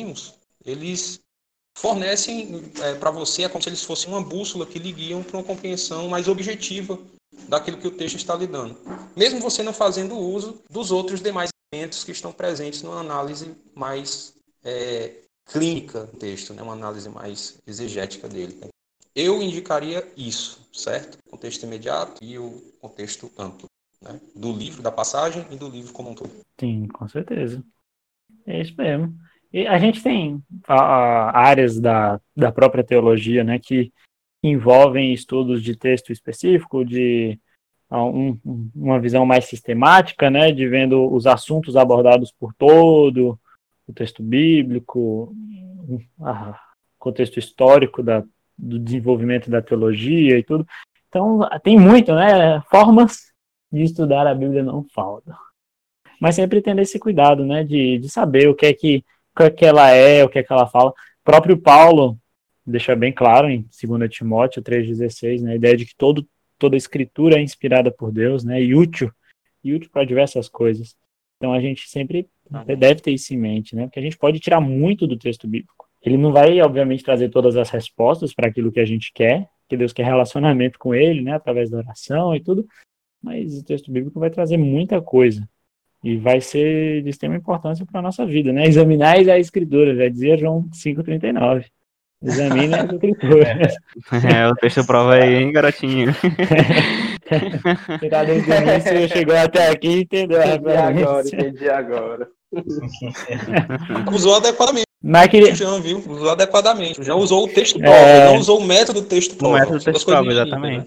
eles 0.65 1.21
fornecem 1.79 2.73
é, 2.83 2.95
para 2.95 3.11
você, 3.11 3.45
é 3.45 3.49
como 3.49 3.63
se 3.63 3.69
eles 3.69 3.85
fossem 3.85 4.09
uma 4.09 4.23
bússola 4.23 4.67
que 4.67 4.79
lhe 4.79 4.93
guiam 4.93 5.23
para 5.23 5.37
uma 5.37 5.45
compreensão 5.45 6.09
mais 6.09 6.27
objetiva 6.27 6.99
daquilo 7.49 7.79
que 7.79 7.87
o 7.87 7.93
texto 7.93 8.17
está 8.17 8.35
lhe 8.35 8.47
dando. 8.47 8.77
Mesmo 9.17 9.41
você 9.41 9.63
não 9.63 9.73
fazendo 9.73 10.19
uso 10.19 10.61
dos 10.69 10.91
outros 10.91 11.23
demais 11.23 11.51
elementos 11.73 12.03
que 12.03 12.11
estão 12.11 12.33
presentes 12.33 12.83
numa 12.83 13.01
análise 13.01 13.55
mais 13.77 14.35
é, 14.65 15.19
clínica 15.47 16.07
do 16.07 16.17
texto, 16.17 16.53
né? 16.53 16.63
uma 16.63 16.73
análise 16.73 17.09
mais 17.09 17.59
exegética 17.65 18.29
dele. 18.29 18.59
Né? 18.61 18.69
Eu 19.15 19.41
indicaria 19.41 20.07
isso, 20.17 20.69
certo? 20.73 21.17
O 21.27 21.31
contexto 21.31 21.63
imediato 21.63 22.25
e 22.25 22.39
o 22.39 22.61
contexto 22.81 23.31
amplo, 23.39 23.69
né? 24.03 24.21
do 24.35 24.53
livro, 24.53 24.83
da 24.83 24.91
passagem 24.91 25.47
e 25.51 25.57
do 25.57 25.69
livro 25.69 25.93
como 25.93 26.11
um 26.11 26.15
todo. 26.15 26.31
Sim, 26.59 26.89
com 26.89 27.09
certeza. 27.09 27.63
É 28.47 28.63
isso 28.63 28.75
mesmo. 28.77 29.17
E 29.53 29.67
a 29.67 29.79
gente 29.79 30.03
tem 30.03 30.43
a, 30.67 30.75
a, 30.75 31.39
áreas 31.39 31.81
da, 31.81 32.21
da 32.37 32.53
própria 32.53 32.85
teologia 32.85 33.43
né, 33.43 33.59
que 33.59 33.93
envolvem 34.43 35.13
estudos 35.13 35.63
de 35.63 35.77
texto 35.77 36.13
específico, 36.13 36.85
de 36.85 37.39
um, 37.91 38.39
uma 38.75 39.01
visão 39.01 39.25
mais 39.25 39.47
sistemática, 39.47 40.31
né, 40.31 40.53
de 40.53 40.69
vendo 40.69 41.11
os 41.13 41.27
assuntos 41.27 41.77
abordados 41.77 42.31
por 42.31 42.53
todo, 42.55 43.39
o 43.87 43.93
texto 43.93 44.23
bíblico, 44.23 45.35
o 45.89 45.99
contexto 46.99 47.39
histórico 47.39 48.03
da, 48.03 48.23
do 48.57 48.79
desenvolvimento 48.79 49.51
da 49.51 49.63
teologia 49.63 50.39
e 50.39 50.43
tudo. 50.43 50.67
Então, 51.09 51.41
tem 51.63 51.79
muito, 51.79 52.15
né? 52.15 52.61
Formas 52.71 53.33
de 53.73 53.83
estudar 53.83 54.27
a 54.27 54.35
Bíblia 54.35 54.63
não 54.63 54.85
faltam. 54.93 55.35
Mas 56.21 56.35
sempre 56.35 56.61
tendo 56.61 56.81
esse 56.81 56.99
cuidado, 56.99 57.47
né? 57.47 57.65
De, 57.65 57.99
de 57.99 58.11
saber 58.11 58.49
o 58.49 58.55
que 58.55 58.67
é 58.67 58.75
que, 58.75 59.05
o 59.39 59.41
que, 59.41 59.43
é 59.45 59.51
que 59.51 59.65
ela 59.65 59.91
é, 59.91 60.25
o 60.25 60.29
que 60.29 60.39
é 60.39 60.43
que 60.43 60.53
ela 60.53 60.67
fala. 60.67 60.91
O 60.91 60.95
próprio 61.25 61.57
Paulo 61.57 62.19
deixa 62.67 62.95
bem 62.97 63.13
claro 63.13 63.49
em 63.49 63.63
2 63.63 64.11
Timóteo 64.11 64.63
3,16, 64.63 65.43
né? 65.43 65.53
A 65.53 65.57
ideia 65.57 65.77
de 65.77 65.87
que 65.87 65.95
todo, 65.97 66.27
toda 66.59 66.77
escritura 66.77 67.39
é 67.39 67.43
inspirada 67.43 67.91
por 67.91 68.11
Deus, 68.11 68.45
né? 68.45 68.61
E 68.61 68.75
útil, 68.75 69.13
e 69.63 69.73
útil 69.73 69.91
para 69.91 70.05
diversas 70.05 70.49
coisas. 70.49 70.97
Então 71.37 71.53
a 71.53 71.61
gente 71.61 71.89
sempre 71.89 72.29
deve 72.77 73.01
ter 73.01 73.13
isso 73.13 73.33
em 73.33 73.39
mente, 73.39 73.77
né? 73.77 73.85
Porque 73.85 74.01
a 74.01 74.03
gente 74.03 74.19
pode 74.19 74.41
tirar 74.41 74.61
muito 74.61 75.07
do 75.07 75.17
texto 75.17 75.47
bíblico. 75.47 75.89
Ele 76.03 76.17
não 76.17 76.33
vai, 76.33 76.61
obviamente, 76.61 77.05
trazer 77.05 77.29
todas 77.29 77.57
as 77.57 77.71
respostas 77.71 78.35
para 78.35 78.49
aquilo 78.49 78.73
que 78.73 78.81
a 78.81 78.85
gente 78.85 79.13
quer, 79.13 79.49
que 79.69 79.77
Deus 79.77 79.93
quer 79.93 80.05
relacionamento 80.05 80.79
com 80.79 80.95
Ele, 80.95 81.21
né? 81.21 81.35
Através 81.35 81.71
da 81.71 81.79
oração 81.79 82.35
e 82.35 82.41
tudo. 82.41 82.67
mas 83.23 83.59
o 83.59 83.65
texto 83.65 83.91
bíblico 83.91 84.19
vai 84.19 84.31
trazer 84.31 84.57
muita 84.57 85.01
coisa 85.01 85.49
e 86.03 86.17
vai 86.17 86.41
ser 86.41 87.03
de 87.03 87.11
extrema 87.11 87.37
importância 87.37 87.85
para 87.85 88.01
a 88.01 88.03
nossa 88.03 88.25
vida, 88.25 88.53
né? 88.53 88.67
Examinar 88.67 89.17
a 89.17 89.39
escritura, 89.39 89.95
já 89.97 90.09
dizia 90.09 90.37
João 90.39 90.65
5,39. 90.73 91.65
Examine 92.23 92.75
as 92.75 92.93
escrituras. 92.93 93.75
É, 94.29 94.49
o 94.49 94.55
texto 94.57 94.85
prova 94.85 95.15
aí, 95.15 95.35
hein, 95.37 95.53
garotinho? 95.53 96.13
Você 96.13 98.09
tá 98.09 98.25
desde 98.25 98.51
o 98.51 98.55
início, 98.55 99.09
chegou 99.09 99.37
até 99.37 99.71
aqui, 99.71 100.01
entendeu? 100.01 100.41
Entendi 100.43 100.71
agora, 100.77 101.29
entendi 101.29 101.69
agora. 101.69 102.29
Usou 104.13 104.37
adequadamente. 104.37 104.87
Mas 105.03 105.29
queria... 105.29 105.53
O 105.53 105.55
Jean, 105.55 105.81
viu? 105.81 105.99
Usou 106.09 106.31
adequadamente. 106.31 107.01
O 107.01 107.05
Jean 107.05 107.15
usou 107.17 107.45
o 107.45 107.49
texto 107.49 107.79
prova, 107.79 107.97
É. 107.97 108.25
não 108.33 108.39
usou 108.39 108.59
o 108.59 108.65
método 108.65 109.03
texto 109.03 109.35
O 109.35 109.37
prova. 109.37 109.59
método 109.61 109.81
São 109.81 109.93
duas 109.93 110.03
texto 110.03 110.07
prova, 110.07 110.35
distintas, 110.35 110.61
né? 110.61 110.85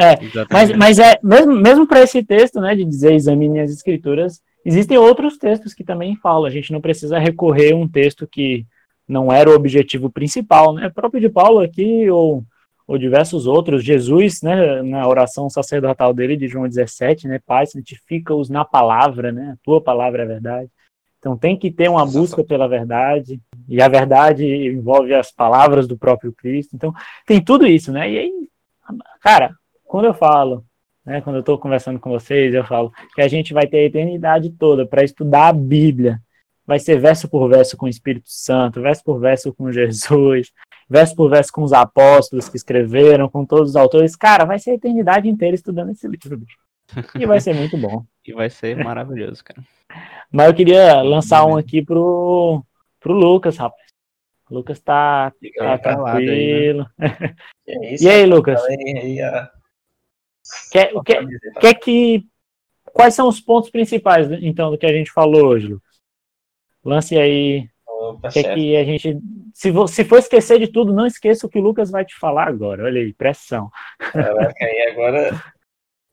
É, 0.00 0.16
Mas, 0.16 0.30
Exatamente. 0.30 0.76
mas 0.76 0.98
é 1.00 1.18
mesmo, 1.20 1.52
mesmo 1.56 1.84
para 1.84 2.02
esse 2.02 2.22
texto, 2.22 2.60
né, 2.60 2.76
de 2.76 2.84
dizer 2.84 3.14
examine 3.14 3.58
as 3.58 3.72
escrituras, 3.72 4.40
existem 4.64 4.96
outros 4.96 5.36
textos 5.36 5.74
que 5.74 5.82
também 5.82 6.14
falam. 6.14 6.44
A 6.44 6.50
gente 6.50 6.72
não 6.72 6.80
precisa 6.80 7.18
recorrer 7.18 7.72
a 7.72 7.76
um 7.76 7.88
texto 7.88 8.24
que 8.24 8.64
não 9.08 9.32
era 9.32 9.50
o 9.50 9.54
objetivo 9.54 10.08
principal, 10.08 10.72
né? 10.72 10.88
Próprio 10.88 11.20
de 11.20 11.28
Paulo 11.28 11.58
aqui 11.58 12.08
ou, 12.08 12.44
ou 12.86 12.96
diversos 12.96 13.48
outros, 13.48 13.82
Jesus, 13.82 14.40
né, 14.40 14.82
na 14.82 15.08
oração 15.08 15.50
sacerdotal 15.50 16.14
dele 16.14 16.36
de 16.36 16.46
João 16.46 16.68
17, 16.68 17.26
né, 17.26 17.40
Pai, 17.44 17.66
santifica-os 17.66 18.48
na 18.48 18.64
palavra, 18.64 19.32
né? 19.32 19.54
A 19.54 19.64
tua 19.64 19.80
palavra 19.80 20.22
é 20.22 20.26
verdade. 20.26 20.70
Então 21.18 21.36
tem 21.36 21.56
que 21.56 21.72
ter 21.72 21.90
uma 21.90 22.06
busca 22.06 22.44
pela 22.44 22.68
verdade, 22.68 23.40
e 23.68 23.82
a 23.82 23.88
verdade 23.88 24.46
envolve 24.46 25.12
as 25.12 25.32
palavras 25.32 25.88
do 25.88 25.98
próprio 25.98 26.32
Cristo. 26.32 26.76
Então 26.76 26.94
tem 27.26 27.42
tudo 27.42 27.66
isso, 27.66 27.90
né? 27.90 28.08
E 28.08 28.18
aí, 28.18 28.32
cara, 29.20 29.57
quando 29.88 30.04
eu 30.04 30.14
falo, 30.14 30.64
né, 31.04 31.20
quando 31.20 31.36
eu 31.36 31.40
estou 31.40 31.58
conversando 31.58 31.98
com 31.98 32.10
vocês, 32.10 32.54
eu 32.54 32.64
falo 32.64 32.92
que 33.14 33.22
a 33.22 33.28
gente 33.28 33.52
vai 33.54 33.66
ter 33.66 33.78
a 33.78 33.84
eternidade 33.84 34.50
toda 34.50 34.86
para 34.86 35.02
estudar 35.02 35.48
a 35.48 35.52
Bíblia. 35.52 36.20
Vai 36.66 36.78
ser 36.78 37.00
verso 37.00 37.28
por 37.28 37.48
verso 37.48 37.76
com 37.78 37.86
o 37.86 37.88
Espírito 37.88 38.28
Santo, 38.28 38.82
verso 38.82 39.02
por 39.02 39.18
verso 39.18 39.54
com 39.54 39.72
Jesus, 39.72 40.52
verso 40.88 41.16
por 41.16 41.30
verso 41.30 41.50
com 41.50 41.62
os 41.62 41.72
apóstolos 41.72 42.48
que 42.48 42.58
escreveram, 42.58 43.28
com 43.28 43.44
todos 43.46 43.70
os 43.70 43.76
autores. 43.76 44.14
Cara, 44.14 44.44
vai 44.44 44.58
ser 44.58 44.72
a 44.72 44.74
eternidade 44.74 45.28
inteira 45.28 45.54
estudando 45.54 45.90
esse 45.90 46.06
livro. 46.06 46.36
bicho. 46.36 46.58
E 47.18 47.26
vai 47.26 47.40
ser 47.40 47.54
muito 47.54 47.76
bom. 47.76 48.04
E 48.28 48.32
vai 48.34 48.50
ser 48.50 48.76
maravilhoso, 48.76 49.42
cara. 49.42 49.62
Mas 50.30 50.48
eu 50.48 50.54
queria 50.54 51.00
lançar 51.00 51.46
um 51.46 51.56
aqui 51.56 51.82
pro, 51.82 52.62
pro 53.00 53.14
Lucas, 53.14 53.56
rapaz. 53.56 53.88
O 54.50 54.54
Lucas 54.54 54.78
tá, 54.80 55.30
tá 55.30 55.36
aí, 55.72 55.78
calado 55.78 56.18
aí, 56.18 56.74
né? 56.74 56.84
tranquilo. 56.98 57.34
é 57.66 57.94
isso, 57.94 58.04
E 58.04 58.10
aí? 58.10 58.26
Lucas? 58.26 58.60
Falei 58.60 58.98
aí, 58.98 59.48
Quer, 60.70 60.94
o 60.94 61.02
que, 61.02 61.14
que 61.60 61.66
é 61.66 61.74
que 61.74 62.26
quais 62.92 63.14
são 63.14 63.28
os 63.28 63.40
pontos 63.40 63.70
principais 63.70 64.30
então 64.42 64.70
do 64.70 64.78
que 64.78 64.86
a 64.86 64.92
gente 64.92 65.10
falou 65.10 65.46
hoje, 65.46 65.68
Lucas? 65.68 65.88
Lance 66.84 67.18
aí, 67.18 67.68
Opa, 67.86 68.28
o 68.28 68.30
que 68.30 68.38
é 68.38 68.54
que 68.54 68.76
a 68.76 68.84
gente 68.84 69.18
se, 69.52 69.70
vo- 69.70 69.88
se 69.88 70.04
for 70.04 70.18
esquecer 70.18 70.58
de 70.58 70.68
tudo, 70.68 70.92
não 70.92 71.06
esqueça 71.06 71.46
o 71.46 71.50
que 71.50 71.58
o 71.58 71.62
Lucas 71.62 71.90
vai 71.90 72.04
te 72.04 72.14
falar 72.14 72.46
agora. 72.48 72.84
Olha 72.84 73.00
aí, 73.00 73.12
pressão. 73.12 73.70
Caraca, 73.98 74.64
aí 74.64 74.90
agora. 74.92 75.42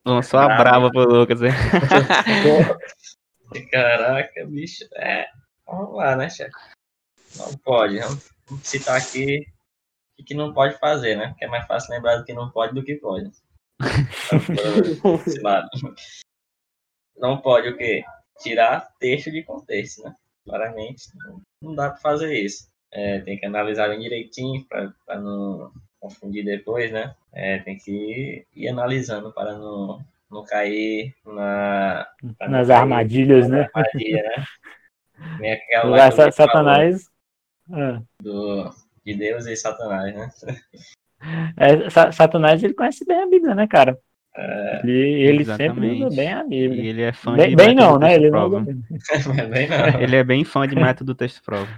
Lançou 0.03 0.39
a 0.39 0.47
Brabo. 0.47 0.63
brava 0.63 0.91
pro 0.91 1.01
Lucas, 1.03 1.41
hein? 1.41 1.51
Caraca, 3.71 4.45
bicho. 4.45 4.85
É. 4.95 5.27
Vamos 5.65 5.95
lá, 5.95 6.15
né, 6.15 6.29
chefe? 6.29 6.51
Não 7.37 7.53
pode. 7.57 7.99
Vamos 7.99 8.23
citar 8.63 8.97
aqui 8.97 9.45
o 10.19 10.23
que 10.23 10.33
não 10.33 10.53
pode 10.53 10.77
fazer, 10.79 11.15
né? 11.15 11.29
Porque 11.29 11.45
é 11.45 11.47
mais 11.47 11.65
fácil 11.65 11.93
lembrar 11.93 12.17
do 12.17 12.25
que 12.25 12.33
não 12.33 12.49
pode 12.49 12.73
do 12.73 12.83
que 12.83 12.95
pode. 12.95 13.31
Não 17.17 17.41
pode 17.41 17.69
o 17.69 17.77
quê? 17.77 18.03
Tirar 18.39 18.89
texto 18.99 19.31
de 19.31 19.43
contexto, 19.43 20.03
né? 20.03 20.15
Claramente, 20.43 21.03
não- 21.61 21.73
dá 21.75 21.89
para 21.89 21.99
fazer 22.01 22.33
isso. 22.37 22.69
É, 22.91 23.19
tem 23.21 23.37
que 23.37 23.45
analisar 23.45 23.89
bem 23.89 23.99
direitinho 23.99 24.63
para 24.65 24.93
não 25.19 25.71
confundir 25.99 26.43
depois, 26.45 26.91
né? 26.91 27.15
É, 27.33 27.59
tem 27.59 27.77
que 27.77 28.45
ir 28.55 28.67
analisando 28.67 29.33
para 29.33 29.53
não, 29.57 29.99
não 30.29 30.43
cair 30.43 31.15
na, 31.25 32.07
pra 32.37 32.47
não 32.47 32.57
Nas 32.59 32.67
cair 32.67 32.77
armadilhas, 32.79 33.49
na 33.49 33.57
né? 33.57 33.69
armadilha, 33.73 34.23
né? 34.23 34.45
Lá 35.83 35.89
Lá, 35.89 35.97
que 35.97 36.03
eu 36.07 36.11
Sa- 36.11 36.15
falou 36.17 36.31
Satanás. 36.31 37.09
Ah, 37.71 38.01
do, 38.21 38.69
de 39.03 39.15
Deus 39.15 39.47
e 39.47 39.55
Satanás, 39.55 40.13
né? 40.13 40.29
é, 41.57 41.89
Sa- 41.89 42.11
Satanás 42.11 42.63
ele 42.63 42.73
conhece 42.73 43.05
bem 43.05 43.21
a 43.23 43.27
Bíblia, 43.27 43.55
né, 43.55 43.67
cara? 43.67 43.97
É, 44.37 44.81
Ele, 44.83 44.93
ele 45.23 45.45
sempre 45.45 45.91
usa 46.03 46.09
bem 46.15 46.33
a 46.33 46.43
E 46.43 46.47
Bíblia. 46.49 46.83
ele 46.89 47.01
é 47.03 47.13
fã 47.13 47.35
Bem, 47.37 47.49
de 47.51 47.55
bem 47.55 47.67
método 47.73 47.89
não, 47.89 47.99
né? 47.99 48.07
texto 48.09 48.19
Ele 48.19 48.29
não 48.31 48.37
prova. 48.49 48.59
bem. 49.49 49.67
não. 49.69 50.01
Ele 50.01 50.15
é 50.17 50.23
bem 50.23 50.43
fã 50.43 50.67
de 50.67 50.75
método 50.75 51.15
texto 51.15 51.41
prova. 51.43 51.69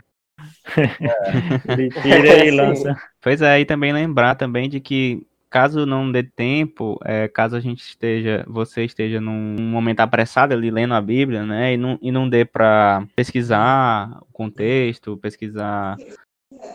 Ele 1.68 1.89
tira 1.91 2.45
e 2.45 2.52
lança. 2.52 2.95
Pois 3.22 3.41
é, 3.41 3.60
e 3.60 3.66
também 3.66 3.93
lembrar 3.93 4.36
também 4.36 4.68
de 4.70 4.80
que 4.80 5.26
caso 5.50 5.86
não 5.86 6.12
dê 6.12 6.24
tempo, 6.24 7.00
é, 7.06 7.28
caso 7.28 7.56
a 7.56 7.60
gente 7.60 7.82
esteja, 7.82 8.43
você 8.48 8.84
esteja 8.84 9.22
num 9.22 9.56
momento 9.62 10.02
apressado 10.02 10.54
ali 10.54 10.70
lendo 10.70 10.93
a 10.93 11.02
Bíblia, 11.02 11.43
né, 11.45 11.74
e 11.74 11.78
não, 11.78 11.98
e 12.02 12.12
não 12.12 12.28
dê 12.28 12.43
para 12.43 13.06
pesquisar 13.16 14.18
o 14.22 14.26
contexto, 14.34 15.16
pesquisar 15.18 15.95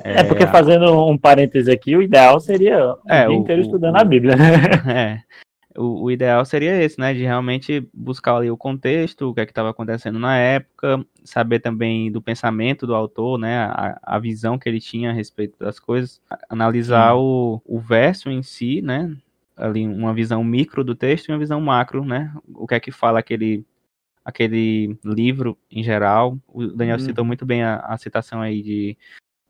É, 0.05 0.23
porque 0.25 0.47
fazendo 0.47 1.07
um 1.07 1.17
parêntese 1.17 1.71
aqui, 1.71 1.97
o 1.97 2.03
ideal 2.03 2.39
seria 2.41 2.93
o 2.93 2.99
É, 3.09 3.27
dia 3.27 3.37
o- 3.37 3.41
inteiro 3.41 3.63
estudando 3.63 3.95
o- 3.95 3.99
a 3.99 4.05
Bíblia, 4.05 4.37
né? 4.37 4.43
É. 4.97 5.23
O, 5.75 6.05
o 6.05 6.11
ideal 6.11 6.45
seria 6.45 6.83
esse, 6.83 7.01
né? 7.01 7.15
De 7.15 7.23
realmente 7.23 7.89
buscar 7.95 8.37
ali 8.37 8.51
o 8.51 8.57
contexto, 8.59 9.31
o 9.31 9.35
que 9.35 9.41
é 9.41 9.47
que 9.47 9.53
estava 9.53 9.71
acontecendo 9.71 10.19
na 10.19 10.37
época, 10.37 11.03
saber 11.25 11.61
também 11.61 12.13
do 12.13 12.21
pensamento 12.21 12.87
do 12.87 12.95
autor, 12.95 13.39
né? 13.39 13.57
A, 13.65 13.99
a 14.03 14.19
visão 14.19 14.59
que 14.59 14.69
ele 14.69 14.81
tinha 14.81 15.09
a 15.11 15.15
respeito 15.15 15.59
das 15.59 15.81
coisas, 15.81 16.21
analisar 16.51 17.15
o, 17.17 17.63
o 17.65 17.79
verso 17.81 18.29
em 18.29 18.43
si, 18.43 18.83
né? 18.83 19.17
Ali 19.57 19.87
uma 19.87 20.13
visão 20.13 20.45
micro 20.45 20.85
do 20.85 20.95
texto 20.95 21.29
e 21.29 21.33
uma 21.33 21.39
visão 21.39 21.59
macro, 21.61 22.05
né? 22.05 22.31
O 22.55 22.67
que 22.67 22.75
é 22.75 22.81
que 22.81 22.91
fala 22.93 23.19
aquele 23.21 23.65
aquele 24.25 24.97
livro 25.05 25.57
em 25.71 25.83
geral. 25.83 26.37
O 26.47 26.67
Daniel 26.67 26.99
Uhum. 26.99 27.05
citou 27.05 27.25
muito 27.25 27.45
bem 27.47 27.63
a, 27.65 27.77
a 27.77 27.97
citação 27.99 28.41
aí 28.43 28.63
de, 28.63 28.97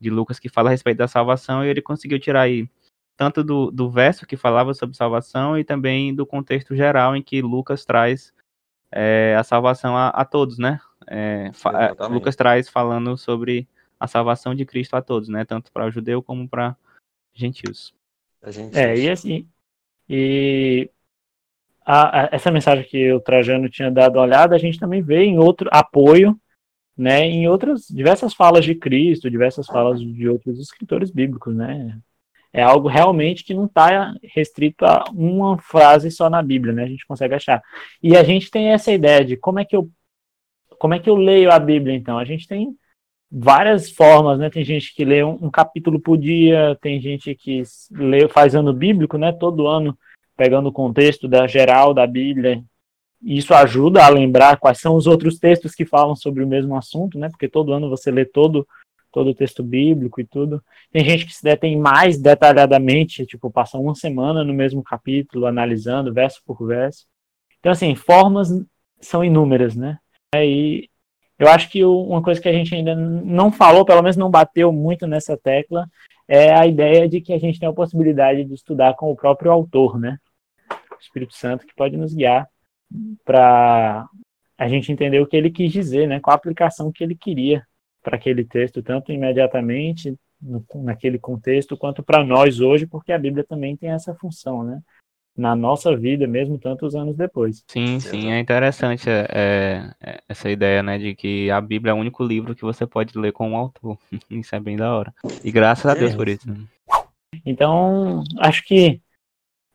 de 0.03 0.11
Lucas 0.11 0.39
que 0.39 0.49
fala 0.49 0.69
a 0.69 0.73
respeito 0.73 0.99
da 0.99 1.09
salvação 1.09 1.65
e 1.65 1.69
ele 1.69 1.81
conseguiu 1.81 2.19
tirar 2.19 2.43
aí 2.43 2.69
tanto 3.17 3.45
do, 3.45 3.71
do 3.71 3.89
verso 3.89 4.27
que 4.27 4.37
falava 4.37 4.75
sobre 4.75 4.97
salvação 4.97 5.57
e 5.57 5.65
também 5.65 6.15
do 6.15 6.27
contexto 6.27 6.75
geral 6.75 7.15
em 7.15 7.23
que 7.23 7.41
Lucas 7.41 7.85
traz 7.85 8.33
é, 8.91 9.37
a 9.39 9.45
salvação 9.45 9.97
a, 9.97 10.09
a 10.09 10.25
todos, 10.25 10.59
né? 10.59 10.81
É, 11.07 11.51
é. 11.51 12.09
Lucas 12.09 12.37
traz 12.37 12.69
falando 12.69 13.17
sobre 13.17 13.69
a 13.99 14.07
salvação 14.07 14.55
de 14.55 14.65
Cristo 14.65 14.97
a 14.97 15.03
todos, 15.03 15.29
né? 15.29 15.45
Tanto 15.45 15.71
para 15.71 15.87
o 15.87 15.91
judeu 15.91 16.23
como 16.23 16.49
para 16.49 16.77
gentios. 17.33 17.95
Gente 18.49 18.77
É, 18.77 18.97
e 18.97 19.09
assim, 19.09 19.47
e 20.09 20.91
a- 21.85 22.25
a- 22.25 22.29
essa 22.33 22.51
mensagem 22.51 22.85
que 22.85 23.13
o 23.13 23.21
Trajano 23.21 23.69
tinha 23.69 23.91
dado 23.91 24.17
uma 24.17 24.23
olhada, 24.23 24.55
a 24.55 24.59
gente 24.59 24.79
também 24.79 25.01
vê 25.01 25.23
em 25.23 25.39
outro 25.39 25.69
apoio, 25.73 26.39
né, 26.97 27.25
em 27.25 27.49
outras 27.49 27.87
diversas 27.89 28.35
falas 28.35 28.65
de 28.65 28.75
Cristo, 28.75 29.31
diversas 29.31 29.67
falas 29.67 30.01
de 30.01 30.29
outros 30.29 30.59
escritores 30.59 31.11
bíblicos, 31.11 31.55
né? 31.55 31.99
É 32.53 32.63
algo 32.63 32.87
realmente 32.87 33.45
que 33.45 33.55
não 33.55 33.65
está 33.65 34.15
restrito 34.23 34.85
a 34.85 35.05
uma 35.15 35.59
frase 35.59 36.11
só 36.11 36.29
na 36.29 36.43
Bíblia, 36.43 36.75
né? 36.75 36.85
A 36.85 36.89
gente 36.89 37.07
consegue 37.07 37.35
achar. 37.35 37.63
E 38.03 38.15
a 38.15 38.23
gente 38.23 38.51
tem 38.51 38.69
essa 38.69 38.93
ideia 38.93 39.25
de 39.25 39.37
como 39.37 39.59
é 39.59 39.65
que 39.65 39.75
eu 39.75 39.91
como 40.79 40.95
é 40.95 40.99
que 40.99 41.09
eu 41.09 41.15
leio 41.15 41.51
a 41.53 41.59
Bíblia, 41.61 41.95
então? 41.95 42.19
A 42.19 42.25
gente 42.25 42.47
tem 42.47 42.77
várias 43.31 43.91
formas, 43.91 44.39
né? 44.39 44.51
Tem 44.51 44.65
gente 44.65 44.95
que 44.95 45.05
lê 45.05 45.25
um, 45.25 45.39
um 45.47 45.51
capítulo 45.51 45.99
por 45.99 46.19
dia, 46.19 46.77
tem 46.83 47.01
gente 47.01 47.35
que 47.35 47.63
lê, 47.91 48.29
faz 48.29 48.55
ano 48.55 48.73
bíblico, 48.73 49.17
né? 49.17 49.33
Todo 49.33 49.67
ano 49.67 49.97
pegando 50.37 50.69
o 50.69 50.73
contexto 50.73 51.29
da 51.29 51.47
geral 51.47 51.95
da 51.95 52.07
Bíblia. 52.07 52.63
Isso 53.23 53.55
ajuda 53.55 54.05
a 54.05 54.09
lembrar 54.09 54.57
quais 54.59 54.81
são 54.81 54.97
os 54.97 55.07
outros 55.07 55.39
textos 55.39 55.75
que 55.75 55.87
falam 55.87 56.17
sobre 56.17 56.43
o 56.43 56.47
mesmo 56.47 56.77
assunto, 56.77 57.19
né? 57.19 57.29
Porque 57.29 57.49
todo 57.49 57.73
ano 57.73 57.89
você 57.89 58.11
lê 58.11 58.25
todo 58.25 58.67
todo 59.13 59.29
o 59.31 59.35
texto 59.35 59.63
bíblico 59.63 60.21
e 60.21 60.25
tudo. 60.25 60.65
Tem 60.91 61.05
gente 61.05 61.27
que 61.27 61.35
se 61.35 61.43
detém 61.43 61.79
mais 61.79 62.19
detalhadamente, 62.19 63.27
tipo, 63.27 63.51
passa 63.51 63.77
uma 63.77 63.95
semana 63.95 64.43
no 64.43 64.55
mesmo 64.55 64.83
capítulo, 64.83 65.47
analisando 65.47 66.13
verso 66.15 66.41
por 66.47 66.67
verso. 66.67 67.05
Então, 67.61 67.71
assim, 67.71 67.95
formas 67.95 68.49
são 69.01 69.23
inúmeras, 69.23 69.77
né? 69.77 69.99
E 70.35 70.89
eu 71.39 71.49
acho 71.49 71.69
que 71.69 71.85
uma 71.85 72.23
coisa 72.23 72.41
que 72.41 72.49
a 72.49 72.53
gente 72.53 72.75
ainda 72.75 72.95
não 72.97 73.53
falou, 73.53 73.85
pelo 73.85 74.03
menos 74.03 74.17
não 74.17 74.31
bateu 74.31 74.73
muito 74.73 75.07
nessa 75.07 75.37
tecla, 75.37 75.87
é 76.27 76.55
a 76.55 76.67
ideia 76.67 77.09
de 77.09 77.21
que 77.21 77.33
a 77.33 77.39
gente 77.39 77.61
tem 77.61 77.69
a 77.69 77.73
possibilidade 77.73 78.45
de 78.45 78.55
estudar 78.55 78.95
com 78.95 79.11
o 79.11 79.17
próprio 79.17 79.53
autor, 79.53 79.99
né? 79.99 80.17
O 80.71 81.01
Espírito 81.01 81.35
Santo 81.35 81.67
que 81.67 81.75
pode 81.75 81.97
nos 81.97 82.15
guiar 82.15 82.49
para 83.25 84.07
a 84.59 84.69
gente 84.69 84.91
entender 84.93 85.21
o 85.21 85.27
que 85.27 85.37
ele 85.37 85.51
quis 85.51 85.73
dizer, 85.73 86.07
né? 86.07 86.21
Qual 86.21 86.33
a 86.33 86.37
aplicação 86.37 86.93
que 86.93 87.03
ele 87.03 87.15
queria 87.15 87.65
para 88.03 88.17
aquele 88.17 88.45
texto, 88.45 88.83
tanto 88.83 89.13
imediatamente 89.13 90.17
no- 90.41 90.65
naquele 90.83 91.19
contexto, 91.19 91.77
quanto 91.77 92.03
para 92.03 92.25
nós 92.25 92.61
hoje, 92.61 92.87
porque 92.87 93.13
a 93.13 93.19
Bíblia 93.19 93.45
também 93.45 93.77
tem 93.77 93.91
essa 93.91 94.15
função, 94.15 94.63
né? 94.63 94.81
na 95.35 95.57
nossa 95.57 95.97
vida, 95.97 96.27
mesmo 96.27 96.59
tantos 96.59 96.95
anos 96.95 97.17
depois. 97.17 97.65
Sim, 97.67 97.99
sim, 98.01 98.31
é 98.31 98.39
interessante 98.39 99.09
é, 99.09 99.95
é, 99.99 100.21
essa 100.29 100.51
ideia, 100.51 100.83
né, 100.83 100.99
de 100.99 101.15
que 101.15 101.51
a 101.51 101.59
Bíblia 101.59 101.93
é 101.93 101.95
o 101.95 101.99
único 101.99 102.23
livro 102.23 102.55
que 102.55 102.61
você 102.61 102.87
pode 102.87 103.17
ler 103.19 103.33
com 103.33 103.49
um 103.49 103.57
autor. 103.57 103.97
Isso 104.31 104.55
é 104.55 104.61
bem 104.61 104.77
da 104.77 104.95
hora. 104.95 105.15
E 105.43 105.51
graças 105.51 105.87
a 105.87 105.95
Deus 105.95 106.13
É. 106.13 106.17
por 106.17 106.29
isso. 106.29 106.47
Então, 107.47 108.23
acho 108.39 108.63
que 108.65 109.01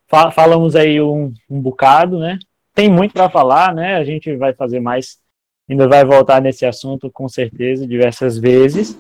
fa- 0.07 0.29
falamos 0.31 0.75
aí 0.75 1.01
um, 1.01 1.33
um 1.49 1.59
bocado, 1.59 2.19
né? 2.19 2.37
Tem 2.77 2.91
muito 2.91 3.11
para 3.11 3.27
falar, 3.27 3.73
né? 3.73 3.95
A 3.95 4.03
gente 4.03 4.35
vai 4.35 4.53
fazer 4.53 4.79
mais, 4.79 5.17
ainda 5.67 5.87
vai 5.87 6.05
voltar 6.05 6.39
nesse 6.39 6.63
assunto 6.63 7.09
com 7.09 7.27
certeza 7.27 7.87
diversas 7.87 8.37
vezes, 8.37 8.95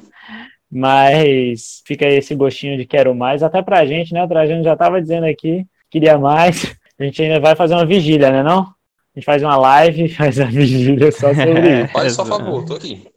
mas 0.67 1.83
fica 1.85 2.07
aí 2.07 2.15
esse 2.15 2.33
gostinho 2.33 2.75
de 2.75 2.87
quero 2.87 3.13
mais, 3.13 3.43
até 3.43 3.61
pra 3.61 3.85
gente, 3.85 4.15
né? 4.15 4.23
O 4.23 4.27
Trajano 4.27 4.63
já 4.63 4.73
estava 4.73 4.99
dizendo 4.99 5.27
aqui, 5.27 5.63
queria 5.91 6.17
mais. 6.17 6.75
A 6.99 7.03
gente 7.03 7.21
ainda 7.21 7.39
vai 7.39 7.55
fazer 7.55 7.75
uma 7.75 7.85
vigília, 7.85 8.31
né? 8.31 8.41
Não? 8.41 8.61
A 8.61 8.65
gente 9.15 9.25
faz 9.25 9.43
uma 9.43 9.55
live, 9.55 10.09
faz 10.09 10.39
a 10.39 10.45
vigília 10.45 11.11
só 11.11 11.31
sobre 11.31 11.83
isso. 11.83 11.87
Faz 11.93 12.13
só 12.13 12.25
favor, 12.25 12.65
tô 12.65 12.73
aqui. 12.73 13.07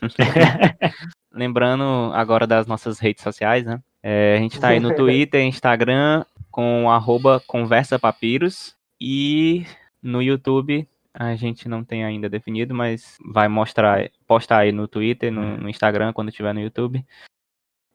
Lembrando 1.30 2.10
agora 2.14 2.46
das 2.46 2.66
nossas 2.66 2.98
redes 2.98 3.22
sociais, 3.22 3.62
né? 3.62 3.78
É, 4.02 4.36
a 4.38 4.40
gente 4.40 4.58
tá 4.58 4.68
aí 4.68 4.80
no 4.80 4.94
Twitter, 4.96 5.42
Instagram, 5.42 6.24
com 6.50 6.90
arroba 6.90 7.42
Conversa 7.46 7.98
Papiros. 7.98 8.74
E 8.98 9.66
no 10.08 10.22
YouTube, 10.22 10.88
a 11.12 11.34
gente 11.36 11.68
não 11.68 11.84
tem 11.84 12.04
ainda 12.04 12.28
definido, 12.28 12.74
mas 12.74 13.18
vai 13.32 13.48
mostrar, 13.48 14.10
postar 14.26 14.58
aí 14.58 14.72
no 14.72 14.88
Twitter, 14.88 15.32
no, 15.32 15.56
no 15.58 15.68
Instagram, 15.68 16.12
quando 16.12 16.32
tiver 16.32 16.52
no 16.52 16.60
YouTube. 16.60 17.04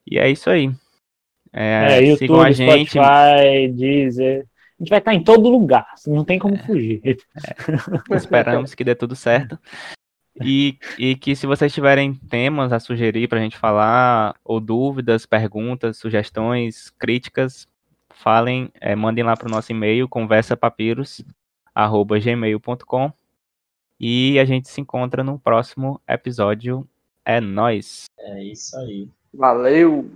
E 0.06 0.20
é 0.20 0.30
isso 0.30 0.50
aí. 0.50 0.70
É, 1.52 2.00
É, 2.12 2.16
sigam 2.16 2.42
a 2.42 2.50
YouTube, 2.50 2.54
gente. 2.54 2.92
Spotify, 2.92 3.68
Deezer. 3.74 4.46
A 4.80 4.84
gente 4.84 4.90
vai 4.90 5.00
estar 5.00 5.14
em 5.14 5.24
todo 5.24 5.50
lugar, 5.50 5.88
não 6.08 6.26
tem 6.26 6.38
É. 6.38 6.40
como 6.40 6.58
fugir. 6.58 7.02
Esperamos 8.12 8.76
que 8.76 8.84
dê 8.84 8.96
tudo 8.96 9.16
certo. 9.16 9.58
E, 10.42 10.80
e 10.98 11.16
que 11.16 11.36
se 11.36 11.46
vocês 11.46 11.72
tiverem 11.72 12.16
temas 12.16 12.74
a 12.74 12.80
sugerir 12.80 13.28
para 13.28 13.40
a 13.40 13.42
gente 13.42 13.56
falar, 13.56 14.36
ou 14.44 14.60
dúvidas, 14.60 15.26
perguntas, 15.28 15.98
sugestões, 15.98 16.90
críticas, 16.90 17.68
falem, 18.12 18.70
eh, 18.82 18.96
mandem 18.96 19.24
lá 19.24 19.38
para 19.38 19.48
o 19.48 19.52
nosso 19.52 19.72
e-mail, 19.72 20.10
conversapapiros.gmail.com 21.76 23.12
e 24.00 24.40
a 24.40 24.46
gente 24.46 24.70
se 24.70 24.82
encontra 24.82 25.24
no 25.24 25.40
próximo 25.40 26.02
episódio. 26.08 26.88
É 27.26 27.40
nóis! 27.40 28.06
É 28.20 28.44
isso 28.44 28.78
aí. 28.78 29.10
Valeu! 29.34 30.10